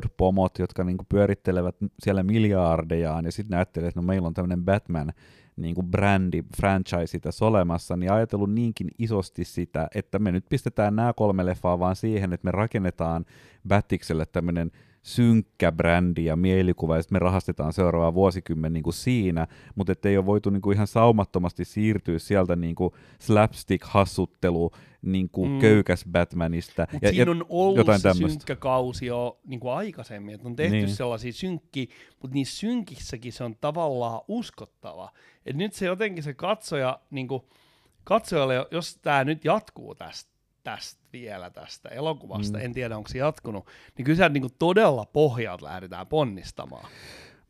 Hollywood-pomot, 0.09 0.59
jotka 0.59 0.85
niin 0.85 0.97
kuin 0.97 1.07
pyörittelevät 1.09 1.77
siellä 1.99 2.23
miljardejaan, 2.23 3.25
ja 3.25 3.33
sitten 3.33 3.57
näyttelee, 3.57 3.89
että 3.89 4.01
no 4.01 4.07
meillä 4.07 4.27
on 4.27 4.35
tämmöinen 4.35 4.65
Batman, 4.65 5.13
niin 5.57 5.75
kuin 5.75 5.87
brändi, 5.87 6.43
franchise 6.57 7.19
tässä 7.19 7.45
olemassa, 7.45 7.97
niin 7.97 8.13
ajatellut 8.13 8.53
niinkin 8.53 8.89
isosti 8.99 9.45
sitä, 9.45 9.89
että 9.95 10.19
me 10.19 10.33
nyt 10.33 10.45
pistetään 10.49 10.97
nämä 10.97 11.13
kolme 11.13 11.47
leffaa 11.47 11.79
vaan 11.79 11.97
siihen, 11.97 12.33
että 12.33 12.45
me 12.45 12.51
rakennetaan 12.51 13.25
Battikselle 13.69 14.27
tämmöinen 14.27 14.71
synkkä 15.09 15.73
brändi 15.73 16.25
ja 16.25 16.37
mielikuva, 16.37 16.97
ja 16.97 17.03
me 17.11 17.19
rahastetaan 17.19 17.73
seuraavaa 17.73 18.15
vuosikymmen 18.15 18.73
niin 18.73 18.83
kuin 18.83 18.95
siinä, 18.95 19.47
mutta 19.75 19.93
ettei 19.93 20.17
ole 20.17 20.27
voitu 20.27 20.51
niin 20.51 20.63
kuin 20.63 20.75
ihan 20.75 20.87
saumattomasti 20.87 21.65
siirtyä 21.65 22.19
sieltä 22.19 22.57
niin 22.57 22.75
kuin 22.75 22.91
slapstick-hassuttelu 23.19 24.71
niin 25.03 25.29
kuin 25.29 25.51
mm. 25.51 25.59
köykäs 25.59 26.05
Batmanista. 26.13 26.87
Mut 26.93 27.03
ja, 27.03 27.11
siinä 27.11 27.31
on 27.31 27.47
ollut 27.49 27.77
jotain 27.77 28.01
se 28.01 28.09
tämmöstä. 28.09 28.29
synkkä 28.29 28.57
kausi 28.57 29.07
jo 29.07 29.41
niin 29.47 29.61
kuin 29.61 29.73
aikaisemmin, 29.73 30.35
että 30.35 30.49
on 30.49 30.57
tehty 30.57 30.77
niin. 30.77 30.89
sellaisia 30.89 31.33
synkkiä, 31.33 31.87
mutta 32.23 32.35
niissä 32.35 32.57
synkissäkin 32.57 33.33
se 33.33 33.45
on 33.45 33.57
tavallaan 33.61 34.21
uskottava. 34.29 35.13
Et 35.47 35.57
nyt 35.57 35.73
se 35.73 35.87
jotenkin 35.87 36.23
se 36.23 36.35
katsoja, 36.35 37.01
niin 37.11 37.29
kuin, 37.29 37.43
katsojalle, 38.05 38.67
jos 38.71 38.99
tämä 39.03 39.25
nyt 39.25 39.45
jatkuu 39.45 39.95
tästä, 39.95 40.38
tästä 40.73 41.01
vielä 41.12 41.51
tästä 41.51 41.89
elokuvasta, 41.89 42.59
mm. 42.59 42.64
en 42.64 42.73
tiedä 42.73 42.97
onko 42.97 43.09
se 43.09 43.19
jatkunut, 43.19 43.66
niin 43.97 44.05
kyllä 44.05 44.16
se 44.16 44.29
niin 44.29 44.49
todella 44.59 45.05
pohjalta 45.05 45.64
lähdetään 45.64 46.07
ponnistamaan. 46.07 46.89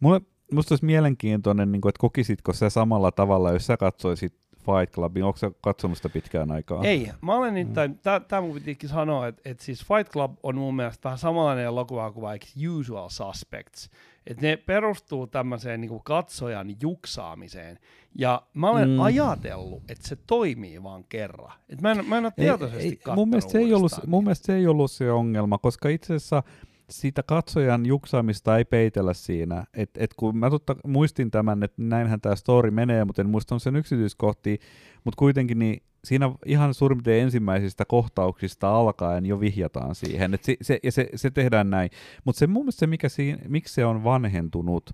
Mulle, 0.01 0.21
musta 0.53 0.73
olisi 0.73 0.85
mielenkiintoinen, 0.85 1.73
niin 1.73 1.81
kuin, 1.81 1.91
että 1.91 2.01
kokisitko 2.01 2.53
se 2.53 2.71
samalla 2.71 3.12
tavalla, 3.12 3.53
jos 3.53 3.66
sä 3.66 3.77
katsoisit 3.77 4.35
Fight 4.57 4.95
Clubin, 4.95 5.25
onko 5.25 5.37
sä 5.37 5.51
katsonut 5.61 5.97
sitä 5.97 6.09
pitkään 6.09 6.51
aikaa? 6.51 6.85
Ei, 6.85 7.11
mä 7.21 7.35
olen 7.35 7.51
mm. 7.51 7.55
niin, 7.55 7.99
tämä 8.29 8.41
mun 8.41 8.55
pitikin 8.55 8.89
sanoa, 8.89 9.27
että 9.27 9.43
et 9.45 9.61
siis 9.61 9.85
Fight 9.85 10.12
Club 10.12 10.33
on 10.43 10.55
mun 10.55 10.77
mielestä 10.77 11.05
vähän 11.05 11.19
samanlainen 11.19 11.64
elokuva 11.64 12.12
kuin 12.12 12.23
vaikka 12.23 12.47
Usual 12.79 13.09
Suspects, 13.09 13.91
että 14.29 14.47
ne 14.47 14.57
perustuu 14.57 15.26
tämmöiseen 15.26 15.81
niin 15.81 16.03
katsojan 16.05 16.76
juksaamiseen. 16.83 17.79
Ja 18.14 18.43
mä 18.55 18.70
olen 18.70 18.91
mm. 18.91 19.01
ajatellut, 19.01 19.83
että 19.91 20.09
se 20.09 20.16
toimii 20.26 20.83
vaan 20.83 21.05
kerran. 21.09 21.53
Et 21.68 21.81
mä, 21.81 21.93
en, 21.93 22.05
mä 22.07 22.18
en 22.18 22.24
ole 22.24 22.33
tietoisesti 22.37 22.85
ei, 22.85 23.01
ei, 23.09 23.14
mun, 23.14 23.29
mielestä 23.29 23.53
se 23.53 23.59
ei 23.59 23.74
ollut, 23.74 23.93
mun 24.07 24.24
mielestä 24.24 24.47
se 24.47 24.57
ei 24.57 24.66
ollut 24.66 24.91
se 24.91 25.12
ongelma, 25.12 25.59
koska 25.59 25.89
itse 25.89 26.14
asiassa 26.14 26.43
sitä 26.91 27.22
katsojan 27.22 27.87
juksaamista 27.87 28.59
ei 28.59 28.64
peitellä 28.64 29.14
siinä. 29.14 29.64
Et, 29.74 29.91
et 29.97 30.14
kun 30.14 30.37
mä 30.37 30.51
totta 30.51 30.76
muistin 30.87 31.31
tämän, 31.31 31.62
että 31.62 31.83
näinhän 31.83 32.20
tämä 32.20 32.37
story 32.37 32.70
menee, 32.70 33.05
mutta 33.05 33.22
en 33.22 33.31
muista 33.31 33.59
sen 33.59 33.76
yksityiskohtia, 33.76 34.57
mutta 35.05 35.19
kuitenkin 35.19 35.59
niin 35.59 35.83
siinä 36.05 36.33
ihan 36.47 36.75
suurin 36.75 36.99
piirtein 36.99 37.23
ensimmäisistä 37.23 37.85
kohtauksista 37.85 38.71
alkaen 38.71 39.27
jo 39.27 39.41
vihjataan 39.41 39.95
siihen, 39.95 40.35
että 40.35 40.47
se, 40.47 40.57
se, 40.63 40.79
ja 40.83 40.93
se, 40.93 41.09
se 41.15 41.31
tehdään 41.31 41.71
näin. 41.71 41.91
Mutta 42.25 42.39
se 42.39 42.47
mun 42.47 42.63
mielestä 42.63 42.81
se, 42.81 42.87
mikä 42.87 43.09
siinä, 43.09 43.39
miksi 43.49 43.75
se 43.75 43.85
on 43.85 44.05
vanhentunut, 44.05 44.91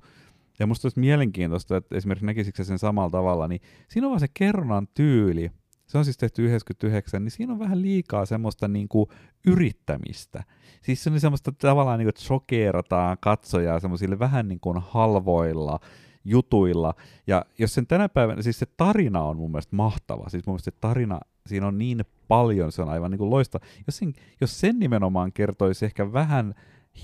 ja 0.58 0.66
musta 0.66 0.86
olisi 0.86 1.00
mielenkiintoista, 1.00 1.76
että 1.76 1.96
esimerkiksi 1.96 2.26
näkisikö 2.26 2.64
sen 2.64 2.78
samalla 2.78 3.10
tavalla, 3.10 3.48
niin 3.48 3.60
siinä 3.88 4.06
on 4.06 4.10
vaan 4.10 4.20
se 4.20 4.28
kerronnan 4.34 4.88
tyyli, 4.94 5.50
se 5.86 5.98
on 5.98 6.04
siis 6.04 6.16
tehty 6.16 6.44
99, 6.44 7.24
niin 7.24 7.30
siinä 7.30 7.52
on 7.52 7.58
vähän 7.58 7.82
liikaa 7.82 8.26
semmoista 8.26 8.68
niin 8.68 8.88
kuin 8.88 9.06
yrittämistä. 9.46 10.44
Siis 10.82 11.04
se 11.04 11.10
on 11.10 11.20
semmoista 11.20 11.52
tavallaan, 11.52 11.98
niin 11.98 12.10
kuin, 12.28 13.18
katsojaa 13.20 13.80
semmoisille 13.80 14.18
vähän 14.18 14.48
niin 14.48 14.60
kuin 14.60 14.78
halvoilla 14.80 15.80
jutuilla. 16.24 16.94
Ja 17.26 17.44
jos 17.58 17.74
sen 17.74 17.86
tänä 17.86 18.08
päivänä, 18.08 18.42
siis 18.42 18.58
se 18.58 18.66
tarina 18.76 19.22
on 19.22 19.36
mun 19.36 19.50
mielestä 19.50 19.76
mahtava. 19.76 20.28
Siis 20.28 20.46
mun 20.46 20.52
mielestä 20.52 20.70
se 20.70 20.76
tarina, 20.80 21.20
siinä 21.46 21.66
on 21.66 21.78
niin 21.78 22.04
paljon, 22.28 22.72
se 22.72 22.82
on 22.82 22.88
aivan 22.88 23.10
niin 23.10 23.18
kuin 23.18 23.30
loista. 23.30 23.60
Jos 23.86 23.96
sen, 23.96 24.12
jos 24.40 24.60
sen 24.60 24.78
nimenomaan 24.78 25.32
kertoisi 25.32 25.84
ehkä 25.84 26.12
vähän 26.12 26.54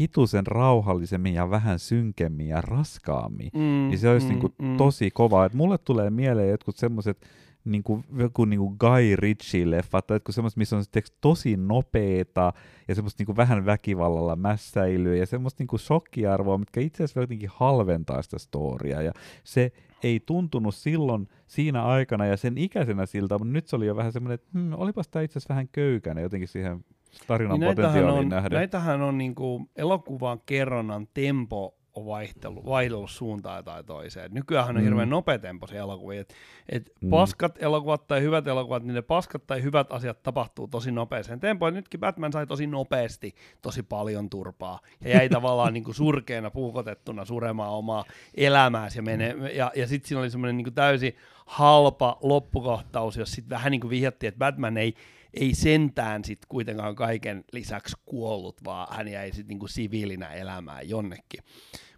hitusen 0.01 0.47
rauhallisemmin 0.47 1.35
ja 1.35 1.51
vähän 1.51 1.79
synkemmin 1.79 2.49
ja 2.49 2.61
raskaammin, 2.61 3.51
mm, 3.55 3.61
niin 3.61 3.99
se 3.99 4.09
olisi 4.09 4.27
mm, 4.27 4.31
niin 4.31 4.41
kuin 4.41 4.53
mm. 4.63 4.77
tosi 4.77 5.11
kova. 5.11 5.45
Et 5.45 5.55
mulle 5.55 5.79
tulee 5.79 6.11
mieleen 6.11 6.51
jotkut 6.51 6.77
semmoiset 6.77 7.27
niin 7.65 7.83
kuin, 7.83 8.05
joku 8.17 8.45
niin 8.45 8.61
kuin 8.61 8.77
Guy 8.81 9.17
Ritchie-leffa, 9.17 10.03
tai 10.07 10.21
semmoista, 10.31 10.59
missä 10.59 10.77
on 10.77 10.85
tekst 10.93 11.15
tosi 11.21 11.57
nopeeta 11.57 12.53
ja 12.89 12.95
semmoista 12.95 13.21
niin 13.21 13.27
kuin 13.27 13.37
vähän 13.37 13.67
väkivallalla 13.67 14.37
mässäilyä 14.37 15.17
ja 15.17 15.27
semmoista 15.27 15.61
niin 15.61 15.69
kuin 15.69 15.81
shokkiarvoa, 15.81 16.59
mitkä 16.59 16.81
itse 16.81 17.05
asiassa 17.05 17.21
jotenkin 17.21 17.51
halventaa 17.53 18.23
sitä 18.23 18.39
storia. 18.39 19.03
Ja 19.03 19.13
se 19.45 19.73
ei 20.03 20.21
tuntunut 20.21 20.75
silloin 20.75 21.29
siinä 21.47 21.85
aikana 21.85 22.27
ja 22.27 22.37
sen 22.37 22.59
ikäisenä 22.59 23.07
siltä, 23.07 23.39
mutta 23.39 23.53
nyt 23.53 23.67
se 23.67 23.77
oli 23.77 23.87
jo 23.87 23.97
vähän 23.97 24.13
semmoinen, 24.13 24.35
että 24.35 24.49
hmm, 24.55 24.73
olipas 24.73 25.09
tämä 25.09 25.23
itse 25.23 25.39
asiassa 25.39 25.55
vähän 25.55 25.69
köykäinen 25.69 26.23
jotenkin 26.23 26.49
siihen 26.49 26.85
tarinan 27.27 27.61
niin 27.61 27.77
potentiaaliin 27.77 28.29
nähden. 28.29 28.57
Näitähän 28.57 29.03
on 29.03 29.19
niin 29.19 29.35
kuin 29.35 29.71
elokuvan 29.77 30.41
kerronnan 30.47 31.09
tempo 31.15 31.80
on 31.95 32.07
vaihtellut, 32.07 32.67
vaihdellut 32.67 33.11
suuntaan 33.11 33.65
tai 33.65 33.85
toiseen. 33.85 34.31
Nykyään 34.35 34.69
on 34.69 34.77
mm. 34.77 34.83
hirveän 34.83 35.11
nopeatempoisia 35.11 35.81
elokuvia. 35.81 36.21
Et, 36.21 36.35
et 36.69 36.93
mm. 37.01 37.11
Paskat 37.11 37.63
elokuvat 37.63 38.07
tai 38.07 38.23
hyvät 38.23 38.47
elokuvat, 38.47 38.83
niin 38.83 38.95
ne 38.95 39.03
paskat 39.03 39.47
tai 39.47 39.63
hyvät 39.63 39.93
asiat 39.93 40.23
tapahtuu 40.23 40.69
tosi 40.69 40.91
nopeeseen 40.93 41.41
tempoon. 41.41 41.75
Nytkin 41.75 42.01
Batman 42.01 42.33
sai 42.33 42.47
tosi 42.47 42.67
nopeasti 42.67 43.35
tosi 43.63 43.83
paljon 43.83 44.31
turpaa 44.31 44.81
ja 45.01 45.11
jäi 45.11 45.29
tavallaan 45.39 45.75
niin 45.75 45.85
kuin 45.85 45.95
surkeena 45.95 46.51
puukotettuna 46.51 47.25
suremaan 47.25 47.71
omaa 47.71 48.05
elämääsi. 48.35 48.99
Ja, 48.99 49.03
mene, 49.03 49.37
ja, 49.55 49.73
ja 49.77 49.87
sitten 49.87 50.09
siinä 50.09 50.21
oli 50.21 50.31
semmoinen 50.31 50.57
niin 50.57 50.75
täysin 50.75 51.17
halpa 51.47 52.19
loppukohtaus, 52.23 53.17
jos 53.17 53.33
sitten 53.33 53.51
vähän 53.51 53.71
niin 53.71 53.81
kuin 53.81 53.91
vihjattiin, 53.91 54.29
että 54.29 54.39
Batman 54.39 54.77
ei 54.77 54.95
ei 55.35 55.55
sentään 55.55 56.25
sitten 56.25 56.47
kuitenkaan 56.49 56.95
kaiken 56.95 57.45
lisäksi 57.53 57.97
kuollut, 58.07 58.65
vaan 58.65 58.97
hän 58.97 59.09
jäi 59.09 59.29
sitten 59.29 59.49
niinku 59.49 59.69
siviilinä 59.69 60.29
elämään 60.29 60.89
jonnekin. 60.89 61.41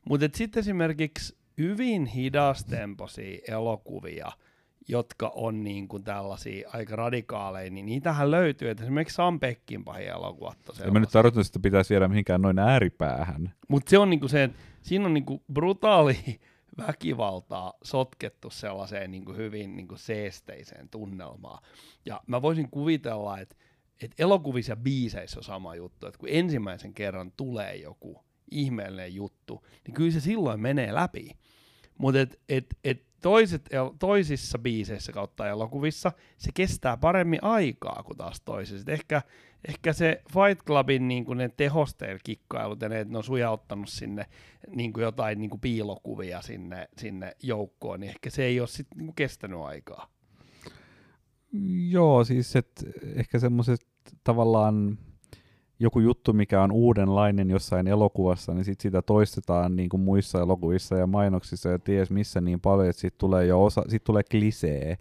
Mutta 0.04 0.28
sitten 0.34 0.60
esimerkiksi 0.60 1.36
hyvin 1.58 2.06
hidastempoisia 2.06 3.38
elokuvia, 3.48 4.32
jotka 4.88 5.32
on 5.34 5.64
niin 5.64 5.88
kuin 5.88 6.04
tällaisia 6.04 6.70
aika 6.72 6.96
radikaaleja, 6.96 7.70
niin 7.70 7.86
niitähän 7.86 8.30
löytyy. 8.30 8.70
että 8.70 8.82
esimerkiksi 8.84 9.14
Sam 9.14 9.40
Peckinpahin 9.40 10.08
elokuvat 10.08 10.58
En 10.84 10.92
mä 10.92 11.00
nyt 11.00 11.10
tarkoita, 11.10 11.40
että 11.40 11.60
pitäisi 11.60 11.90
viedä 11.94 12.08
mihinkään 12.08 12.42
noin 12.42 12.58
ääripäähän. 12.58 13.52
Mutta 13.68 13.90
se 13.90 13.98
on 13.98 14.10
niin 14.10 14.20
kuin 14.20 14.30
se, 14.30 14.42
että 14.44 14.58
siinä 14.82 15.06
on 15.06 15.14
niin 15.14 15.24
kuin 15.24 15.42
brutaali 15.52 16.40
väkivaltaa 16.78 17.72
sotkettu 17.84 18.50
sellaiseen 18.50 19.10
niin 19.10 19.24
kuin 19.24 19.36
hyvin 19.36 19.76
niin 19.76 19.88
kuin 19.88 19.98
seesteiseen 19.98 20.88
tunnelmaan. 20.88 21.64
Ja 22.06 22.20
mä 22.26 22.42
voisin 22.42 22.70
kuvitella, 22.70 23.38
että, 23.38 23.56
että 24.02 24.22
elokuvissa 24.22 24.72
ja 24.72 24.76
biiseissä 24.76 25.40
on 25.40 25.44
sama 25.44 25.74
juttu, 25.74 26.06
että 26.06 26.18
kun 26.18 26.28
ensimmäisen 26.32 26.94
kerran 26.94 27.32
tulee 27.36 27.76
joku 27.76 28.20
ihmeellinen 28.50 29.14
juttu, 29.14 29.66
niin 29.86 29.94
kyllä 29.94 30.10
se 30.10 30.20
silloin 30.20 30.60
menee 30.60 30.94
läpi. 30.94 31.30
Mutta 31.98 32.20
et, 32.20 32.40
et, 32.48 32.66
et 32.84 33.11
toiset, 33.22 33.68
toisissa 33.98 34.58
biiseissä 34.58 35.12
kautta 35.12 35.48
elokuvissa 35.48 36.12
se 36.38 36.50
kestää 36.54 36.96
paremmin 36.96 37.38
aikaa 37.42 38.02
kuin 38.06 38.16
taas 38.16 38.40
toisissa. 38.40 38.92
ehkä, 38.92 39.22
ehkä 39.68 39.92
se 39.92 40.22
Fight 40.32 40.66
Clubin 40.66 41.08
niin 41.08 41.24
kuin 41.24 41.38
ne 41.38 41.48
tehosteilla 41.48 42.20
kikkailut 42.24 42.80
ja 42.80 42.88
ne, 42.88 43.00
että 43.00 43.12
ne 43.12 43.18
on 43.18 43.24
sujauttanut 43.24 43.88
sinne 43.88 44.26
niin 44.76 44.92
kuin 44.92 45.02
jotain 45.02 45.38
niin 45.38 45.50
kuin 45.50 45.60
piilokuvia 45.60 46.42
sinne, 46.42 46.88
sinne 46.98 47.36
joukkoon, 47.42 48.00
niin 48.00 48.10
ehkä 48.10 48.30
se 48.30 48.44
ei 48.44 48.60
ole 48.60 48.68
sitten 48.68 48.98
niin 48.98 49.14
kestänyt 49.14 49.60
aikaa. 49.60 50.08
Joo, 51.90 52.24
siis 52.24 52.56
et 52.56 52.84
ehkä 53.02 53.38
semmoiset 53.38 53.86
tavallaan 54.24 54.98
joku 55.82 56.00
juttu, 56.00 56.32
mikä 56.32 56.62
on 56.62 56.72
uudenlainen 56.72 57.50
jossain 57.50 57.88
elokuvassa, 57.88 58.54
niin 58.54 58.64
sit 58.64 58.80
sitä 58.80 59.02
toistetaan 59.02 59.76
niin 59.76 59.88
kuin 59.88 60.00
muissa 60.00 60.40
elokuvissa 60.40 60.96
ja 60.96 61.06
mainoksissa 61.06 61.68
ja 61.68 61.78
ties 61.78 62.10
missä 62.10 62.40
niin 62.40 62.60
paljon, 62.60 62.88
että 62.88 63.00
siitä 63.00 63.18
tulee 63.18 63.46
jo 63.46 63.64
osa, 63.64 63.82
sit 63.88 64.04
tulee 64.04 64.22
klisee. 64.30 64.98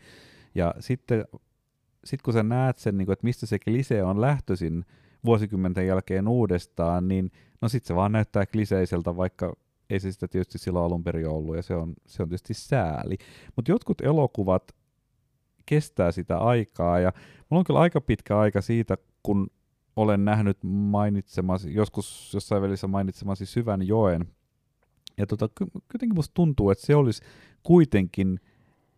Ja 0.56 0.74
sitten 0.80 1.26
sit 2.04 2.22
kun 2.22 2.34
sä 2.34 2.44
näet 2.44 2.78
sen, 2.78 2.98
niin 2.98 3.06
kuin, 3.06 3.14
että 3.14 3.28
mistä 3.28 3.46
se 3.46 3.60
klisee 3.60 4.04
on 4.04 4.22
lähtöisin 4.22 4.86
vuosikymmenten 5.26 5.88
jälkeen 5.88 6.28
uudestaan, 6.28 7.08
niin 7.08 7.32
no 7.62 7.70
sit 7.70 7.86
se 7.86 7.96
vaan 7.96 8.12
näyttää 8.12 8.46
kliseiseltä, 8.46 9.18
vaikka 9.18 9.54
ei 9.90 10.00
se 10.00 10.12
sitä 10.12 10.28
tietysti 10.28 10.58
silloin 10.58 10.86
alun 10.86 11.04
perin 11.04 11.28
ollut, 11.28 11.56
ja 11.56 11.62
se 11.62 11.76
on, 11.76 11.94
se 12.08 12.24
on 12.24 12.30
tietysti 12.30 12.54
sääli. 12.54 13.18
Mutta 13.56 13.72
jotkut 13.72 14.02
elokuvat 14.02 14.72
kestää 15.66 16.12
sitä 16.12 16.38
aikaa, 16.38 17.00
ja 17.00 17.14
mulla 17.50 17.60
on 17.60 17.64
kyllä 17.64 17.80
aika 17.80 18.02
pitkä 18.02 18.40
aika 18.40 18.62
siitä, 18.62 18.98
kun 19.24 19.48
olen 19.96 20.26
nähnyt 20.26 20.58
mainitsemasi, 20.64 21.74
joskus 21.74 22.34
jossain 22.34 22.62
välissä 22.62 22.88
mainitsemasi 22.88 23.46
Syvän 23.46 23.88
joen, 23.88 24.26
ja 25.18 25.28
tota, 25.28 25.50
kuitenkin 25.92 26.16
musta 26.16 26.34
tuntuu, 26.34 26.70
että 26.70 26.86
se 26.86 26.96
olisi 26.96 27.24
kuitenkin 27.64 28.40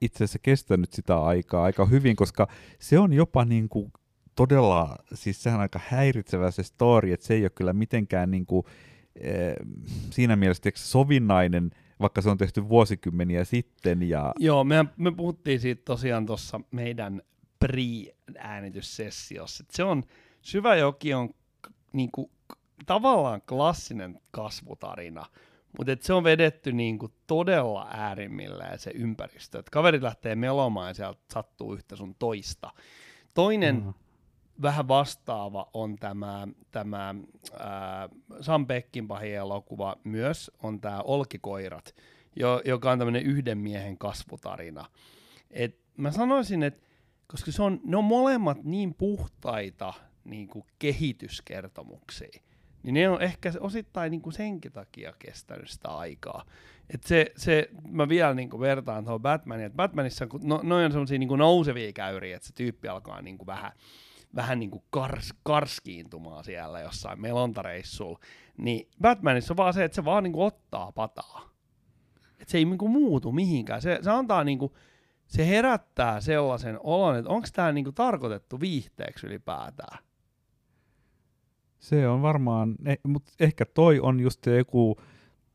itse 0.02 0.18
asiassa 0.18 0.40
kestänyt 0.40 0.94
sitä 0.94 1.22
aikaa 1.22 1.64
aika 1.64 1.86
hyvin, 1.86 2.16
koska 2.16 2.48
se 2.80 3.00
on 3.00 3.14
jopa 3.14 3.46
niin 3.46 3.70
kuin 3.70 3.94
todella, 4.36 4.96
siis 5.14 5.44
sehän 5.44 5.58
on 5.58 5.62
aika 5.62 5.80
häiritsevä 5.88 6.52
se 6.52 6.64
story, 6.64 7.12
että 7.12 7.26
se 7.26 7.34
ei 7.34 7.44
ole 7.44 7.50
kyllä 7.50 7.74
mitenkään 7.74 8.32
niin 8.32 8.46
kuin, 8.46 8.66
Eh, 9.16 9.56
siinä 10.10 10.36
mielessä 10.36 10.70
sovinnainen, 10.76 11.72
vaikka 12.00 12.22
se 12.22 12.30
on 12.30 12.38
tehty 12.38 12.70
vuosikymmeniä 12.70 13.44
sitten. 13.44 14.10
Ja... 14.10 14.34
Joo, 14.40 14.64
me, 14.64 14.86
me 14.98 15.12
puhuttiin 15.12 15.60
siitä 15.60 15.82
tosiaan 15.86 16.26
tuossa 16.26 16.60
meidän 16.72 17.22
pre-äänityssessiossa. 17.60 19.64
Se 19.72 19.84
on, 19.84 20.04
Syvä 20.44 20.76
joki 20.76 21.14
on 21.14 21.30
niinku, 21.94 22.32
tavallaan 22.86 23.42
klassinen 23.42 24.20
kasvutarina, 24.32 25.26
mutta 25.78 25.96
se 26.02 26.14
on 26.14 26.24
vedetty 26.24 26.72
niinku 26.72 27.12
todella 27.28 27.88
äärimmilleen 27.92 28.80
se 28.80 28.92
ympäristö. 28.96 29.60
Et 29.60 29.70
kaverit 29.70 30.02
lähtee 30.02 30.36
melomaan 30.36 30.88
ja 30.88 30.94
sieltä 30.94 31.22
sattuu 31.34 31.74
yhtä 31.74 31.96
sun 31.96 32.16
toista. 32.20 32.72
Toinen 33.34 33.84
mm 33.84 33.94
vähän 34.62 34.88
vastaava 34.88 35.70
on 35.74 35.96
tämä, 35.96 36.48
tämä 36.72 37.16
ää, 37.60 38.10
Sam 38.42 38.68
Peckinpahin 38.68 39.36
elokuva 39.36 39.96
myös, 40.04 40.52
on 40.64 40.82
tämä 40.82 41.02
Olkikoirat, 41.02 41.96
jo, 42.36 42.62
joka 42.66 42.92
on 42.92 42.98
tämmöinen 42.98 43.24
yhden 43.24 43.58
miehen 43.58 43.98
kasvutarina. 43.98 44.86
Et 45.52 45.80
mä 45.98 46.12
sanoisin, 46.12 46.64
että 46.64 46.88
koska 47.28 47.52
se 47.52 47.64
on, 47.64 47.80
ne 47.84 47.98
on 47.98 48.04
molemmat 48.04 48.64
niin 48.64 48.94
puhtaita 48.94 49.94
niin 50.26 50.48
kuin 50.48 50.66
kehityskertomuksia, 50.80 52.42
niin 52.84 52.94
ne 52.94 53.10
on 53.10 53.22
ehkä 53.22 53.52
osittain 53.60 54.12
niin 54.12 54.22
kuin 54.22 54.34
senkin 54.34 54.72
takia 54.72 55.14
kestänyt 55.20 55.70
sitä 55.70 55.90
aikaa. 55.90 56.46
Et 56.90 57.04
se, 57.04 57.32
se, 57.36 57.70
mä 57.88 58.10
vielä 58.10 58.34
niin 58.34 58.50
kuin 58.50 58.62
vertaan 58.62 59.04
tuohon 59.04 59.22
Batmaniin, 59.22 59.66
että 59.66 59.76
Batmanissa, 59.76 60.28
no, 60.44 60.60
noin 60.64 60.86
on 60.86 60.92
sellaisia 60.92 61.20
niin 61.20 61.38
nousevia 61.38 61.94
käyriä, 61.94 62.36
että 62.36 62.48
se 62.48 62.54
tyyppi 62.54 62.88
alkaa 62.88 63.22
niin 63.22 63.38
kuin 63.38 63.48
vähän 63.48 63.72
vähän 64.36 64.60
niin 64.60 64.72
kuin 64.72 64.84
kars, 64.90 65.34
karskiintumaan 65.44 66.44
siellä 66.44 66.80
jossain 66.80 67.22
melontareissulla, 67.22 68.20
niin 68.58 68.90
Batmanissa 69.02 69.54
on 69.54 69.58
vaan 69.58 69.74
se, 69.74 69.84
että 69.84 69.96
se 69.96 70.06
vaan 70.06 70.24
niin 70.24 70.34
kuin 70.34 70.46
ottaa 70.46 70.92
pataa. 70.92 71.50
Et 72.40 72.50
se 72.50 72.58
ei 72.58 72.66
niin 72.66 72.78
kuin 72.78 72.92
muutu 72.92 73.32
mihinkään. 73.32 73.82
Se, 73.82 74.00
se 74.02 74.12
antaa 74.12 74.44
niin 74.44 74.60
kuin, 74.60 74.74
se 75.28 75.48
herättää 75.48 76.22
sellaisen 76.22 76.80
olon, 76.84 77.16
että 77.16 77.32
onko 77.32 77.48
tämä 77.54 77.72
niin 77.72 77.84
kuin 77.84 77.96
tarkoitettu 77.96 78.60
viihteeksi 78.60 79.28
ylipäätään. 79.28 79.98
Se 81.84 82.08
on 82.08 82.22
varmaan, 82.22 82.76
eh, 82.86 82.98
mutta 83.04 83.32
ehkä 83.40 83.66
toi 83.66 84.00
on 84.00 84.20
just 84.20 84.46
joku 84.46 84.98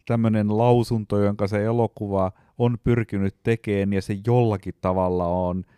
tämmöinen 0.07 0.59
lausunto, 0.59 1.22
jonka 1.22 1.47
se 1.47 1.64
elokuva 1.64 2.33
on 2.59 2.79
pyrkinyt 2.85 3.37
tekemään 3.43 3.93
ja 3.93 4.03
se 4.03 4.16
jollakin 4.26 4.74
tavalla 4.81 5.26
on– 5.26 5.64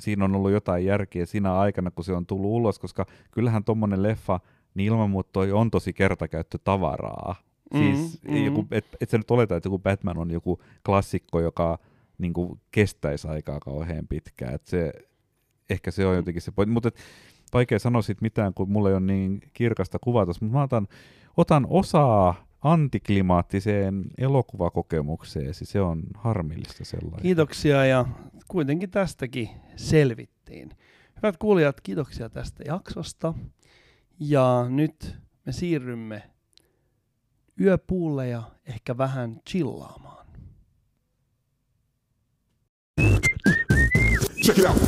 siinä 0.00 0.24
on 0.24 0.34
ollut 0.34 0.50
jotain 0.50 0.84
järkeä 0.84 1.26
siinä 1.26 1.58
aikana, 1.58 1.90
kun 1.90 2.04
se 2.04 2.12
on 2.12 2.26
tullut 2.26 2.50
ulos, 2.50 2.78
koska 2.78 3.06
kyllähän 3.30 3.64
tuommoinen 3.64 4.02
leffa, 4.02 4.40
niin 4.74 4.86
ilman 4.92 5.10
muuta 5.10 5.30
toi 5.32 5.52
on 5.52 5.70
tosi 5.70 5.92
kertakäyttötavaraa. 5.92 7.34
Mm, 7.74 7.78
siis 7.80 8.22
mm. 8.22 8.44
Joku, 8.44 8.66
et, 8.70 8.86
et 9.00 9.10
sä 9.10 9.18
nyt 9.18 9.30
oleta, 9.30 9.56
että 9.56 9.66
joku 9.66 9.78
Batman 9.78 10.18
on 10.18 10.30
joku 10.30 10.62
klassikko, 10.86 11.40
joka 11.40 11.78
niin 12.18 12.32
kuin, 12.32 12.60
kestäisi 12.70 13.28
aikaa 13.28 13.60
kauhean 13.60 14.08
pitkään. 14.08 14.54
Et 14.54 14.66
se, 14.66 14.92
ehkä 15.70 15.90
se 15.90 16.06
on 16.06 16.16
jotenkin 16.16 16.42
se 16.42 16.52
pointti. 16.52 16.72
Mutta 16.72 16.90
vaikea 17.52 17.78
sanoa 17.78 18.02
siitä 18.02 18.22
mitään, 18.22 18.54
kun 18.54 18.70
mulla 18.70 18.88
ei 18.88 18.94
ole 18.94 19.00
niin 19.00 19.40
kirkasta 19.52 19.98
kuvata. 19.98 20.32
Mutta 20.40 20.56
mä 20.56 20.62
otan, 20.62 20.88
otan 21.36 21.66
osaa 21.70 22.48
antiklimaattiseen 22.62 24.04
elokuvakokemukseesi. 24.18 25.64
Se 25.64 25.80
on 25.80 26.02
harmillista 26.14 26.84
sellainen. 26.84 27.22
Kiitoksia 27.22 27.84
ja 27.84 28.06
kuitenkin 28.48 28.90
tästäkin 28.90 29.48
selvittiin. 29.76 30.70
Hyvät 31.16 31.36
kuulijat, 31.36 31.80
kiitoksia 31.80 32.28
tästä 32.28 32.64
jaksosta. 32.66 33.34
Ja 34.20 34.66
nyt 34.68 35.16
me 35.46 35.52
siirrymme 35.52 36.22
yöpuulle 37.60 38.28
ja 38.28 38.42
ehkä 38.66 38.98
vähän 38.98 39.40
chillaamaan. 39.48 40.26
Check 44.44 44.58
it 44.58 44.64
out. 44.64 44.78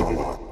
Sala. 0.00 0.49